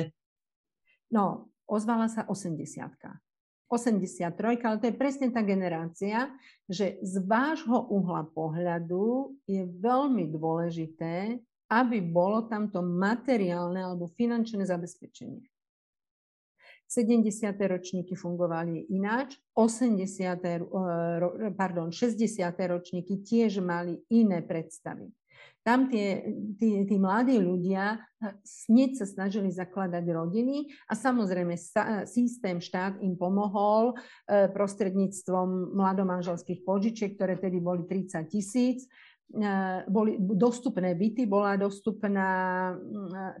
No, 1.08 1.48
ozvala 1.68 2.08
sa 2.08 2.28
80 2.28 2.96
83, 3.68 4.64
ale 4.64 4.80
to 4.80 4.88
je 4.88 4.96
presne 4.96 5.28
tá 5.28 5.44
generácia, 5.44 6.32
že 6.64 6.96
z 7.04 7.20
vášho 7.28 7.84
uhla 7.92 8.24
pohľadu 8.32 9.36
je 9.44 9.68
veľmi 9.68 10.24
dôležité, 10.32 11.36
aby 11.68 12.00
bolo 12.00 12.48
tamto 12.48 12.80
materiálne 12.80 13.84
alebo 13.84 14.08
finančné 14.08 14.64
zabezpečenie. 14.64 15.44
70. 16.88 17.28
ročníky 17.68 18.16
fungovali 18.16 18.88
ináč, 18.88 19.36
80. 19.52 20.64
pardon, 21.52 21.92
60. 21.92 22.24
ročníky 22.56 23.20
tiež 23.20 23.60
mali 23.60 24.00
iné 24.08 24.40
predstavy. 24.40 25.12
Tam 25.66 25.92
tie, 25.92 26.24
tí, 26.56 26.86
tí 26.88 26.96
mladí 26.96 27.36
ľudia 27.36 28.00
hneď 28.70 28.96
sa 28.96 29.06
snažili 29.06 29.52
zakladať 29.52 30.04
rodiny 30.08 30.72
a 30.88 30.96
samozrejme 30.96 31.54
sa, 31.60 32.08
systém 32.08 32.56
štát 32.56 33.04
im 33.04 33.20
pomohol 33.20 33.92
e, 33.92 34.48
prostredníctvom 34.48 35.76
mladomanželských 35.76 36.64
požičiek, 36.64 37.14
ktoré 37.20 37.36
tedy 37.36 37.60
boli 37.60 37.84
30 37.84 38.32
tisíc 38.32 38.88
boli 39.88 40.16
dostupné 40.16 40.96
byty, 40.96 41.28
bola 41.28 41.60
dostupná 41.60 42.72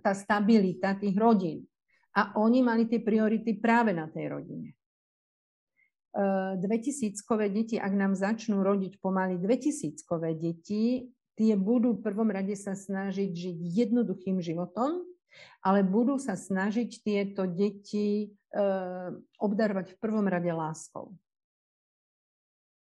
tá 0.04 0.12
stabilita 0.12 1.00
tých 1.00 1.16
rodín. 1.16 1.64
A 2.12 2.36
oni 2.36 2.60
mali 2.60 2.84
tie 2.84 3.00
priority 3.00 3.56
práve 3.56 3.96
na 3.96 4.10
tej 4.10 4.36
rodine. 4.36 4.68
2000-kové 6.18 7.46
e, 7.48 7.52
deti, 7.52 7.76
ak 7.78 7.92
nám 7.94 8.12
začnú 8.18 8.60
rodiť 8.64 8.98
pomaly 8.98 9.38
2000-kové 9.38 10.34
deti, 10.34 11.06
tie 11.38 11.54
budú 11.54 11.94
v 11.94 12.02
prvom 12.02 12.34
rade 12.34 12.58
sa 12.58 12.74
snažiť 12.74 13.30
žiť 13.30 13.58
jednoduchým 13.62 14.42
životom, 14.42 15.06
ale 15.62 15.86
budú 15.86 16.18
sa 16.18 16.34
snažiť 16.34 16.90
tieto 17.06 17.46
deti 17.46 18.26
e, 18.26 18.58
obdarovať 19.38 19.94
v 19.94 20.00
prvom 20.02 20.26
rade 20.26 20.50
láskou. 20.50 21.14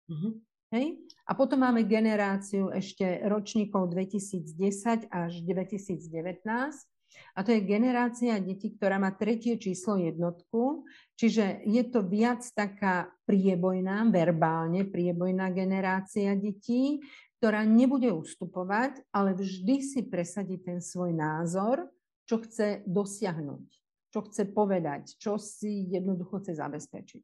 Mm-hmm. 0.07 0.33
Hej? 0.71 0.85
A 1.27 1.31
potom 1.35 1.61
máme 1.61 1.83
generáciu 1.83 2.71
ešte 2.71 3.03
ročníkov 3.25 3.91
2010 3.91 5.09
až 5.09 5.31
2019. 5.43 5.99
A 7.33 7.41
to 7.41 7.49
je 7.51 7.65
generácia 7.65 8.37
detí, 8.37 8.77
ktorá 8.77 9.01
má 9.01 9.09
tretie 9.17 9.57
číslo 9.57 9.97
jednotku, 9.97 10.85
čiže 11.17 11.65
je 11.65 11.83
to 11.89 12.05
viac 12.05 12.45
taká 12.53 13.09
priebojná, 13.25 14.05
verbálne 14.13 14.85
priebojná 14.85 15.49
generácia 15.49 16.37
detí, 16.37 17.01
ktorá 17.39 17.63
nebude 17.63 18.11
ustupovať, 18.11 18.99
ale 19.15 19.31
vždy 19.31 19.79
si 19.79 20.03
presadí 20.03 20.59
ten 20.59 20.83
svoj 20.83 21.15
názor, 21.15 21.87
čo 22.27 22.43
chce 22.43 22.83
dosiahnuť, 22.83 23.65
čo 24.11 24.19
chce 24.27 24.43
povedať, 24.51 25.15
čo 25.15 25.39
si 25.39 25.87
jednoducho 25.87 26.43
chce 26.43 26.59
zabezpečiť. 26.59 27.23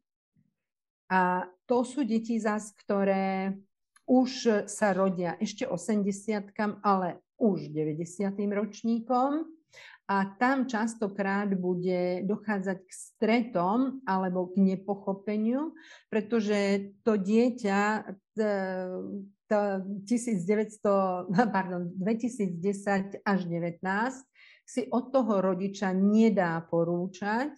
A 1.11 1.45
to 1.68 1.84
sú 1.84 2.07
deti 2.07 2.39
zas, 2.39 2.72
ktoré 2.74 3.59
už 4.07 4.66
sa 4.72 4.95
rodia 4.95 5.36
ešte 5.38 5.68
80 5.68 6.55
ale 6.82 7.20
už 7.36 7.70
90. 7.76 8.32
ročníkom 8.55 9.43
a 10.05 10.18
tam 10.38 10.70
častokrát 10.70 11.49
bude 11.57 12.22
dochádzať 12.24 12.78
k 12.86 12.91
stretom 12.93 14.05
alebo 14.05 14.53
k 14.53 14.61
nepochopeniu, 14.61 15.74
pretože 16.13 16.93
to 17.01 17.18
dieťa 17.18 18.05
1900, 19.49 21.29
pardon, 21.55 21.91
2010 21.97 23.21
až 23.21 23.39
19 23.45 23.81
si 24.65 24.81
od 24.89 25.13
toho 25.13 25.45
rodiča 25.45 25.93
nedá 25.93 26.57
porúčať 26.65 27.53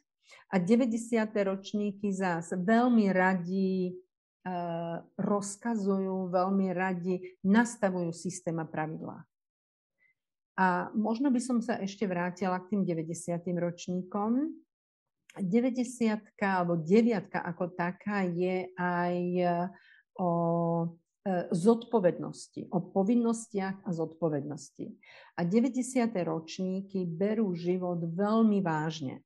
a 0.52 0.56
90. 0.60 1.32
ročníky 1.32 2.12
zás 2.12 2.52
veľmi 2.52 3.08
radi 3.16 3.96
uh, 3.96 5.00
rozkazujú, 5.16 6.28
veľmi 6.28 6.68
radi 6.76 7.40
nastavujú 7.48 8.12
systém 8.12 8.60
a 8.60 8.68
pravidlá. 8.68 9.24
A 10.58 10.90
možno 10.98 11.30
by 11.30 11.38
som 11.38 11.62
sa 11.62 11.78
ešte 11.78 12.10
vrátila 12.10 12.58
k 12.66 12.74
tým 12.74 12.82
90. 12.82 13.46
ročníkom. 13.62 14.58
90 15.38 16.34
alebo 16.42 16.82
9 16.82 17.30
ako 17.30 17.78
taká 17.78 18.26
je 18.26 18.74
aj 18.74 19.16
e, 19.38 19.46
o 20.18 20.30
zodpovednosti, 21.52 22.72
o 22.72 22.80
povinnostiach 22.94 23.84
a 23.84 23.90
zodpovednosti. 23.92 24.86
A 25.38 25.42
90. 25.44 26.08
ročníky 26.24 27.04
berú 27.04 27.52
život 27.54 28.00
veľmi 28.00 28.64
vážne. 28.64 29.22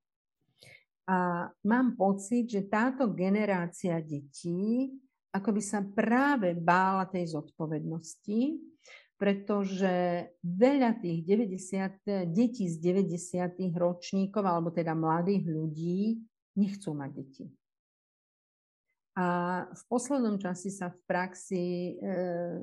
A 1.05 1.49
mám 1.67 1.93
pocit, 1.99 2.47
že 2.47 2.65
táto 2.65 3.11
generácia 3.11 3.99
detí 3.99 4.89
ako 5.31 5.49
by 5.55 5.61
sa 5.63 5.79
práve 5.79 6.51
bála 6.59 7.07
tej 7.07 7.39
zodpovednosti, 7.39 8.59
pretože 9.15 10.27
veľa 10.43 10.99
tých 10.99 11.23
90, 11.23 12.27
detí 12.27 12.67
z 12.67 12.75
90. 12.83 13.71
ročníkov, 13.71 14.43
alebo 14.43 14.75
teda 14.75 14.91
mladých 14.91 15.47
ľudí, 15.47 16.19
nechcú 16.59 16.91
mať 16.91 17.11
deti. 17.15 17.45
A 19.11 19.27
v 19.67 19.83
poslednom 19.91 20.39
čase 20.39 20.71
sa 20.71 20.87
v 20.87 20.97
praxi 21.03 21.65
e, 21.67 21.93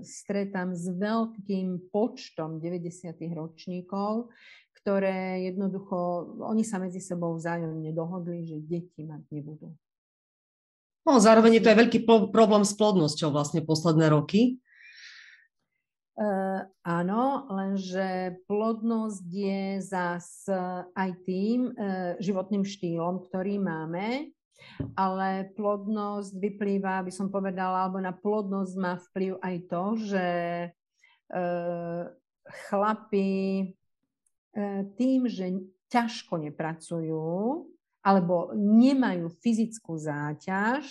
stretám 0.01 0.73
s 0.73 0.89
veľkým 0.89 1.93
počtom 1.93 2.57
90. 2.57 3.13
ročníkov, 3.37 4.33
ktoré 4.81 5.45
jednoducho, 5.45 5.97
oni 6.41 6.65
sa 6.65 6.81
medzi 6.81 7.05
sebou 7.05 7.37
vzájomne 7.37 7.93
dohodli, 7.93 8.49
že 8.49 8.65
deti 8.65 9.05
mať 9.05 9.29
nebudú. 9.29 9.77
No, 11.05 11.21
zároveň 11.21 11.61
je 11.61 11.63
to 11.69 11.73
aj 11.73 11.81
veľký 11.85 11.99
problém 12.33 12.65
s 12.65 12.73
plodnosťou 12.73 13.29
vlastne 13.29 13.61
posledné 13.61 14.09
roky. 14.09 14.57
Uh, 16.19 16.65
áno, 16.83 17.47
lenže 17.53 18.41
plodnosť 18.51 19.29
je 19.31 19.63
zás 19.85 20.49
aj 20.97 21.11
tým 21.23 21.71
uh, 21.71 22.19
životným 22.19 22.67
štýlom, 22.67 23.23
ktorý 23.31 23.63
máme, 23.63 24.35
ale 24.99 25.51
plodnosť 25.55 26.33
vyplýva, 26.35 27.05
by 27.07 27.13
som 27.13 27.31
povedala, 27.31 27.87
alebo 27.87 27.99
na 28.03 28.15
plodnosť 28.15 28.75
má 28.79 28.99
vplyv 29.11 29.33
aj 29.39 29.57
to, 29.71 29.85
že 30.03 30.27
uh, 31.35 32.03
chlapi 32.69 33.33
uh, 34.55 34.83
tým, 34.99 35.31
že 35.31 35.47
ťažko 35.89 36.37
nepracujú, 36.49 37.65
alebo 38.05 38.55
nemajú 38.55 39.29
fyzickú 39.43 39.99
záťaž, 39.99 40.85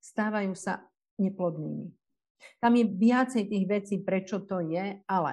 stávajú 0.00 0.52
sa 0.56 0.84
neplodnými. 1.20 1.92
Tam 2.56 2.72
je 2.72 2.84
viacej 2.88 3.52
tých 3.52 3.64
vecí, 3.68 3.94
prečo 4.00 4.40
to 4.44 4.64
je, 4.64 5.00
ale 5.04 5.32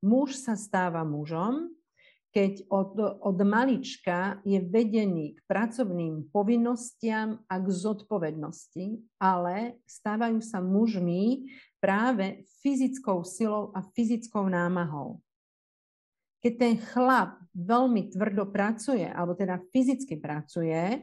muž 0.00 0.40
sa 0.40 0.56
stáva 0.56 1.04
mužom, 1.04 1.68
keď 2.28 2.68
od, 2.68 2.92
od 3.24 3.38
malička 3.42 4.38
je 4.44 4.60
vedený 4.60 5.36
k 5.36 5.40
pracovným 5.48 6.28
povinnostiam 6.28 7.40
a 7.48 7.54
k 7.56 7.66
zodpovednosti, 7.72 9.00
ale 9.16 9.80
stávajú 9.88 10.38
sa 10.44 10.60
mužmi 10.60 11.48
práve 11.80 12.44
fyzickou 12.60 13.24
silou 13.24 13.72
a 13.72 13.80
fyzickou 13.80 14.44
námahou. 14.46 15.24
Keď 16.38 16.52
ten 16.54 16.74
chlap 16.78 17.42
veľmi 17.56 18.14
tvrdo 18.14 18.46
pracuje, 18.52 19.08
alebo 19.08 19.34
teda 19.34 19.58
fyzicky 19.74 20.20
pracuje, 20.20 21.02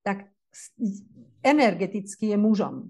tak 0.00 0.32
energeticky 1.44 2.32
je 2.32 2.38
mužom 2.40 2.88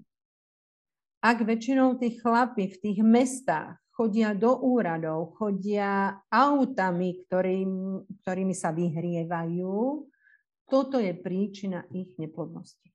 ak 1.27 1.43
väčšinou 1.43 1.97
tí 1.97 2.15
chlapi 2.21 2.69
v 2.69 2.77
tých 2.77 2.99
mestách 3.01 3.75
chodia 3.97 4.37
do 4.37 4.53
úradov, 4.61 5.33
chodia 5.41 6.21
autami, 6.29 7.25
ktorým, 7.25 8.05
ktorými 8.21 8.53
sa 8.53 8.69
vyhrievajú, 8.69 10.05
toto 10.69 11.01
je 11.01 11.17
príčina 11.17 11.81
ich 11.89 12.13
neplodnosti. 12.21 12.93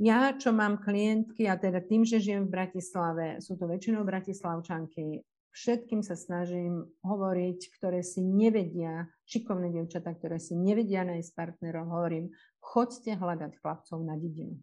Ja, 0.00 0.36
čo 0.36 0.52
mám 0.52 0.80
klientky, 0.80 1.48
a 1.48 1.56
teda 1.56 1.80
tým, 1.80 2.04
že 2.04 2.20
žijem 2.20 2.48
v 2.48 2.56
Bratislave, 2.56 3.26
sú 3.40 3.56
to 3.56 3.68
väčšinou 3.68 4.04
bratislavčanky, 4.04 5.24
všetkým 5.52 6.00
sa 6.00 6.16
snažím 6.16 6.88
hovoriť, 7.04 7.60
ktoré 7.76 8.00
si 8.00 8.24
nevedia, 8.24 9.08
šikovné 9.28 9.68
dievčatá, 9.72 10.16
ktoré 10.16 10.40
si 10.40 10.56
nevedia 10.56 11.04
nájsť 11.04 11.36
partnerov, 11.36 11.88
hovorím, 11.88 12.32
choďte 12.60 13.12
hľadať 13.16 13.52
chlapcov 13.60 13.98
na 14.00 14.16
dedinu. 14.16 14.56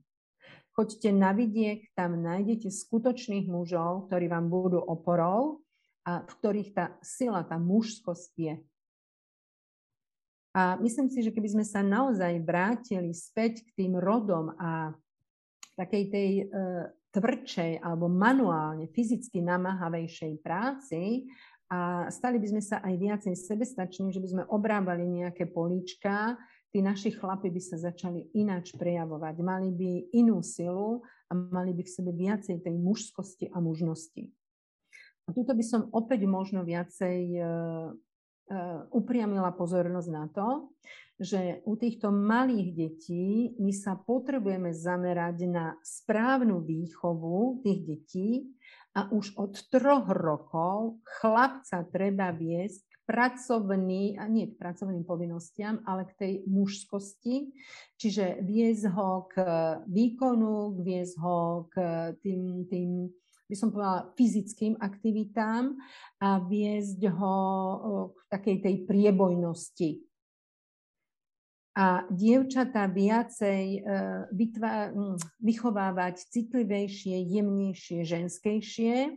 Choďte 0.77 1.09
na 1.09 1.33
vidiek, 1.33 1.89
tam 1.97 2.21
nájdete 2.21 2.69
skutočných 2.69 3.49
mužov, 3.49 4.13
ktorí 4.13 4.29
vám 4.29 4.45
budú 4.45 4.77
oporou 4.77 5.65
a 6.05 6.21
v 6.21 6.33
ktorých 6.37 6.69
tá 6.77 6.85
sila, 7.01 7.41
tá 7.41 7.57
mužskosť 7.57 8.31
je. 8.37 8.55
A 10.53 10.77
myslím 10.77 11.09
si, 11.09 11.25
že 11.25 11.33
keby 11.33 11.49
sme 11.57 11.65
sa 11.65 11.81
naozaj 11.81 12.45
vrátili 12.45 13.09
späť 13.09 13.65
k 13.65 13.69
tým 13.73 13.97
rodom 13.97 14.53
a 14.61 14.93
takej 15.73 16.03
tej 16.13 16.29
e, 16.41 16.43
tvrdšej 17.09 17.81
alebo 17.81 18.05
manuálne, 18.05 18.85
fyzicky 18.93 19.41
namáhavejšej 19.41 20.45
práci 20.45 21.25
a 21.73 22.05
stali 22.13 22.37
by 22.37 22.47
sme 22.53 22.61
sa 22.61 22.85
aj 22.85 22.93
viacej 23.01 23.33
sebestační, 23.33 24.13
že 24.13 24.21
by 24.21 24.29
sme 24.29 24.43
obrábali 24.45 25.09
nejaké 25.09 25.49
políčka, 25.49 26.37
tí 26.77 26.85
naši 26.85 27.09
chlapi 27.09 27.49
by 27.49 27.57
sa 27.57 27.81
začali 27.81 28.37
ináč 28.37 28.77
prejavovať. 28.77 29.41
Mali 29.41 29.73
by 29.73 30.13
inú 30.13 30.45
silu 30.45 31.01
a 31.25 31.33
mali 31.33 31.73
by 31.73 31.81
v 31.81 31.89
sebe 31.89 32.13
viacej 32.13 32.61
tej 32.61 32.77
mužskosti 32.77 33.49
a 33.49 33.57
mužnosti. 33.57 34.29
A 35.25 35.33
tuto 35.33 35.57
by 35.57 35.65
som 35.65 35.89
opäť 35.89 36.29
možno 36.29 36.61
viacej 36.61 37.19
uh, 37.41 37.89
uh, 37.89 38.81
upriamila 38.93 39.57
pozornosť 39.57 40.09
na 40.13 40.29
to, 40.29 40.69
že 41.17 41.65
u 41.65 41.73
týchto 41.73 42.13
malých 42.13 42.69
detí 42.77 43.57
my 43.57 43.73
sa 43.73 43.97
potrebujeme 43.97 44.69
zamerať 44.69 45.49
na 45.49 45.73
správnu 45.81 46.61
výchovu 46.61 47.65
tých 47.65 47.79
detí 47.89 48.29
a 48.93 49.09
už 49.09 49.33
od 49.33 49.57
troch 49.73 50.05
rokov 50.13 51.01
chlapca 51.01 51.81
treba 51.89 52.29
viesť 52.29 52.86
pracovný, 53.07 54.19
a 54.19 54.27
nie 54.27 54.51
k 54.51 54.59
pracovným 54.59 55.07
povinnostiam, 55.07 55.79
ale 55.87 56.03
k 56.11 56.13
tej 56.19 56.33
mužskosti, 56.43 57.55
čiže 57.95 58.43
viesť 58.43 58.91
ho 58.91 59.31
k 59.31 59.35
výkonu, 59.87 60.83
viesť 60.83 61.15
ho 61.23 61.71
k 61.71 61.75
tým, 62.19 62.67
tým 62.67 63.07
by 63.47 63.55
som 63.55 63.71
povedala, 63.71 64.11
fyzickým 64.19 64.75
aktivitám 64.75 65.79
a 66.19 66.43
viesť 66.43 66.99
ho 67.15 67.37
k 68.11 68.19
takej 68.27 68.57
tej 68.59 68.75
priebojnosti. 68.83 70.03
A 71.77 72.09
dievčatá 72.09 72.89
viacej 72.89 73.63
e, 73.77 73.79
vytvá, 74.33 74.89
vychovávať 75.37 76.25
citlivejšie, 76.33 77.21
jemnejšie, 77.21 78.01
ženskejšie, 78.01 79.13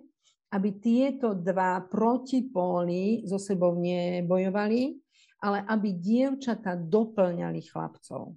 aby 0.51 0.83
tieto 0.83 1.31
dva 1.31 1.79
protipóly 1.87 3.23
so 3.23 3.39
sebou 3.39 3.79
nebojovali, 3.79 4.99
ale 5.41 5.63
aby 5.71 5.95
dievčata 5.95 6.75
doplňali 6.75 7.61
chlapcov. 7.71 8.35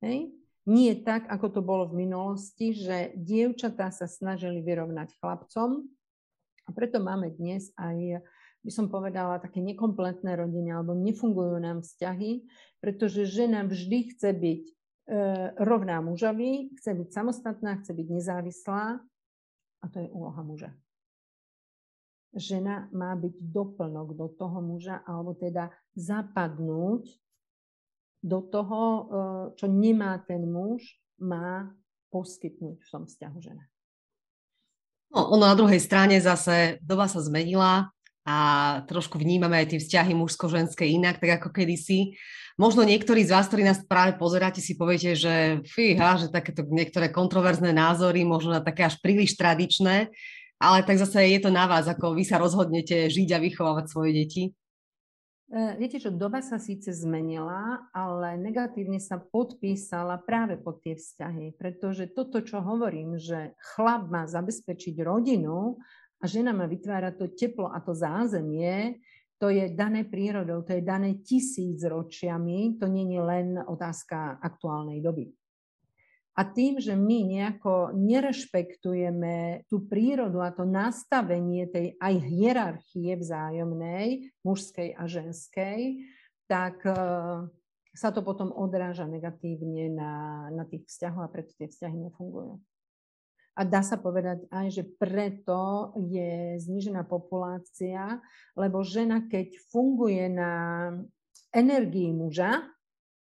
Hej? 0.00 0.30
Nie 0.62 0.94
tak, 1.02 1.26
ako 1.26 1.58
to 1.58 1.60
bolo 1.60 1.90
v 1.90 2.06
minulosti, 2.06 2.70
že 2.70 3.10
dievčatá 3.18 3.90
sa 3.90 4.06
snažili 4.06 4.62
vyrovnať 4.62 5.18
chlapcom 5.18 5.82
a 6.62 6.70
preto 6.70 7.02
máme 7.02 7.34
dnes 7.34 7.74
aj, 7.74 8.22
by 8.62 8.70
som 8.70 8.86
povedala, 8.86 9.42
také 9.42 9.58
nekompletné 9.58 10.38
rodiny 10.38 10.70
alebo 10.70 10.94
nefungujú 10.94 11.58
nám 11.58 11.82
vzťahy, 11.82 12.46
pretože 12.78 13.26
žena 13.26 13.66
vždy 13.66 14.14
chce 14.14 14.30
byť 14.30 14.62
e, 14.62 14.74
rovná 15.58 15.98
mužovi, 15.98 16.78
chce 16.78 16.94
byť 16.94 17.08
samostatná, 17.10 17.82
chce 17.82 17.90
byť 17.90 18.06
nezávislá 18.06 19.02
a 19.82 19.84
to 19.90 19.98
je 19.98 20.08
úloha 20.14 20.46
muža 20.46 20.70
žena 22.32 22.88
má 22.92 23.12
byť 23.16 23.34
doplnok 23.40 24.16
do 24.16 24.26
toho 24.32 24.58
muža, 24.64 25.04
alebo 25.04 25.36
teda 25.36 25.68
zapadnúť 25.92 27.08
do 28.22 28.40
toho, 28.40 28.80
e, 28.80 29.02
čo 29.58 29.66
nemá 29.68 30.16
ten 30.24 30.44
muž, 30.46 30.96
má 31.20 31.70
poskytnúť 32.08 32.78
v 32.80 32.88
tom 32.90 33.04
vzťahu 33.04 33.38
žena. 33.40 33.64
No, 35.12 35.36
ono 35.36 35.44
na 35.44 35.56
druhej 35.56 35.80
strane 35.80 36.16
zase 36.20 36.80
doba 36.80 37.04
sa 37.08 37.20
zmenila, 37.20 37.92
a 38.22 38.36
trošku 38.86 39.18
vnímame 39.18 39.58
aj 39.58 39.74
tie 39.74 39.82
vzťahy 39.82 40.12
mužsko-ženské 40.14 40.86
inak, 40.86 41.18
tak 41.18 41.42
ako 41.42 41.50
kedysi. 41.50 42.14
Možno 42.54 42.86
niektorí 42.86 43.26
z 43.26 43.34
vás, 43.34 43.50
ktorí 43.50 43.66
nás 43.66 43.82
práve 43.82 44.14
pozeráte, 44.14 44.62
si 44.62 44.78
poviete, 44.78 45.18
že 45.18 45.64
fíha, 45.66 46.22
že 46.22 46.30
takéto 46.30 46.62
niektoré 46.62 47.10
kontroverzné 47.10 47.74
názory, 47.74 48.22
možno 48.22 48.54
na 48.54 48.62
také 48.62 48.86
až 48.86 49.02
príliš 49.02 49.34
tradičné, 49.34 50.12
ale 50.62 50.86
tak 50.86 51.02
zase 51.02 51.26
je 51.26 51.42
to 51.42 51.50
na 51.50 51.66
vás, 51.66 51.90
ako 51.90 52.14
vy 52.14 52.22
sa 52.22 52.38
rozhodnete 52.38 53.10
žiť 53.10 53.28
a 53.34 53.42
vychovávať 53.42 53.86
svoje 53.90 54.10
deti. 54.14 54.42
E, 55.50 55.76
viete 55.76 55.98
čo, 55.98 56.14
doba 56.14 56.38
sa 56.38 56.62
síce 56.62 56.94
zmenila, 56.94 57.90
ale 57.90 58.38
negatívne 58.38 59.02
sa 59.02 59.18
podpísala 59.18 60.22
práve 60.22 60.56
pod 60.62 60.78
tie 60.86 60.94
vzťahy, 60.94 61.58
pretože 61.58 62.14
toto, 62.14 62.38
čo 62.40 62.62
hovorím, 62.62 63.18
že 63.18 63.58
chlap 63.74 64.06
má 64.06 64.30
zabezpečiť 64.30 65.02
rodinu 65.02 65.82
a 66.22 66.24
žena 66.30 66.54
má 66.54 66.70
vytvárať 66.70 67.14
to 67.18 67.26
teplo 67.34 67.66
a 67.66 67.82
to 67.82 67.92
zázemie, 67.92 69.02
to 69.42 69.50
je 69.50 69.74
dané 69.74 70.06
prírodou, 70.06 70.62
to 70.62 70.78
je 70.78 70.86
dané 70.86 71.18
tisíc 71.26 71.82
ročiami, 71.82 72.78
to 72.78 72.86
nie 72.86 73.10
je 73.10 73.18
len 73.18 73.58
otázka 73.58 74.38
aktuálnej 74.38 75.02
doby. 75.02 75.34
A 76.32 76.48
tým, 76.48 76.80
že 76.80 76.96
my 76.96 77.28
nejako 77.28 77.92
nerešpektujeme 77.92 79.68
tú 79.68 79.84
prírodu 79.84 80.40
a 80.40 80.48
to 80.48 80.64
nastavenie 80.64 81.68
tej 81.68 81.92
aj 82.00 82.14
hierarchie 82.24 83.20
vzájomnej, 83.20 84.32
mužskej 84.40 84.96
a 84.96 85.04
ženskej, 85.04 86.08
tak 86.48 86.80
e, 86.88 86.96
sa 87.92 88.08
to 88.08 88.24
potom 88.24 88.48
odráža 88.48 89.04
negatívne 89.04 89.92
na, 89.92 90.12
na 90.48 90.64
tých 90.64 90.88
vzťahoch 90.88 91.28
a 91.28 91.32
preto 91.32 91.52
tie 91.52 91.68
vzťahy 91.68 92.08
nefungujú. 92.08 92.56
A 93.52 93.68
dá 93.68 93.84
sa 93.84 94.00
povedať 94.00 94.48
aj, 94.48 94.72
že 94.72 94.88
preto 94.88 95.92
je 96.00 96.56
znižená 96.64 97.04
populácia, 97.04 98.24
lebo 98.56 98.80
žena, 98.80 99.28
keď 99.28 99.52
funguje 99.68 100.32
na 100.32 100.52
energii 101.52 102.16
muža, 102.16 102.64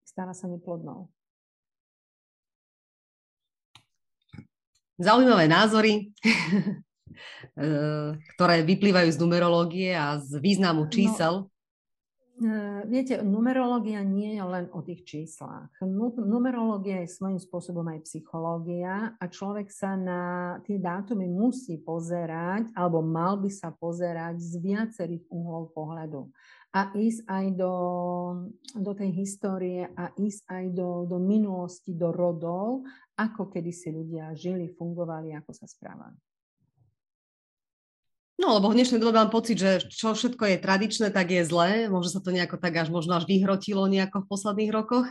stáva 0.02 0.34
sa 0.34 0.50
neplodnou. 0.50 1.14
Zaujímavé 4.98 5.46
názory, 5.46 6.10
eh, 7.62 8.10
ktoré 8.34 8.66
vyplývajú 8.66 9.10
z 9.14 9.18
numerológie 9.22 9.94
a 9.94 10.18
z 10.18 10.42
významu 10.42 10.86
no, 10.86 10.92
čísel. 10.92 11.34
No, 11.46 11.50
Viete, 12.86 13.26
numerológia 13.26 14.06
nie 14.06 14.38
je 14.38 14.44
len 14.46 14.70
o 14.70 14.86
tých 14.86 15.02
číslach. 15.10 15.74
Numerológia 16.22 17.02
je 17.02 17.10
svojím 17.10 17.42
spôsobom 17.42 17.82
aj 17.90 18.06
psychológia 18.06 19.18
a 19.18 19.26
človek 19.26 19.74
sa 19.74 19.98
na 19.98 20.22
tie 20.62 20.78
dátumy 20.78 21.26
musí 21.26 21.82
pozerať, 21.82 22.70
alebo 22.78 23.02
mal 23.02 23.42
by 23.42 23.50
sa 23.50 23.74
pozerať 23.74 24.38
z 24.38 24.54
viacerých 24.62 25.26
uhlov 25.34 25.74
pohľadu. 25.74 26.30
A 26.76 26.92
ísť 26.94 27.26
aj 27.26 27.46
do, 27.56 27.74
do 28.76 28.92
tej 28.94 29.10
histórie 29.16 29.88
a 29.96 30.12
ísť 30.20 30.42
aj 30.52 30.66
do, 30.76 31.08
do 31.08 31.18
minulosti, 31.18 31.96
do 31.96 32.12
rodov, 32.12 32.84
ako 33.18 33.50
kedy 33.50 33.72
si 33.72 33.90
ľudia 33.90 34.36
žili, 34.36 34.70
fungovali, 34.76 35.34
ako 35.34 35.52
sa 35.56 35.66
správali. 35.66 36.20
No, 38.38 38.54
lebo 38.54 38.70
v 38.70 38.78
dnešnej 38.78 39.02
dobe 39.02 39.18
mám 39.18 39.34
pocit, 39.34 39.58
že 39.58 39.90
čo 39.90 40.14
všetko 40.14 40.46
je 40.46 40.62
tradičné, 40.62 41.10
tak 41.10 41.34
je 41.34 41.42
zlé. 41.42 41.90
Možno 41.90 42.14
sa 42.14 42.22
to 42.22 42.30
nejako 42.30 42.62
tak 42.62 42.78
až 42.78 42.94
možno 42.94 43.18
až 43.18 43.26
vyhrotilo 43.26 43.90
nejako 43.90 44.22
v 44.22 44.30
posledných 44.30 44.70
rokoch. 44.70 45.10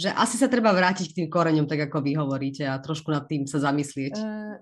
Že 0.00 0.16
asi 0.16 0.40
sa 0.40 0.48
treba 0.48 0.72
vrátiť 0.72 1.12
k 1.12 1.16
tým 1.20 1.28
koreňom, 1.28 1.68
tak 1.68 1.92
ako 1.92 2.00
vy 2.00 2.16
hovoríte, 2.16 2.64
a 2.64 2.80
trošku 2.80 3.12
nad 3.12 3.28
tým 3.28 3.44
sa 3.44 3.60
zamyslieť. 3.60 4.16
Uh, 4.16 4.56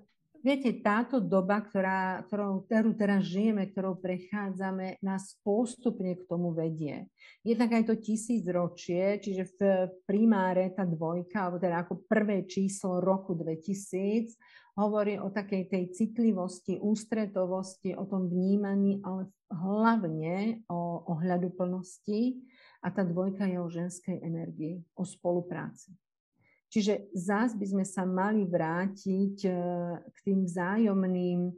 viete, 0.44 0.80
táto 0.80 1.20
doba, 1.20 1.60
ktorá, 1.60 2.24
ktorou, 2.28 2.64
ktorú 2.66 2.96
teraz 2.96 3.24
žijeme, 3.28 3.68
ktorou 3.68 4.00
prechádzame, 4.00 5.00
nás 5.04 5.36
postupne 5.44 6.16
k 6.16 6.26
tomu 6.28 6.52
vedie. 6.52 7.08
Jednak 7.44 7.80
aj 7.80 7.84
to 7.88 7.94
tisícročie, 8.00 9.20
čiže 9.20 9.44
v 9.46 9.52
primáre 10.04 10.72
tá 10.72 10.84
dvojka, 10.84 11.48
alebo 11.48 11.56
teda 11.60 11.84
ako 11.84 12.04
prvé 12.08 12.44
číslo 12.48 13.00
roku 13.00 13.36
2000, 13.36 14.34
hovorí 14.80 15.20
o 15.20 15.28
takej 15.28 15.68
tej 15.68 15.84
citlivosti, 15.92 16.80
ústretovosti, 16.80 17.92
o 17.92 18.08
tom 18.08 18.32
vnímaní, 18.32 19.04
ale 19.04 19.28
hlavne 19.52 20.64
o 20.72 21.04
ohľaduplnosti. 21.16 22.40
A 22.80 22.88
tá 22.88 23.04
dvojka 23.04 23.44
je 23.44 23.60
o 23.60 23.68
ženskej 23.68 24.24
energii, 24.24 24.80
o 24.96 25.04
spolupráci. 25.04 25.92
Čiže 26.70 27.10
zás 27.18 27.58
by 27.58 27.66
sme 27.66 27.84
sa 27.84 28.06
mali 28.06 28.46
vrátiť 28.46 29.36
e, 29.42 29.50
k 30.06 30.18
tým 30.22 30.46
vzájomným 30.46 31.40
e, 31.50 31.52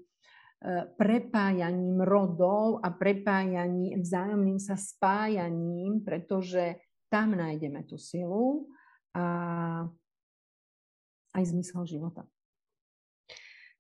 prepájaním 0.96 2.00
rodov 2.00 2.80
a 2.80 2.88
prepájaním, 2.88 4.00
vzájomným 4.00 4.56
sa 4.56 4.80
spájaním, 4.80 6.00
pretože 6.00 6.80
tam 7.12 7.36
nájdeme 7.36 7.84
tú 7.84 8.00
silu 8.00 8.72
a 9.12 9.84
aj 11.36 11.44
zmysel 11.44 11.84
života. 11.84 12.24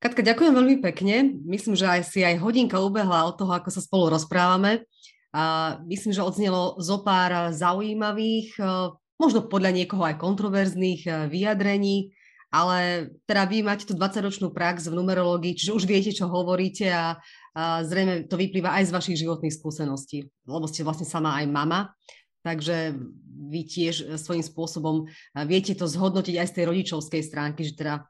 Katka, 0.04 0.20
ďakujem 0.20 0.52
veľmi 0.52 0.76
pekne. 0.84 1.32
Myslím, 1.48 1.80
že 1.80 1.88
aj 1.88 2.12
si 2.12 2.20
aj 2.20 2.44
hodinka 2.44 2.76
ubehla 2.76 3.24
od 3.24 3.40
toho, 3.40 3.56
ako 3.56 3.72
sa 3.72 3.80
spolu 3.80 4.12
rozprávame. 4.12 4.84
A 5.32 5.78
myslím, 5.88 6.12
že 6.12 6.20
odznelo 6.20 6.76
zo 6.76 7.00
pár 7.00 7.56
zaujímavých, 7.56 8.52
e, 8.60 8.64
možno 9.20 9.44
podľa 9.46 9.70
niekoho 9.72 10.04
aj 10.04 10.20
kontroverzných 10.20 11.02
e, 11.06 11.10
vyjadrení, 11.28 12.12
ale 12.52 13.08
teda 13.24 13.48
vy 13.48 13.64
máte 13.64 13.88
tú 13.88 13.96
20-ročnú 13.96 14.52
prax 14.52 14.92
v 14.92 14.96
numerológii, 15.00 15.56
čiže 15.56 15.72
už 15.72 15.84
viete, 15.88 16.12
čo 16.12 16.28
hovoríte 16.28 16.92
a, 16.92 17.16
a 17.56 17.80
zrejme 17.80 18.28
to 18.28 18.36
vyplýva 18.36 18.76
aj 18.76 18.92
z 18.92 18.94
vašich 18.94 19.20
životných 19.24 19.56
skúseností, 19.56 20.28
lebo 20.44 20.68
ste 20.68 20.84
vlastne 20.84 21.08
sama 21.08 21.40
aj 21.40 21.48
mama. 21.48 21.96
Takže 22.42 22.92
vy 23.48 23.60
tiež 23.64 24.18
svojím 24.18 24.42
spôsobom 24.42 25.06
viete 25.46 25.78
to 25.78 25.86
zhodnotiť 25.86 26.42
aj 26.42 26.48
z 26.50 26.54
tej 26.58 26.64
rodičovskej 26.74 27.22
stránky, 27.22 27.62
že 27.62 27.78
teda 27.78 28.02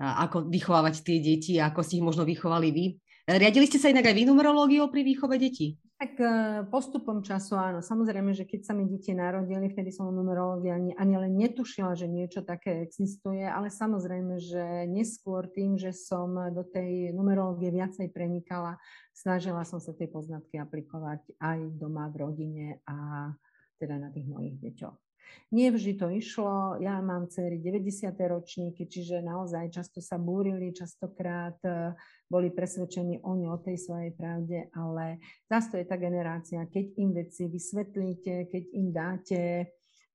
ako 0.00 0.48
vychovávať 0.48 1.04
tie 1.04 1.18
deti 1.20 1.60
ako 1.60 1.84
ste 1.84 2.00
ich 2.00 2.06
možno 2.06 2.24
vychovali 2.24 2.72
vy. 2.72 2.84
Riadili 3.30 3.70
ste 3.70 3.78
sa 3.78 3.86
inak 3.94 4.10
aj 4.10 4.16
vy 4.18 4.22
numerológiou 4.26 4.90
pri 4.90 5.06
výchove 5.06 5.38
detí? 5.38 5.78
Tak 6.02 6.18
e, 6.18 6.26
postupom 6.66 7.22
času 7.22 7.54
áno. 7.54 7.78
Samozrejme, 7.78 8.34
že 8.34 8.42
keď 8.42 8.60
sa 8.66 8.72
mi 8.74 8.90
deti 8.90 9.14
narodili, 9.14 9.70
vtedy 9.70 9.94
som 9.94 10.10
o 10.10 10.16
numerológii 10.16 10.72
ani, 10.72 10.90
ani 10.98 11.14
len 11.14 11.38
netušila, 11.38 11.94
že 11.94 12.10
niečo 12.10 12.42
také 12.42 12.82
existuje, 12.82 13.46
ale 13.46 13.70
samozrejme, 13.70 14.34
že 14.40 14.88
neskôr 14.90 15.46
tým, 15.46 15.78
že 15.78 15.94
som 15.94 16.34
do 16.50 16.66
tej 16.66 17.14
numerológie 17.14 17.70
viacej 17.70 18.10
prenikala, 18.10 18.82
snažila 19.14 19.62
som 19.62 19.78
sa 19.78 19.94
tie 19.94 20.10
poznatky 20.10 20.58
aplikovať 20.58 21.36
aj 21.38 21.58
doma 21.78 22.10
v 22.10 22.16
rodine 22.18 22.66
a 22.88 23.30
teda 23.78 24.00
na 24.00 24.10
tých 24.10 24.26
mojich 24.26 24.58
deťoch. 24.58 25.09
Nie 25.50 25.74
vždy 25.74 25.98
to 25.98 26.06
išlo, 26.14 26.78
ja 26.78 27.02
mám 27.02 27.26
cery 27.26 27.58
90. 27.58 28.14
ročníky, 28.30 28.86
čiže 28.86 29.18
naozaj 29.18 29.74
často 29.74 29.98
sa 29.98 30.14
búrili, 30.14 30.70
častokrát 30.70 31.58
e, 31.66 31.94
boli 32.30 32.54
presvedčení 32.54 33.18
oni 33.26 33.50
o 33.50 33.58
tej 33.58 33.76
svojej 33.78 34.14
pravde, 34.14 34.70
ale 34.74 35.18
zase 35.50 35.66
to 35.70 35.76
je 35.82 35.86
tá 35.90 35.98
generácia, 35.98 36.62
keď 36.70 36.84
im 37.02 37.10
veci 37.10 37.50
vysvetlíte, 37.50 38.46
keď 38.46 38.62
im 38.78 38.86
dáte 38.94 39.40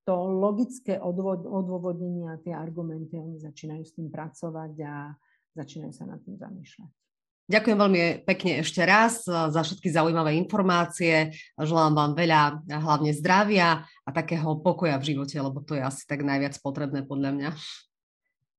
to 0.06 0.14
logické 0.14 0.96
odôvodnenie 1.02 2.30
a 2.30 2.40
tie 2.40 2.54
argumenty, 2.54 3.18
oni 3.18 3.42
začínajú 3.42 3.82
s 3.82 3.92
tým 3.98 4.08
pracovať 4.08 4.72
a 4.86 5.12
začínajú 5.52 5.92
sa 5.92 6.06
nad 6.06 6.22
tým 6.22 6.38
zamýšľať. 6.38 7.05
Ďakujem 7.46 7.78
veľmi 7.78 8.00
pekne 8.26 8.66
ešte 8.66 8.82
raz 8.82 9.22
eh, 9.30 9.34
za 9.54 9.62
všetky 9.62 9.86
zaujímavé 9.94 10.34
informácie. 10.34 11.30
Želám 11.54 11.94
vám 11.94 12.12
veľa 12.18 12.42
eh, 12.66 12.74
hlavne 12.74 13.14
zdravia 13.14 13.86
a 13.86 14.10
takého 14.10 14.58
pokoja 14.58 14.98
v 14.98 15.14
živote, 15.14 15.38
lebo 15.38 15.62
to 15.62 15.78
je 15.78 15.82
asi 15.82 16.02
tak 16.10 16.26
najviac 16.26 16.58
potrebné 16.58 17.06
podľa 17.06 17.30
mňa. 17.38 17.50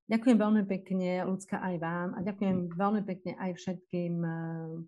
Ďakujem 0.08 0.38
veľmi 0.40 0.64
pekne, 0.64 1.20
ľudská 1.28 1.60
aj 1.60 1.74
vám 1.84 2.08
a 2.16 2.24
ďakujem 2.24 2.72
veľmi 2.72 3.04
pekne 3.04 3.36
aj 3.36 3.60
všetkým 3.60 4.14
eh, 4.24 4.34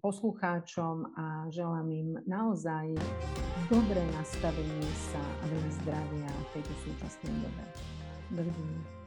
poslucháčom 0.01 1.13
a 1.13 1.53
želám 1.53 1.89
im 1.93 2.11
naozaj 2.25 2.97
dobré 3.69 4.01
nastavenie 4.17 4.89
sa 5.13 5.21
a 5.21 5.45
veľa 5.45 5.71
zdravia 5.85 6.31
v 6.33 6.49
tejto 6.57 6.73
súčasnej 6.89 7.37
dobe. 7.37 7.65
Dovidenia. 8.33 9.00